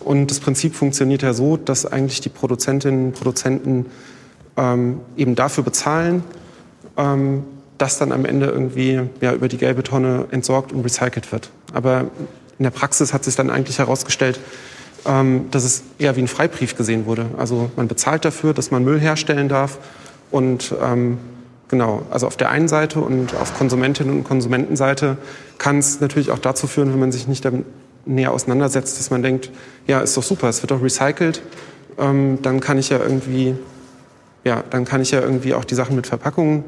Und 0.00 0.30
das 0.30 0.40
Prinzip 0.40 0.74
funktioniert 0.74 1.22
ja 1.22 1.32
so, 1.32 1.56
dass 1.56 1.86
eigentlich 1.86 2.20
die 2.20 2.30
Produzentinnen 2.30 3.06
und 3.06 3.12
Produzenten 3.12 3.86
ähm, 4.56 5.00
eben 5.16 5.34
dafür 5.34 5.64
bezahlen, 5.64 6.24
ähm, 6.96 7.44
dass 7.78 7.98
dann 7.98 8.12
am 8.12 8.24
Ende 8.24 8.46
irgendwie 8.46 9.00
ja, 9.20 9.32
über 9.32 9.48
die 9.48 9.56
gelbe 9.56 9.82
Tonne 9.82 10.26
entsorgt 10.30 10.72
und 10.72 10.82
recycelt 10.82 11.32
wird. 11.32 11.50
Aber 11.72 12.10
in 12.58 12.64
der 12.64 12.70
Praxis 12.70 13.12
hat 13.12 13.24
sich 13.24 13.36
dann 13.36 13.50
eigentlich 13.50 13.78
herausgestellt, 13.78 14.38
ähm, 15.06 15.46
dass 15.50 15.64
es 15.64 15.82
eher 15.98 16.16
wie 16.16 16.20
ein 16.20 16.28
Freibrief 16.28 16.76
gesehen 16.76 17.06
wurde. 17.06 17.26
Also 17.38 17.70
man 17.76 17.88
bezahlt 17.88 18.24
dafür, 18.24 18.52
dass 18.52 18.70
man 18.70 18.84
Müll 18.84 19.00
herstellen 19.00 19.48
darf. 19.48 19.78
Und 20.30 20.74
ähm, 20.82 21.18
genau, 21.68 22.02
also 22.10 22.26
auf 22.26 22.36
der 22.36 22.50
einen 22.50 22.68
Seite 22.68 23.00
und 23.00 23.34
auf 23.34 23.56
Konsumentinnen 23.56 24.14
und 24.14 24.24
Konsumentenseite 24.24 25.16
kann 25.58 25.78
es 25.78 26.00
natürlich 26.00 26.30
auch 26.30 26.38
dazu 26.38 26.66
führen, 26.66 26.92
wenn 26.92 27.00
man 27.00 27.12
sich 27.12 27.28
nicht 27.28 27.44
damit 27.44 27.64
näher 28.04 28.32
auseinandersetzt, 28.32 28.98
dass 28.98 29.10
man 29.10 29.22
denkt, 29.22 29.50
ja, 29.86 30.00
ist 30.00 30.16
doch 30.16 30.22
super, 30.22 30.48
es 30.48 30.62
wird 30.62 30.70
doch 30.70 30.82
recycelt, 30.82 31.42
ähm, 31.98 32.38
dann 32.42 32.60
kann 32.60 32.78
ich 32.78 32.88
ja 32.88 32.98
irgendwie, 32.98 33.54
ja, 34.44 34.64
dann 34.70 34.84
kann 34.84 35.00
ich 35.00 35.10
ja 35.10 35.20
irgendwie 35.20 35.54
auch 35.54 35.64
die 35.64 35.74
Sachen 35.74 35.96
mit 35.96 36.06
Verpackungen 36.06 36.64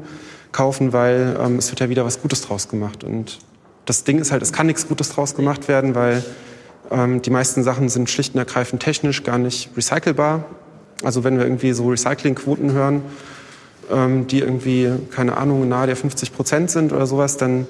kaufen, 0.51 0.93
weil 0.93 1.37
ähm, 1.41 1.57
es 1.57 1.69
wird 1.71 1.79
ja 1.79 1.89
wieder 1.89 2.05
was 2.05 2.21
Gutes 2.21 2.41
draus 2.41 2.69
gemacht. 2.69 3.03
Und 3.03 3.39
das 3.85 4.03
Ding 4.03 4.19
ist 4.19 4.31
halt, 4.31 4.41
es 4.41 4.53
kann 4.53 4.67
nichts 4.67 4.87
Gutes 4.87 5.09
draus 5.09 5.35
gemacht 5.35 5.67
werden, 5.67 5.95
weil 5.95 6.23
ähm, 6.91 7.21
die 7.21 7.29
meisten 7.29 7.63
Sachen 7.63 7.89
sind 7.89 8.09
schlicht 8.09 8.35
und 8.35 8.39
ergreifend 8.39 8.81
technisch 8.81 9.23
gar 9.23 9.37
nicht 9.37 9.71
recycelbar. 9.75 10.45
Also 11.03 11.23
wenn 11.23 11.37
wir 11.37 11.45
irgendwie 11.45 11.73
so 11.73 11.89
Recyclingquoten 11.89 12.71
hören, 12.71 13.01
ähm, 13.91 14.27
die 14.27 14.39
irgendwie, 14.39 14.91
keine 15.11 15.37
Ahnung, 15.37 15.67
nahe 15.67 15.87
der 15.87 15.95
50 15.95 16.33
Prozent 16.33 16.71
sind 16.71 16.93
oder 16.93 17.07
sowas, 17.07 17.37
dann 17.37 17.67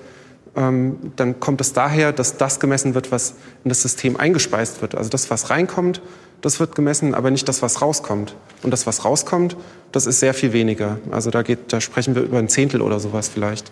dann 0.55 1.39
kommt 1.39 1.61
es 1.61 1.73
daher, 1.73 2.11
dass 2.11 2.37
das 2.37 2.59
gemessen 2.59 2.93
wird, 2.93 3.11
was 3.11 3.33
in 3.63 3.69
das 3.69 3.81
System 3.81 4.17
eingespeist 4.17 4.81
wird. 4.81 4.93
Also 4.93 5.09
das, 5.09 5.31
was 5.31 5.49
reinkommt, 5.49 6.01
das 6.41 6.59
wird 6.59 6.75
gemessen, 6.75 7.15
aber 7.15 7.31
nicht 7.31 7.47
das, 7.47 7.61
was 7.61 7.81
rauskommt. 7.81 8.35
Und 8.61 8.71
das, 8.71 8.85
was 8.85 9.03
rauskommt, 9.03 9.55
das 9.91 10.05
ist 10.05 10.19
sehr 10.19 10.33
viel 10.33 10.53
weniger. 10.53 10.97
Also 11.09 11.31
da, 11.31 11.41
geht, 11.41 11.73
da 11.73 11.81
sprechen 11.81 12.15
wir 12.15 12.21
über 12.21 12.37
ein 12.37 12.49
Zehntel 12.49 12.81
oder 12.81 12.99
sowas 12.99 13.29
vielleicht. 13.29 13.71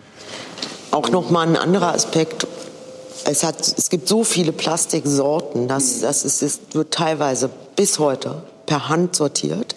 Auch 0.89 1.09
noch 1.09 1.29
mal 1.29 1.47
ein 1.47 1.57
anderer 1.57 1.93
Aspekt. 1.93 2.47
Es, 3.25 3.43
hat, 3.43 3.59
es 3.59 3.89
gibt 3.89 4.07
so 4.07 4.23
viele 4.23 4.51
Plastiksorten, 4.51 5.67
dass 5.67 5.99
das 5.99 6.25
ist, 6.25 6.41
es 6.41 6.61
wird 6.73 6.93
teilweise 6.93 7.49
bis 7.75 7.99
heute 7.99 8.41
per 8.65 8.89
Hand 8.89 9.15
sortiert. 9.15 9.75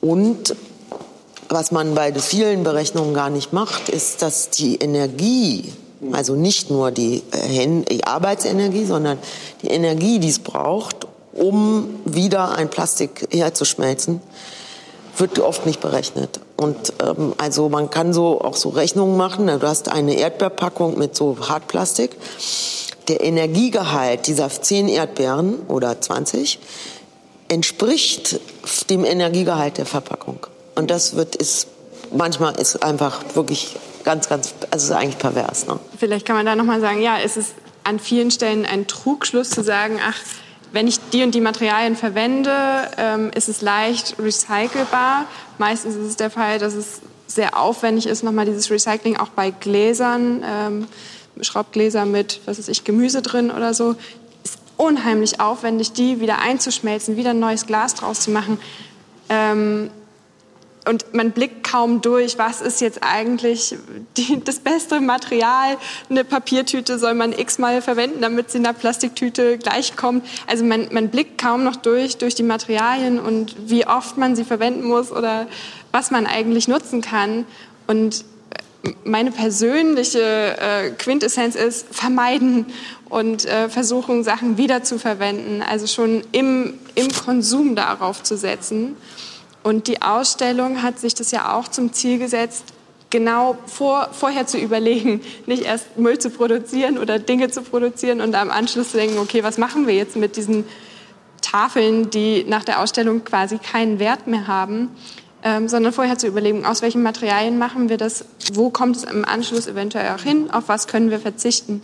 Und 0.00 0.54
was 1.48 1.72
man 1.72 1.94
bei 1.94 2.12
vielen 2.14 2.62
Berechnungen 2.64 3.14
gar 3.14 3.30
nicht 3.30 3.52
macht, 3.52 3.88
ist, 3.88 4.22
dass 4.22 4.50
die 4.50 4.76
Energie, 4.76 5.72
also 6.12 6.34
nicht 6.34 6.70
nur 6.70 6.90
die, 6.90 7.22
äh, 7.32 7.84
die 7.90 8.04
Arbeitsenergie, 8.04 8.84
sondern 8.84 9.18
die 9.62 9.68
Energie, 9.68 10.18
die 10.18 10.28
es 10.28 10.38
braucht, 10.38 11.06
um 11.32 12.00
wieder 12.04 12.52
ein 12.56 12.70
Plastik 12.70 13.28
herzuschmelzen, 13.30 14.20
wird 15.16 15.38
oft 15.38 15.66
nicht 15.66 15.80
berechnet. 15.80 16.40
Und 16.56 16.94
ähm, 17.02 17.34
also 17.38 17.68
man 17.68 17.90
kann 17.90 18.12
so 18.12 18.40
auch 18.40 18.56
so 18.56 18.70
Rechnungen 18.70 19.16
machen. 19.16 19.46
Du 19.46 19.62
hast 19.62 19.90
eine 19.90 20.14
Erdbeerpackung 20.14 20.98
mit 20.98 21.14
so 21.14 21.36
Hartplastik. 21.48 22.16
Der 23.08 23.22
Energiegehalt 23.22 24.26
dieser 24.26 24.48
10 24.48 24.88
Erdbeeren 24.88 25.60
oder 25.68 26.00
20 26.00 26.58
entspricht 27.48 28.40
dem 28.88 29.04
Energiegehalt 29.04 29.78
der 29.78 29.86
Verpackung. 29.86 30.46
Und 30.76 30.90
das 30.90 31.16
wird 31.16 31.36
ist 31.36 31.66
manchmal 32.12 32.58
ist 32.58 32.82
einfach 32.82 33.22
wirklich 33.34 33.76
ganz 34.04 34.28
ganz 34.28 34.54
also 34.70 34.92
ist 34.92 34.98
eigentlich 34.98 35.18
pervers. 35.18 35.66
Ne? 35.66 35.78
Vielleicht 35.98 36.26
kann 36.26 36.36
man 36.36 36.46
da 36.46 36.56
noch 36.56 36.64
mal 36.64 36.80
sagen, 36.80 37.00
ja, 37.02 37.18
es 37.18 37.36
ist 37.36 37.54
an 37.84 37.98
vielen 37.98 38.30
Stellen 38.30 38.66
ein 38.66 38.86
Trugschluss 38.86 39.50
zu 39.50 39.62
sagen, 39.62 39.98
ach 40.06 40.16
wenn 40.72 40.86
ich 40.86 40.98
die 41.12 41.22
und 41.22 41.34
die 41.34 41.40
Materialien 41.40 41.96
verwende, 41.96 42.52
ähm, 42.96 43.30
ist 43.34 43.48
es 43.48 43.60
leicht 43.60 44.16
recycelbar. 44.18 45.26
Meistens 45.58 45.96
ist 45.96 46.06
es 46.06 46.16
der 46.16 46.30
Fall, 46.30 46.58
dass 46.58 46.74
es 46.74 47.00
sehr 47.26 47.58
aufwendig 47.58 48.06
ist, 48.06 48.22
nochmal 48.22 48.46
dieses 48.46 48.70
Recycling 48.70 49.16
auch 49.16 49.28
bei 49.28 49.50
Gläsern, 49.50 50.44
ähm, 50.44 50.86
Schraubgläser 51.40 52.04
mit, 52.04 52.40
was 52.44 52.58
weiß 52.58 52.68
ich, 52.68 52.84
Gemüse 52.84 53.22
drin 53.22 53.50
oder 53.50 53.72
so. 53.72 53.96
Ist 54.44 54.58
unheimlich 54.76 55.40
aufwendig, 55.40 55.92
die 55.92 56.20
wieder 56.20 56.40
einzuschmelzen, 56.40 57.16
wieder 57.16 57.30
ein 57.30 57.40
neues 57.40 57.66
Glas 57.66 57.94
draus 57.94 58.20
zu 58.20 58.30
machen. 58.30 58.58
Ähm, 59.28 59.90
und 60.88 61.12
man 61.14 61.32
blickt 61.32 61.68
kaum 61.68 62.00
durch, 62.00 62.38
was 62.38 62.60
ist 62.60 62.80
jetzt 62.80 63.00
eigentlich 63.02 63.76
die, 64.16 64.42
das 64.42 64.60
beste 64.60 65.00
Material. 65.00 65.76
Eine 66.08 66.24
Papiertüte 66.24 66.98
soll 66.98 67.14
man 67.14 67.32
x-mal 67.32 67.82
verwenden, 67.82 68.20
damit 68.22 68.50
sie 68.50 68.58
in 68.58 68.64
der 68.64 68.72
Plastiktüte 68.72 69.58
gleichkommt. 69.58 70.24
Also 70.46 70.64
man, 70.64 70.88
man 70.90 71.08
blickt 71.08 71.40
kaum 71.40 71.64
noch 71.64 71.76
durch, 71.76 72.16
durch 72.16 72.34
die 72.34 72.42
Materialien 72.42 73.18
und 73.20 73.54
wie 73.70 73.86
oft 73.86 74.16
man 74.16 74.36
sie 74.36 74.44
verwenden 74.44 74.84
muss 74.84 75.12
oder 75.12 75.46
was 75.92 76.10
man 76.10 76.26
eigentlich 76.26 76.66
nutzen 76.66 77.02
kann. 77.02 77.44
Und 77.86 78.24
meine 79.04 79.30
persönliche 79.30 80.56
äh, 80.58 80.90
Quintessenz 80.90 81.54
ist 81.54 81.86
vermeiden 81.90 82.66
und 83.08 83.44
äh, 83.44 83.68
versuchen, 83.68 84.24
Sachen 84.24 84.56
wiederzuverwenden. 84.56 85.62
Also 85.62 85.86
schon 85.86 86.22
im, 86.32 86.74
im 86.94 87.08
Konsum 87.12 87.76
darauf 87.76 88.22
zu 88.22 88.36
setzen. 88.36 88.96
Und 89.62 89.88
die 89.88 90.02
Ausstellung 90.02 90.82
hat 90.82 90.98
sich 90.98 91.14
das 91.14 91.30
ja 91.30 91.54
auch 91.54 91.68
zum 91.68 91.92
Ziel 91.92 92.18
gesetzt, 92.18 92.64
genau 93.10 93.58
vor, 93.66 94.08
vorher 94.12 94.46
zu 94.46 94.58
überlegen, 94.58 95.20
nicht 95.46 95.64
erst 95.64 95.98
Müll 95.98 96.18
zu 96.18 96.30
produzieren 96.30 96.98
oder 96.98 97.18
Dinge 97.18 97.50
zu 97.50 97.62
produzieren 97.62 98.20
und 98.20 98.34
am 98.34 98.50
Anschluss 98.50 98.92
zu 98.92 98.96
denken, 98.96 99.18
okay, 99.18 99.42
was 99.42 99.58
machen 99.58 99.86
wir 99.86 99.94
jetzt 99.94 100.16
mit 100.16 100.36
diesen 100.36 100.64
Tafeln, 101.42 102.10
die 102.10 102.44
nach 102.44 102.64
der 102.64 102.80
Ausstellung 102.80 103.24
quasi 103.24 103.58
keinen 103.58 103.98
Wert 103.98 104.26
mehr 104.26 104.46
haben, 104.46 104.90
ähm, 105.42 105.68
sondern 105.68 105.92
vorher 105.92 106.18
zu 106.18 106.26
überlegen, 106.26 106.64
aus 106.64 106.82
welchen 106.82 107.02
Materialien 107.02 107.58
machen 107.58 107.88
wir 107.88 107.96
das, 107.96 108.24
wo 108.52 108.70
kommt 108.70 108.96
es 108.96 109.04
im 109.04 109.24
Anschluss 109.24 109.66
eventuell 109.66 110.14
auch 110.14 110.22
hin, 110.22 110.50
auf 110.50 110.68
was 110.68 110.86
können 110.86 111.10
wir 111.10 111.18
verzichten. 111.18 111.82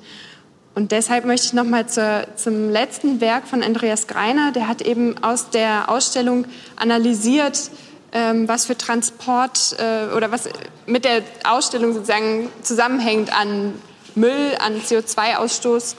Und 0.77 0.93
deshalb 0.93 1.25
möchte 1.25 1.47
ich 1.47 1.53
noch 1.55 1.65
mal 1.65 1.89
zur, 1.89 2.27
zum 2.37 2.69
letzten 2.69 3.23
Werk 3.23 3.49
von 3.49 3.63
Andreas 3.63 4.07
Greiner. 4.09 4.53
Der 4.53 4.69
hat 4.69 4.83
eben 4.83 5.17
aus 5.25 5.49
der 5.49 5.91
Ausstellung 5.91 6.45
analysiert, 6.77 7.71
ähm, 8.13 8.47
was 8.47 8.67
für 8.67 8.77
Transport 8.77 9.75
äh, 9.79 10.15
oder 10.15 10.31
was 10.31 10.51
mit 10.85 11.07
der 11.07 11.23
Ausstellung 11.49 11.95
sozusagen 11.95 12.51
zusammenhängt 12.61 13.35
an 13.35 13.73
Müll, 14.15 14.53
an 14.63 14.75
CO2-Ausstoß. 14.75 15.97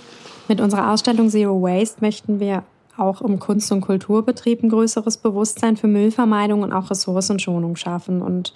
Mit 0.47 0.61
unserer 0.61 0.91
Ausstellung 0.91 1.31
Zero 1.31 1.59
Waste 1.59 1.97
möchten 2.01 2.39
wir 2.39 2.61
auch 2.97 3.21
im 3.21 3.39
Kunst- 3.39 3.71
und 3.71 3.81
Kulturbetrieb 3.81 4.61
ein 4.61 4.69
größeres 4.69 5.17
Bewusstsein 5.17 5.75
für 5.75 5.87
Müllvermeidung 5.87 6.61
und 6.61 6.71
auch 6.71 6.91
Ressourcenschonung 6.91 7.77
schaffen. 7.77 8.21
Und 8.21 8.53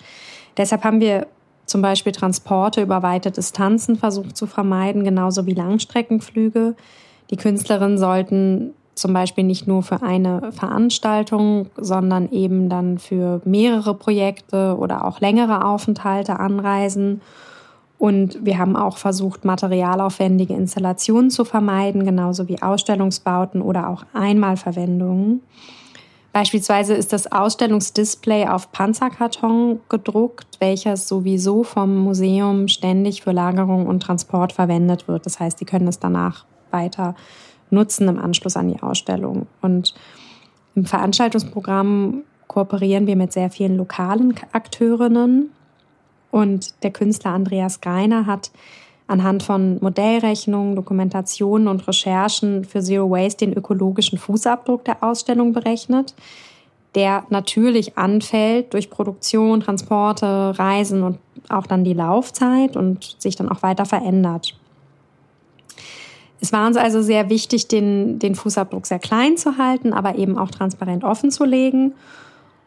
deshalb 0.55 0.83
haben 0.83 0.99
wir 0.99 1.25
zum 1.71 1.81
Beispiel 1.81 2.11
Transporte 2.11 2.81
über 2.81 3.01
weite 3.01 3.31
Distanzen 3.31 3.95
versucht 3.95 4.37
zu 4.37 4.45
vermeiden, 4.45 5.03
genauso 5.03 5.45
wie 5.45 5.53
Langstreckenflüge. 5.53 6.75
Die 7.29 7.37
Künstlerinnen 7.37 7.97
sollten 7.97 8.73
zum 8.93 9.13
Beispiel 9.13 9.45
nicht 9.45 9.67
nur 9.67 9.81
für 9.81 10.03
eine 10.03 10.51
Veranstaltung, 10.51 11.67
sondern 11.77 12.29
eben 12.31 12.67
dann 12.67 12.99
für 12.99 13.41
mehrere 13.45 13.93
Projekte 13.93 14.75
oder 14.77 15.05
auch 15.05 15.21
längere 15.21 15.65
Aufenthalte 15.65 16.39
anreisen. 16.39 17.21
Und 17.97 18.45
wir 18.45 18.57
haben 18.57 18.75
auch 18.75 18.97
versucht, 18.97 19.45
materialaufwendige 19.45 20.53
Installationen 20.53 21.29
zu 21.29 21.45
vermeiden, 21.45 22.03
genauso 22.03 22.49
wie 22.49 22.61
Ausstellungsbauten 22.61 23.61
oder 23.61 23.87
auch 23.87 24.03
Einmalverwendungen. 24.13 25.41
Beispielsweise 26.33 26.93
ist 26.93 27.11
das 27.11 27.29
Ausstellungsdisplay 27.29 28.47
auf 28.47 28.71
Panzerkarton 28.71 29.81
gedruckt, 29.89 30.47
welches 30.59 31.07
sowieso 31.07 31.63
vom 31.63 31.97
Museum 31.97 32.69
ständig 32.69 33.21
für 33.21 33.33
Lagerung 33.33 33.85
und 33.85 34.01
Transport 34.01 34.53
verwendet 34.53 35.09
wird. 35.09 35.25
Das 35.25 35.41
heißt, 35.41 35.59
Sie 35.59 35.65
können 35.65 35.89
es 35.89 35.99
danach 35.99 36.45
weiter 36.71 37.15
nutzen 37.69 38.07
im 38.07 38.17
Anschluss 38.17 38.55
an 38.55 38.69
die 38.69 38.81
Ausstellung. 38.81 39.47
Und 39.61 39.93
im 40.75 40.85
Veranstaltungsprogramm 40.85 42.23
kooperieren 42.47 43.07
wir 43.07 43.17
mit 43.17 43.33
sehr 43.33 43.49
vielen 43.49 43.75
lokalen 43.75 44.33
Akteurinnen. 44.53 45.51
Und 46.31 46.81
der 46.83 46.91
Künstler 46.91 47.31
Andreas 47.31 47.81
Greiner 47.81 48.25
hat 48.25 48.51
anhand 49.11 49.43
von 49.43 49.77
Modellrechnungen, 49.81 50.75
Dokumentationen 50.75 51.67
und 51.67 51.87
Recherchen 51.87 52.65
für 52.65 52.81
Zero 52.81 53.11
Waste 53.11 53.45
den 53.45 53.53
ökologischen 53.53 54.17
Fußabdruck 54.17 54.85
der 54.85 55.03
Ausstellung 55.03 55.53
berechnet, 55.53 56.15
der 56.95 57.25
natürlich 57.29 57.97
anfällt 57.97 58.73
durch 58.73 58.89
Produktion, 58.89 59.59
Transporte, 59.59 60.57
Reisen 60.57 61.03
und 61.03 61.19
auch 61.49 61.67
dann 61.67 61.83
die 61.83 61.93
Laufzeit 61.93 62.75
und 62.75 63.15
sich 63.19 63.35
dann 63.35 63.49
auch 63.49 63.61
weiter 63.61 63.85
verändert. 63.85 64.57
Es 66.39 66.51
war 66.51 66.65
uns 66.65 66.77
also 66.77 67.01
sehr 67.01 67.29
wichtig, 67.29 67.67
den, 67.67 68.17
den 68.17 68.33
Fußabdruck 68.33 68.87
sehr 68.87 68.97
klein 68.97 69.37
zu 69.37 69.57
halten, 69.57 69.93
aber 69.93 70.15
eben 70.15 70.37
auch 70.39 70.49
transparent 70.49 71.03
offen 71.03 71.29
zu 71.29 71.45
legen 71.45 71.93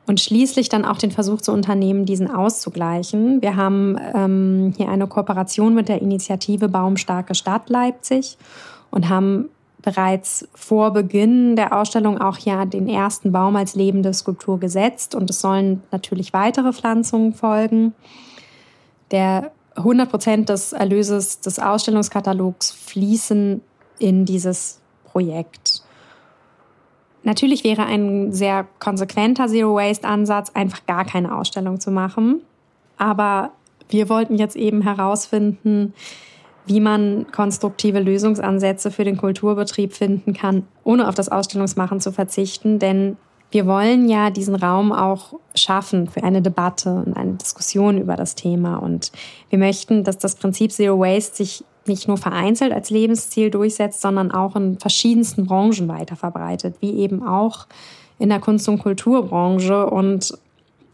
und 0.07 0.21
schließlich 0.21 0.69
dann 0.69 0.85
auch 0.85 0.99
den 0.99 1.11
Versuch 1.11 1.41
zu 1.41 1.53
unternehmen, 1.53 2.05
diesen 2.05 2.31
auszugleichen. 2.31 3.41
Wir 3.41 3.57
haben 3.57 3.97
ähm, 4.15 4.75
hier 4.77 4.89
eine 4.89 5.07
Kooperation 5.07 5.75
mit 5.75 5.89
der 5.89 6.03
Initiative 6.03 6.69
Baumstarke 6.69 7.35
Stadt 7.35 7.71
Leipzig 7.71 8.37
und 8.91 9.09
haben 9.09 9.49
bereits 9.83 10.49
vor 10.55 10.93
Beginn 10.93 11.57
der 11.57 11.79
Ausstellung 11.79 12.19
auch 12.19 12.39
ja 12.39 12.65
den 12.65 12.89
ersten 12.89 13.33
Baum 13.33 13.57
als 13.57 13.75
lebende 13.75 14.15
Skulptur 14.15 14.59
gesetzt 14.59 15.15
und 15.15 15.29
es 15.29 15.41
sollen 15.41 15.83
natürlich 15.91 16.33
weitere 16.33 16.73
Pflanzungen 16.73 17.35
folgen. 17.35 17.95
Der 19.11 19.53
100 19.77 20.11
Prozent 20.11 20.49
des 20.49 20.73
Erlöses 20.73 21.41
des 21.41 21.59
Ausstellungskatalogs 21.59 22.71
fließen 22.71 23.61
in 23.99 24.25
dieses 24.25 24.81
Projekt. 25.05 25.74
Natürlich 27.25 27.65
wäre 27.65 27.85
ein 27.87 28.33
sehr 28.33 28.67
konsequenter 28.79 29.49
Zero-Waste-Ansatz, 29.49 30.51
einfach 30.51 30.87
gar 30.87 31.05
keine 31.05 31.37
Ausstellung 31.37 31.81
zu 31.81 31.91
machen. 31.91 32.43
Aber 32.99 33.51
wir 33.89 34.09
wollten 34.09 34.37
jetzt 34.37 34.57
eben 34.57 34.83
herausfinden, 34.83 35.95
wie 36.67 36.81
man 36.81 37.27
konstruktive 37.33 38.01
Lösungsansätze 38.01 38.91
für 38.91 39.05
den 39.05 39.17
Kulturbetrieb 39.17 39.93
finden 39.93 40.35
kann, 40.35 40.67
ohne 40.83 41.09
auf 41.09 41.15
das 41.15 41.29
Ausstellungsmachen 41.29 42.01
zu 42.01 42.13
verzichten. 42.13 42.79
Denn 42.79 43.17
wir 43.51 43.67
wollen 43.67 44.09
ja 44.09 44.31
diesen 44.31 44.55
Raum 44.55 44.93
auch 44.93 45.35
schaffen 45.55 46.09
für 46.09 46.23
eine 46.25 46.43
Debatte 46.43 47.05
und 47.07 47.17
eine 47.17 47.35
Diskussion 47.35 47.99
über 47.99 48.17
das 48.17 48.35
Thema. 48.35 48.77
Und 48.77 49.13
wir 49.49 49.59
möchten, 49.59 50.05
dass 50.05 50.19
das 50.19 50.37
Prinzip 50.37 50.73
Zero 50.73 50.99
Waste 50.99 51.37
sich 51.37 51.65
nicht 51.87 52.09
nur 52.09 52.17
vereinzelt 52.17 52.73
als 52.73 52.91
Lebensziel 52.91 53.51
durchsetzt, 53.51 54.01
sondern 54.01 54.31
auch 54.31 54.57
in 54.57 54.79
verschiedensten 54.79 55.47
Branchen 55.47 55.89
weiter 55.89 56.17
verbreitet, 56.17 56.77
wie 56.81 56.95
eben 56.95 57.27
auch 57.27 57.67
in 58.19 58.29
der 58.29 58.41
Kunst- 58.41 58.69
und 58.69 58.79
Kulturbranche 58.79 59.87
und 59.87 60.37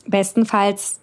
bestenfalls 0.06 1.00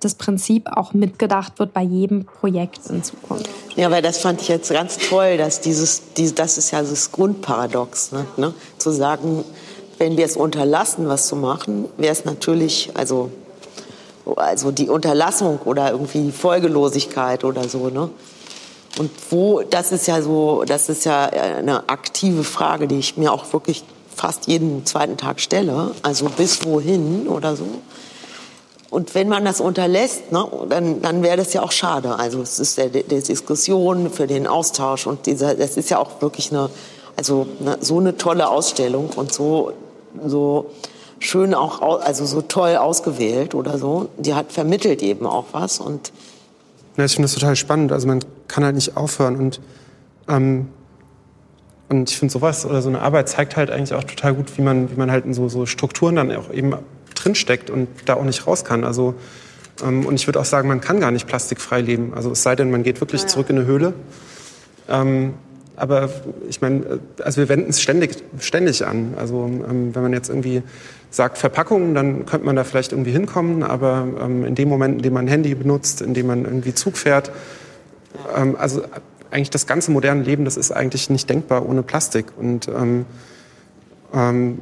das 0.00 0.14
Prinzip 0.14 0.68
auch 0.70 0.92
mitgedacht 0.92 1.58
wird 1.58 1.72
bei 1.72 1.82
jedem 1.82 2.24
Projekt 2.24 2.86
in 2.88 3.02
Zukunft. 3.02 3.48
Ja, 3.74 3.90
weil 3.90 4.02
das 4.02 4.18
fand 4.18 4.40
ich 4.40 4.48
jetzt 4.48 4.70
ganz 4.70 4.96
toll, 4.96 5.36
dass 5.36 5.60
dieses, 5.60 6.12
dieses 6.16 6.34
das 6.34 6.56
ist 6.56 6.70
ja 6.70 6.82
das 6.82 7.10
Grundparadox, 7.10 8.12
ne? 8.12 8.26
ne? 8.36 8.54
zu 8.78 8.90
sagen, 8.90 9.44
wenn 9.98 10.16
wir 10.16 10.24
es 10.24 10.36
unterlassen, 10.36 11.08
was 11.08 11.26
zu 11.26 11.34
machen, 11.34 11.86
wäre 11.96 12.12
es 12.12 12.24
natürlich, 12.24 12.90
also, 12.94 13.30
also 14.36 14.70
die 14.70 14.88
Unterlassung 14.88 15.58
oder 15.64 15.90
irgendwie 15.90 16.22
die 16.22 16.32
Folgelosigkeit 16.32 17.42
oder 17.42 17.68
so, 17.68 17.88
ne? 17.88 18.08
Und 18.96 19.10
wo, 19.30 19.62
das 19.62 19.92
ist 19.92 20.06
ja 20.06 20.22
so, 20.22 20.64
das 20.66 20.88
ist 20.88 21.04
ja 21.04 21.26
eine 21.26 21.88
aktive 21.88 22.42
Frage, 22.42 22.88
die 22.88 22.98
ich 22.98 23.16
mir 23.16 23.32
auch 23.32 23.52
wirklich 23.52 23.84
fast 24.14 24.46
jeden 24.46 24.84
zweiten 24.86 25.16
Tag 25.16 25.40
stelle. 25.40 25.92
Also 26.02 26.28
bis 26.28 26.64
wohin 26.64 27.28
oder 27.28 27.56
so. 27.56 27.66
Und 28.90 29.14
wenn 29.14 29.28
man 29.28 29.44
das 29.44 29.60
unterlässt, 29.60 30.32
ne, 30.32 30.46
dann, 30.68 31.02
dann 31.02 31.22
wäre 31.22 31.36
das 31.36 31.52
ja 31.52 31.62
auch 31.62 31.72
schade. 31.72 32.18
Also 32.18 32.40
es 32.40 32.58
ist 32.58 32.78
der, 32.78 32.88
der 32.88 33.20
Diskussion 33.20 34.10
für 34.10 34.26
den 34.26 34.46
Austausch 34.46 35.06
und 35.06 35.26
dieser, 35.26 35.54
das 35.54 35.76
ist 35.76 35.90
ja 35.90 35.98
auch 35.98 36.22
wirklich 36.22 36.50
eine, 36.50 36.70
also 37.16 37.46
eine, 37.60 37.78
so 37.80 37.98
eine 37.98 38.16
tolle 38.16 38.48
Ausstellung 38.48 39.10
und 39.14 39.32
so, 39.32 39.72
so 40.24 40.70
schön 41.18 41.52
auch, 41.52 42.00
also 42.00 42.24
so 42.24 42.40
toll 42.40 42.76
ausgewählt 42.76 43.54
oder 43.54 43.76
so. 43.76 44.08
Die 44.16 44.34
hat 44.34 44.52
vermittelt 44.52 45.02
eben 45.02 45.26
auch 45.26 45.46
was 45.52 45.80
und 45.80 46.10
ja, 46.98 47.04
ich 47.04 47.14
finde 47.14 47.24
das 47.24 47.34
total 47.34 47.56
spannend. 47.56 47.92
Also 47.92 48.06
man 48.06 48.20
kann 48.48 48.64
halt 48.64 48.74
nicht 48.74 48.96
aufhören 48.96 49.36
und 49.36 49.60
ähm, 50.28 50.68
und 51.88 52.10
ich 52.10 52.18
finde 52.18 52.32
sowas 52.32 52.66
oder 52.66 52.82
so 52.82 52.90
eine 52.90 53.00
Arbeit 53.00 53.30
zeigt 53.30 53.56
halt 53.56 53.70
eigentlich 53.70 53.94
auch 53.94 54.04
total 54.04 54.34
gut, 54.34 54.58
wie 54.58 54.62
man, 54.62 54.90
wie 54.90 54.96
man 54.96 55.10
halt 55.10 55.24
in 55.24 55.32
so, 55.32 55.48
so 55.48 55.64
Strukturen 55.64 56.16
dann 56.16 56.30
auch 56.36 56.52
eben 56.52 56.74
drinsteckt 57.14 57.70
und 57.70 57.88
da 58.04 58.14
auch 58.14 58.24
nicht 58.24 58.46
raus 58.46 58.64
kann. 58.64 58.84
Also, 58.84 59.14
ähm, 59.82 60.04
und 60.04 60.16
ich 60.16 60.26
würde 60.26 60.38
auch 60.38 60.44
sagen, 60.44 60.68
man 60.68 60.82
kann 60.82 61.00
gar 61.00 61.10
nicht 61.10 61.26
plastikfrei 61.26 61.80
leben. 61.80 62.12
Also 62.14 62.30
es 62.30 62.42
sei 62.42 62.56
denn, 62.56 62.70
man 62.70 62.82
geht 62.82 63.00
wirklich 63.00 63.22
ja. 63.22 63.28
zurück 63.28 63.48
in 63.48 63.56
eine 63.56 63.66
Höhle. 63.66 63.94
Ähm, 64.86 65.34
aber 65.78 66.08
ich 66.48 66.60
meine, 66.60 67.00
also 67.22 67.40
wir 67.40 67.48
wenden 67.48 67.70
es 67.70 67.80
ständig, 67.80 68.16
ständig 68.40 68.84
an. 68.84 69.14
Also 69.16 69.44
ähm, 69.46 69.94
wenn 69.94 70.02
man 70.02 70.12
jetzt 70.12 70.28
irgendwie 70.28 70.62
sagt 71.10 71.38
Verpackungen, 71.38 71.94
dann 71.94 72.26
könnte 72.26 72.44
man 72.46 72.56
da 72.56 72.64
vielleicht 72.64 72.92
irgendwie 72.92 73.12
hinkommen. 73.12 73.62
Aber 73.62 74.06
ähm, 74.20 74.44
in 74.44 74.54
dem 74.54 74.68
Moment, 74.68 74.96
in 74.96 75.02
dem 75.02 75.14
man 75.14 75.28
Handy 75.28 75.54
benutzt, 75.54 76.02
in 76.02 76.14
dem 76.14 76.26
man 76.26 76.44
irgendwie 76.44 76.74
Zug 76.74 76.96
fährt, 76.96 77.30
ähm, 78.36 78.56
also 78.58 78.82
eigentlich 79.30 79.50
das 79.50 79.66
ganze 79.66 79.92
moderne 79.92 80.22
Leben, 80.22 80.44
das 80.44 80.56
ist 80.56 80.72
eigentlich 80.72 81.10
nicht 81.10 81.30
denkbar 81.30 81.66
ohne 81.66 81.82
Plastik. 81.82 82.26
Und 82.36 82.66
ähm, 82.68 83.06
ähm, 84.12 84.58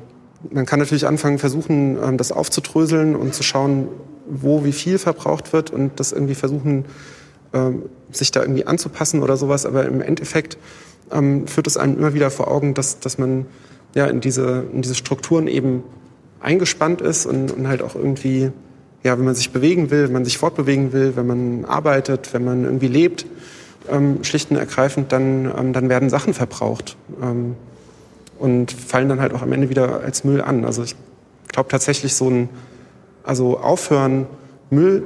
man 0.50 0.66
kann 0.66 0.78
natürlich 0.78 1.06
anfangen, 1.06 1.38
versuchen, 1.38 1.98
ähm, 2.02 2.18
das 2.18 2.30
aufzudröseln 2.30 3.16
und 3.16 3.34
zu 3.34 3.42
schauen, 3.42 3.88
wo 4.28 4.64
wie 4.64 4.72
viel 4.72 4.98
verbraucht 4.98 5.52
wird 5.52 5.70
und 5.70 5.98
das 5.98 6.12
irgendwie 6.12 6.34
versuchen, 6.34 6.84
sich 8.10 8.32
da 8.32 8.42
irgendwie 8.42 8.66
anzupassen 8.66 9.22
oder 9.22 9.36
sowas. 9.36 9.64
Aber 9.64 9.86
im 9.86 10.02
Endeffekt 10.02 10.58
ähm, 11.12 11.46
führt 11.46 11.66
es 11.66 11.76
einem 11.76 11.96
immer 11.98 12.14
wieder 12.14 12.30
vor 12.30 12.48
Augen, 12.48 12.74
dass, 12.74 13.00
dass 13.00 13.18
man 13.18 13.46
ja 13.94 14.06
in 14.06 14.20
diese, 14.20 14.64
in 14.72 14.82
diese 14.82 14.94
Strukturen 14.94 15.46
eben 15.48 15.82
eingespannt 16.40 17.00
ist 17.00 17.26
und, 17.26 17.50
und 17.52 17.68
halt 17.68 17.82
auch 17.82 17.94
irgendwie, 17.94 18.50
ja, 19.02 19.18
wenn 19.18 19.24
man 19.24 19.34
sich 19.34 19.50
bewegen 19.50 19.90
will, 19.90 20.04
wenn 20.04 20.12
man 20.12 20.24
sich 20.24 20.38
fortbewegen 20.38 20.92
will, 20.92 21.16
wenn 21.16 21.26
man 21.26 21.64
arbeitet, 21.64 22.32
wenn 22.34 22.44
man 22.44 22.64
irgendwie 22.64 22.88
lebt, 22.88 23.26
ähm, 23.90 24.22
schlicht 24.22 24.50
und 24.50 24.56
ergreifend, 24.56 25.12
dann, 25.12 25.52
ähm, 25.56 25.72
dann 25.72 25.88
werden 25.88 26.10
Sachen 26.10 26.34
verbraucht 26.34 26.96
ähm, 27.22 27.56
und 28.38 28.72
fallen 28.72 29.08
dann 29.08 29.20
halt 29.20 29.32
auch 29.32 29.42
am 29.42 29.52
Ende 29.52 29.70
wieder 29.70 30.00
als 30.00 30.24
Müll 30.24 30.40
an. 30.40 30.64
Also 30.64 30.82
ich 30.82 30.94
glaube 31.48 31.68
tatsächlich 31.68 32.14
so 32.14 32.28
ein, 32.28 32.48
also 33.22 33.58
aufhören, 33.58 34.26
Müll, 34.70 35.04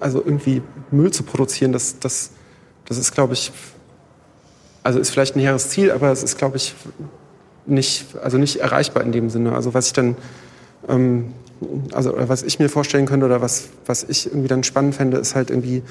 also 0.00 0.18
irgendwie 0.18 0.62
Müll 0.90 1.10
zu 1.12 1.22
produzieren, 1.22 1.72
das, 1.72 1.98
das, 1.98 2.30
das 2.86 2.98
ist, 2.98 3.12
glaube 3.12 3.34
ich, 3.34 3.52
also 4.84 5.00
ist 5.00 5.10
vielleicht 5.10 5.34
ein 5.34 5.40
hehres 5.40 5.70
Ziel, 5.70 5.90
aber 5.90 6.12
es 6.12 6.22
ist, 6.22 6.38
glaube 6.38 6.58
ich, 6.58 6.74
nicht, 7.66 8.06
also 8.22 8.36
nicht 8.36 8.60
erreichbar 8.60 9.02
in 9.02 9.12
dem 9.12 9.30
Sinne. 9.30 9.54
Also 9.54 9.74
was 9.74 9.86
ich 9.86 9.92
dann, 9.94 10.16
ähm, 10.88 11.32
also 11.92 12.14
was 12.16 12.42
ich 12.42 12.58
mir 12.58 12.68
vorstellen 12.68 13.06
könnte 13.06 13.26
oder 13.26 13.40
was, 13.40 13.68
was 13.86 14.04
ich 14.04 14.26
irgendwie 14.26 14.48
dann 14.48 14.62
spannend 14.62 14.94
fände, 14.94 15.16
ist 15.16 15.34
halt 15.34 15.48
irgendwie 15.48 15.82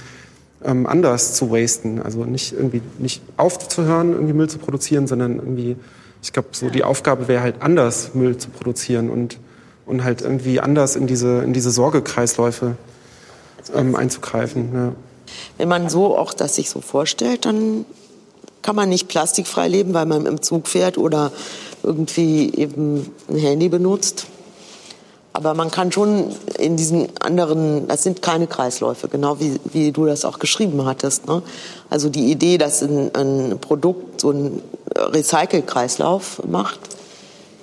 ähm, 0.63 0.85
anders 0.85 1.33
zu 1.33 1.51
wasten. 1.51 2.01
Also 2.01 2.23
nicht 2.25 2.53
irgendwie 2.53 2.83
nicht 2.99 3.23
aufzuhören, 3.35 4.13
irgendwie 4.13 4.33
Müll 4.33 4.49
zu 4.49 4.59
produzieren, 4.59 5.07
sondern 5.07 5.37
irgendwie, 5.37 5.75
ich 6.21 6.31
glaube, 6.31 6.49
so 6.51 6.69
die 6.69 6.83
Aufgabe 6.83 7.27
wäre 7.27 7.41
halt 7.41 7.55
anders 7.61 8.13
Müll 8.13 8.37
zu 8.37 8.49
produzieren 8.49 9.09
und, 9.09 9.39
und 9.87 10.03
halt 10.03 10.21
irgendwie 10.21 10.59
anders 10.59 10.95
in 10.95 11.07
diese, 11.07 11.41
in 11.41 11.53
diese 11.53 11.71
Sorgekreisläufe 11.71 12.75
ähm, 13.75 13.95
einzugreifen. 13.95 14.69
Ja. 14.71 14.91
Wenn 15.57 15.69
man 15.69 15.89
so 15.89 16.15
auch 16.15 16.33
das 16.33 16.55
sich 16.55 16.69
so 16.69 16.79
vorstellt, 16.81 17.45
dann 17.45 17.85
kann 18.63 18.75
man 18.75 18.89
nicht 18.89 19.07
plastikfrei 19.07 19.67
leben, 19.67 19.93
weil 19.93 20.07
man 20.07 20.25
im 20.25 20.41
Zug 20.41 20.67
fährt 20.67 20.97
oder 20.97 21.31
irgendwie 21.83 22.51
eben 22.55 23.13
ein 23.29 23.37
Handy 23.37 23.69
benutzt. 23.69 24.25
Aber 25.33 25.55
man 25.55 25.71
kann 25.71 25.91
schon 25.91 26.35
in 26.59 26.77
diesen 26.77 27.09
anderen, 27.19 27.87
das 27.87 28.03
sind 28.03 28.21
keine 28.21 28.45
Kreisläufe, 28.45 29.07
genau 29.07 29.39
wie, 29.39 29.59
wie 29.65 29.91
du 29.91 30.05
das 30.05 30.25
auch 30.25 30.37
geschrieben 30.37 30.85
hattest. 30.85 31.27
Ne? 31.27 31.41
Also 31.89 32.09
die 32.09 32.31
Idee, 32.31 32.59
dass 32.59 32.83
ein, 32.83 33.13
ein 33.15 33.59
Produkt 33.59 34.21
so 34.21 34.29
einen 34.29 34.61
Recycle-Kreislauf 34.95 36.43
macht, 36.47 36.79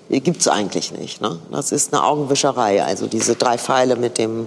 gibt 0.08 0.40
es 0.40 0.48
eigentlich 0.48 0.90
nicht. 0.92 1.20
Ne? 1.20 1.38
Das 1.52 1.70
ist 1.70 1.94
eine 1.94 2.02
Augenwischerei, 2.02 2.82
also 2.82 3.06
diese 3.06 3.36
drei 3.36 3.56
Pfeile 3.56 3.94
mit 3.94 4.18
dem 4.18 4.46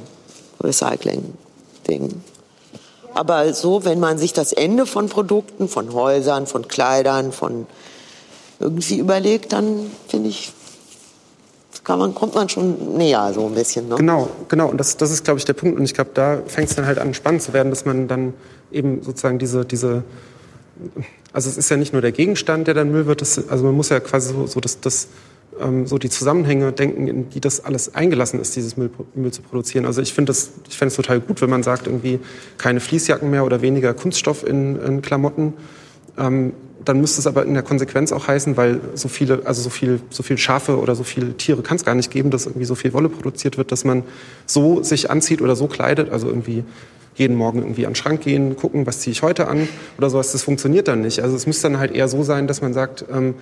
Recycling-Ding. 0.61 2.21
Aber 3.13 3.53
so, 3.53 3.85
wenn 3.85 3.99
man 3.99 4.17
sich 4.17 4.33
das 4.33 4.53
Ende 4.53 4.85
von 4.85 5.09
Produkten, 5.09 5.67
von 5.67 5.93
Häusern, 5.93 6.47
von 6.47 6.67
Kleidern, 6.67 7.31
von 7.31 7.67
irgendwie 8.59 8.97
überlegt, 8.97 9.53
dann 9.53 9.91
finde 10.07 10.29
ich, 10.29 10.51
kann 11.83 11.99
man, 11.99 12.15
kommt 12.15 12.33
man 12.35 12.49
schon 12.49 12.97
näher 12.97 13.31
so 13.33 13.45
ein 13.45 13.53
bisschen. 13.53 13.89
Ne? 13.89 13.95
Genau, 13.95 14.29
genau. 14.47 14.69
Und 14.69 14.77
das, 14.77 14.97
das 14.97 15.11
ist, 15.11 15.23
glaube 15.25 15.39
ich, 15.39 15.45
der 15.45 15.53
Punkt. 15.53 15.77
Und 15.77 15.83
ich 15.83 15.93
glaube, 15.93 16.11
da 16.13 16.41
fängt 16.47 16.69
es 16.69 16.75
dann 16.75 16.85
halt 16.85 16.97
an, 16.97 17.13
spannend 17.13 17.41
zu 17.41 17.53
werden, 17.53 17.69
dass 17.69 17.85
man 17.85 18.07
dann 18.07 18.33
eben 18.71 19.03
sozusagen 19.03 19.37
diese, 19.37 19.65
diese 19.65 20.03
also 21.33 21.49
es 21.49 21.57
ist 21.57 21.69
ja 21.69 21.77
nicht 21.77 21.93
nur 21.93 22.01
der 22.01 22.11
Gegenstand, 22.11 22.67
der 22.67 22.75
dann 22.75 22.91
Müll 22.91 23.07
wird, 23.07 23.21
das, 23.21 23.49
also 23.49 23.65
man 23.65 23.75
muss 23.75 23.89
ja 23.89 23.99
quasi 23.99 24.33
so, 24.33 24.45
so 24.45 24.59
das, 24.59 24.79
das 24.79 25.07
ähm, 25.59 25.85
so 25.85 25.97
die 25.97 26.09
Zusammenhänge 26.09 26.71
denken, 26.71 27.07
in 27.07 27.29
die 27.29 27.39
das 27.39 27.63
alles 27.63 27.95
eingelassen 27.95 28.39
ist, 28.39 28.55
dieses 28.55 28.77
Müll, 28.77 28.89
Müll 29.15 29.31
zu 29.31 29.41
produzieren. 29.41 29.85
Also 29.85 30.01
ich 30.01 30.13
finde 30.13 30.29
das, 30.29 30.51
ich 30.69 30.77
fände 30.77 30.89
es 30.89 30.95
total 30.95 31.19
gut, 31.19 31.41
wenn 31.41 31.49
man 31.49 31.63
sagt, 31.63 31.87
irgendwie 31.87 32.19
keine 32.57 32.79
Fließjacken 32.79 33.29
mehr 33.29 33.45
oder 33.45 33.61
weniger 33.61 33.93
Kunststoff 33.93 34.45
in, 34.45 34.79
in 34.81 35.01
Klamotten. 35.01 35.53
Ähm, 36.17 36.53
dann 36.85 36.99
müsste 36.99 37.19
es 37.19 37.27
aber 37.27 37.45
in 37.45 37.53
der 37.53 37.63
Konsequenz 37.63 38.11
auch 38.11 38.27
heißen, 38.27 38.57
weil 38.57 38.81
so 38.93 39.07
viele, 39.07 39.45
also 39.45 39.61
so 39.61 39.69
viel, 39.69 40.01
so 40.09 40.23
viel 40.23 40.37
Schafe 40.37 40.77
oder 40.77 40.95
so 40.95 41.03
viele 41.03 41.37
Tiere 41.37 41.61
kann 41.61 41.77
es 41.77 41.85
gar 41.85 41.95
nicht 41.95 42.11
geben, 42.11 42.29
dass 42.29 42.45
irgendwie 42.45 42.65
so 42.65 42.75
viel 42.75 42.93
Wolle 42.93 43.09
produziert 43.09 43.57
wird, 43.57 43.71
dass 43.71 43.85
man 43.85 44.03
so 44.45 44.83
sich 44.83 45.09
anzieht 45.09 45.41
oder 45.41 45.55
so 45.55 45.67
kleidet, 45.67 46.09
also 46.09 46.27
irgendwie 46.27 46.63
jeden 47.15 47.37
Morgen 47.37 47.59
irgendwie 47.59 47.85
an 47.85 47.91
den 47.91 47.95
Schrank 47.95 48.21
gehen, 48.21 48.55
gucken, 48.55 48.85
was 48.85 48.99
ziehe 48.99 49.11
ich 49.11 49.21
heute 49.21 49.47
an 49.47 49.67
oder 49.97 50.09
sowas, 50.09 50.31
das 50.31 50.43
funktioniert 50.43 50.87
dann 50.87 51.01
nicht. 51.01 51.21
Also 51.21 51.35
es 51.35 51.45
müsste 51.45 51.69
dann 51.69 51.79
halt 51.79 51.91
eher 51.91 52.07
so 52.07 52.23
sein, 52.23 52.47
dass 52.47 52.61
man 52.61 52.73
sagt, 52.73 53.05
ähm, 53.13 53.35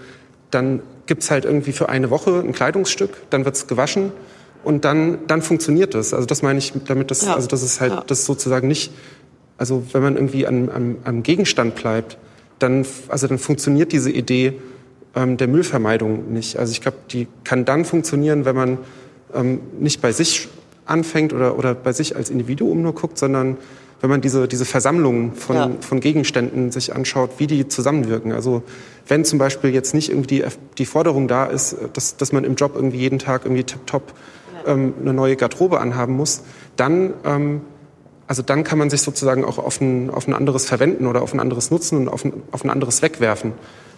dann 0.52 0.82
gibt's 1.06 1.32
halt 1.32 1.46
irgendwie 1.46 1.72
für 1.72 1.90
eine 1.90 2.10
Woche 2.10 2.40
ein 2.40 2.52
Kleidungsstück, 2.54 3.30
dann 3.30 3.46
wird's 3.46 3.68
gewaschen 3.68 4.12
und 4.64 4.86
dann, 4.86 5.20
dann 5.28 5.42
funktioniert 5.42 5.94
das. 5.94 6.14
Also 6.14 6.26
das 6.26 6.42
meine 6.42 6.60
ich 6.60 6.74
damit, 6.86 7.12
dass, 7.12 7.26
ja. 7.26 7.36
also 7.36 7.48
das 7.48 7.64
ist 7.64 7.82
halt, 7.82 7.92
ja. 7.92 8.04
das 8.06 8.26
sozusagen 8.26 8.68
nicht, 8.68 8.92
also 9.58 9.84
wenn 9.92 10.04
man 10.04 10.16
irgendwie 10.16 10.46
am, 10.46 10.70
am, 10.70 10.98
am 11.04 11.24
Gegenstand 11.24 11.76
bleibt, 11.76 12.18
dann, 12.60 12.86
also 13.08 13.28
dann 13.28 13.40
funktioniert 13.40 13.92
diese 13.92 14.12
Idee 14.12 14.54
ähm, 15.16 15.38
der 15.38 15.48
Müllvermeidung 15.48 16.32
nicht. 16.32 16.58
Also 16.58 16.72
ich 16.72 16.82
glaube, 16.82 16.98
die 17.12 17.28
kann 17.44 17.66
dann 17.66 17.86
funktionieren, 17.86 18.46
wenn 18.46 18.56
man 18.56 18.78
ähm, 19.34 19.62
nicht 19.80 20.02
bei 20.02 20.12
sich 20.12 20.48
anfängt 20.86 21.34
oder, 21.34 21.58
oder 21.58 21.74
bei 21.74 21.94
sich 21.94 22.16
als 22.16 22.30
Individuum 22.30 22.82
nur 22.82 22.94
guckt, 22.94 23.18
sondern 23.18 23.58
wenn 24.02 24.10
man 24.10 24.22
diese, 24.22 24.48
diese 24.48 24.66
Versammlungen 24.66 25.34
von, 25.34 25.56
ja. 25.56 25.72
von 25.80 26.00
Gegenständen 26.00 26.72
sich 26.72 26.94
anschaut, 26.94 27.32
wie 27.38 27.48
die 27.48 27.68
zusammenwirken. 27.68 28.32
Also 28.32 28.64
wenn 29.08 29.24
zum 29.26 29.40
Beispiel 29.40 29.72
jetzt 29.72 29.94
nicht 29.94 30.10
irgendwie 30.10 30.42
die, 30.42 30.44
die 30.78 30.86
Forderung 30.86 31.28
da 31.28 31.46
ist, 31.46 31.78
dass, 31.94 32.18
dass 32.18 32.32
man 32.32 32.44
im 32.44 32.56
Job 32.56 32.74
irgendwie 32.76 32.98
jeden 32.98 33.20
Tag 33.20 33.46
irgendwie 33.46 33.64
tiptop 33.64 34.14
ähm, 34.66 34.94
eine 35.02 35.14
neue 35.14 35.36
Garderobe 35.36 35.80
anhaben 35.80 36.16
muss, 36.16 36.42
dann, 36.76 37.14
ähm, 37.24 37.62
also 38.28 38.42
dann 38.42 38.64
kann 38.64 38.80
man 38.80 38.90
sich 38.90 39.02
sozusagen 39.02 39.46
auch 39.46 39.60
auf 39.60 39.80
ein, 39.80 40.10
auf 40.10 40.28
ein 40.28 40.34
anderes 40.34 40.66
Verwenden 40.66 41.06
oder 41.06 41.22
auf 41.22 41.34
ein 41.34 41.40
anderes 41.40 41.70
Nutzen 41.70 41.98
und 41.98 42.08
auf 42.08 42.26
ein, 42.26 42.34
auf 42.52 42.64
ein 42.64 42.70
anderes 42.72 43.02
Wegwerfen 43.04 43.54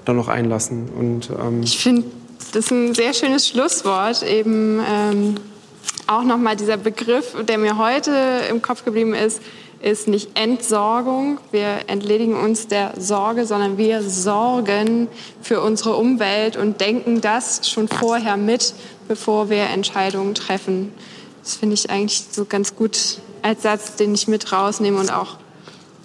dann 0.06 0.18
noch 0.18 0.28
einlassen. 0.28 0.90
Und, 1.00 1.30
ähm 1.30 1.64
ich 1.64 1.78
finde, 1.78 2.04
das 2.52 2.66
ist 2.66 2.72
ein 2.72 2.94
sehr 2.94 3.14
schönes 3.14 3.48
Schlusswort, 3.48 4.22
eben 4.24 4.82
ähm, 4.86 5.36
auch 6.08 6.24
nochmal 6.24 6.56
dieser 6.56 6.78
Begriff, 6.78 7.36
der 7.48 7.58
mir 7.58 7.78
heute 7.78 8.12
im 8.50 8.62
Kopf 8.62 8.84
geblieben 8.84 9.14
ist, 9.14 9.42
ist 9.84 10.08
nicht 10.08 10.40
Entsorgung, 10.40 11.40
wir 11.52 11.82
entledigen 11.88 12.36
uns 12.36 12.68
der 12.68 12.94
Sorge, 12.98 13.46
sondern 13.46 13.78
wir 13.78 14.02
sorgen 14.02 15.10
für 15.42 15.62
unsere 15.62 15.98
Umwelt 15.98 16.56
und 16.56 16.80
denken 16.80 17.20
das 17.20 17.70
schon 17.70 17.90
vorher 17.90 18.38
mit, 18.38 18.74
bevor 19.10 19.50
wir 19.50 19.64
Entscheidungen 19.64 20.36
treffen. 20.36 20.94
Das 21.44 21.58
finde 21.58 21.74
ich 21.74 21.90
eigentlich 21.90 22.24
so 22.32 22.46
ganz 22.46 22.76
gut 22.78 23.18
als 23.42 23.64
Satz, 23.64 23.96
den 23.98 24.16
ich 24.16 24.30
mit 24.30 24.54
rausnehme 24.54 24.98
und 24.98 25.12
auch 25.12 25.36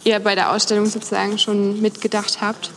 ihr 0.03 0.18
bei 0.18 0.35
der 0.35 0.53
Ausstellung 0.53 0.87
sozusagen 0.87 1.39
schon 1.39 1.81
mitgedacht 1.81 2.41
habt. 2.41 2.70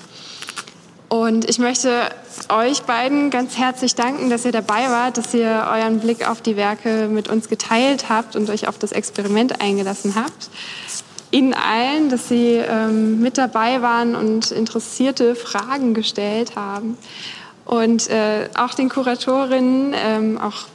Und 1.12 1.50
ich 1.50 1.60
möchte 1.60 2.10
euch 2.48 2.84
beiden 2.84 3.32
ganz 3.32 3.58
herzlich 3.58 3.96
danken, 3.96 4.30
dass 4.30 4.46
ihr 4.46 4.54
dabei 4.54 4.90
wart, 4.90 5.18
dass 5.18 5.34
ihr 5.34 5.68
euren 5.70 6.00
Blick 6.00 6.26
auf 6.26 6.42
die 6.42 6.56
Werke 6.56 7.10
mit 7.10 7.28
uns 7.28 7.50
geteilt 7.50 8.08
habt 8.08 8.38
und 8.38 8.50
euch 8.50 8.70
auf 8.70 8.78
das 8.78 8.94
Experiment 8.94 9.60
eingelassen 9.60 10.16
habt. 10.16 10.50
Ihnen 11.32 11.54
allen, 11.54 12.10
dass 12.10 12.28
Sie 12.28 12.56
ähm, 12.56 13.22
mit 13.22 13.38
dabei 13.38 13.82
waren 13.82 14.16
und 14.16 14.52
interessierte 14.52 15.36
Fragen 15.36 15.94
gestellt 15.94 16.56
haben. 16.56 16.98
Und 17.66 18.10
äh, 18.10 18.50
auch 18.58 18.74
den 18.74 18.90
Kuratorinnen, 18.90 19.94
ähm, 19.96 20.38
auch 20.38 20.66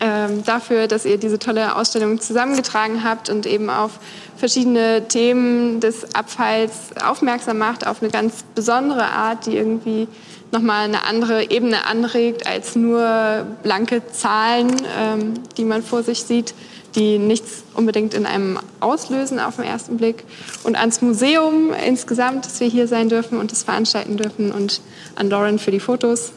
ähm, 0.00 0.44
dafür, 0.44 0.86
dass 0.86 1.06
ihr 1.06 1.18
diese 1.18 1.38
tolle 1.38 1.76
Ausstellung 1.76 2.20
zusammengetragen 2.20 3.04
habt 3.04 3.30
und 3.30 3.46
eben 3.46 3.70
auf 3.70 3.92
verschiedene 4.36 5.08
Themen 5.08 5.80
des 5.80 6.14
Abfalls 6.14 6.72
aufmerksam 7.02 7.58
macht, 7.58 7.86
auf 7.86 8.02
eine 8.02 8.10
ganz 8.10 8.44
besondere 8.54 9.04
Art, 9.04 9.46
die 9.46 9.56
irgendwie 9.56 10.08
nochmal 10.52 10.84
eine 10.84 11.04
andere 11.04 11.50
Ebene 11.50 11.86
anregt 11.86 12.46
als 12.46 12.76
nur 12.76 13.46
blanke 13.62 14.02
Zahlen, 14.12 14.74
ähm, 14.98 15.34
die 15.56 15.64
man 15.64 15.82
vor 15.82 16.02
sich 16.02 16.22
sieht, 16.24 16.54
die 16.94 17.18
nichts 17.18 17.64
unbedingt 17.74 18.14
in 18.14 18.26
einem 18.26 18.58
auslösen 18.80 19.40
auf 19.40 19.56
den 19.56 19.64
ersten 19.64 19.96
Blick. 19.96 20.24
Und 20.62 20.76
ans 20.76 21.02
Museum 21.02 21.72
insgesamt, 21.86 22.46
dass 22.46 22.60
wir 22.60 22.68
hier 22.68 22.86
sein 22.86 23.08
dürfen 23.08 23.38
und 23.38 23.50
das 23.50 23.62
veranstalten 23.62 24.16
dürfen 24.16 24.52
und 24.52 24.80
an 25.16 25.28
Lauren 25.28 25.58
für 25.58 25.70
die 25.70 25.80
Fotos. 25.80 26.32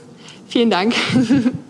Vielen 0.48 0.70
Dank. 0.70 0.96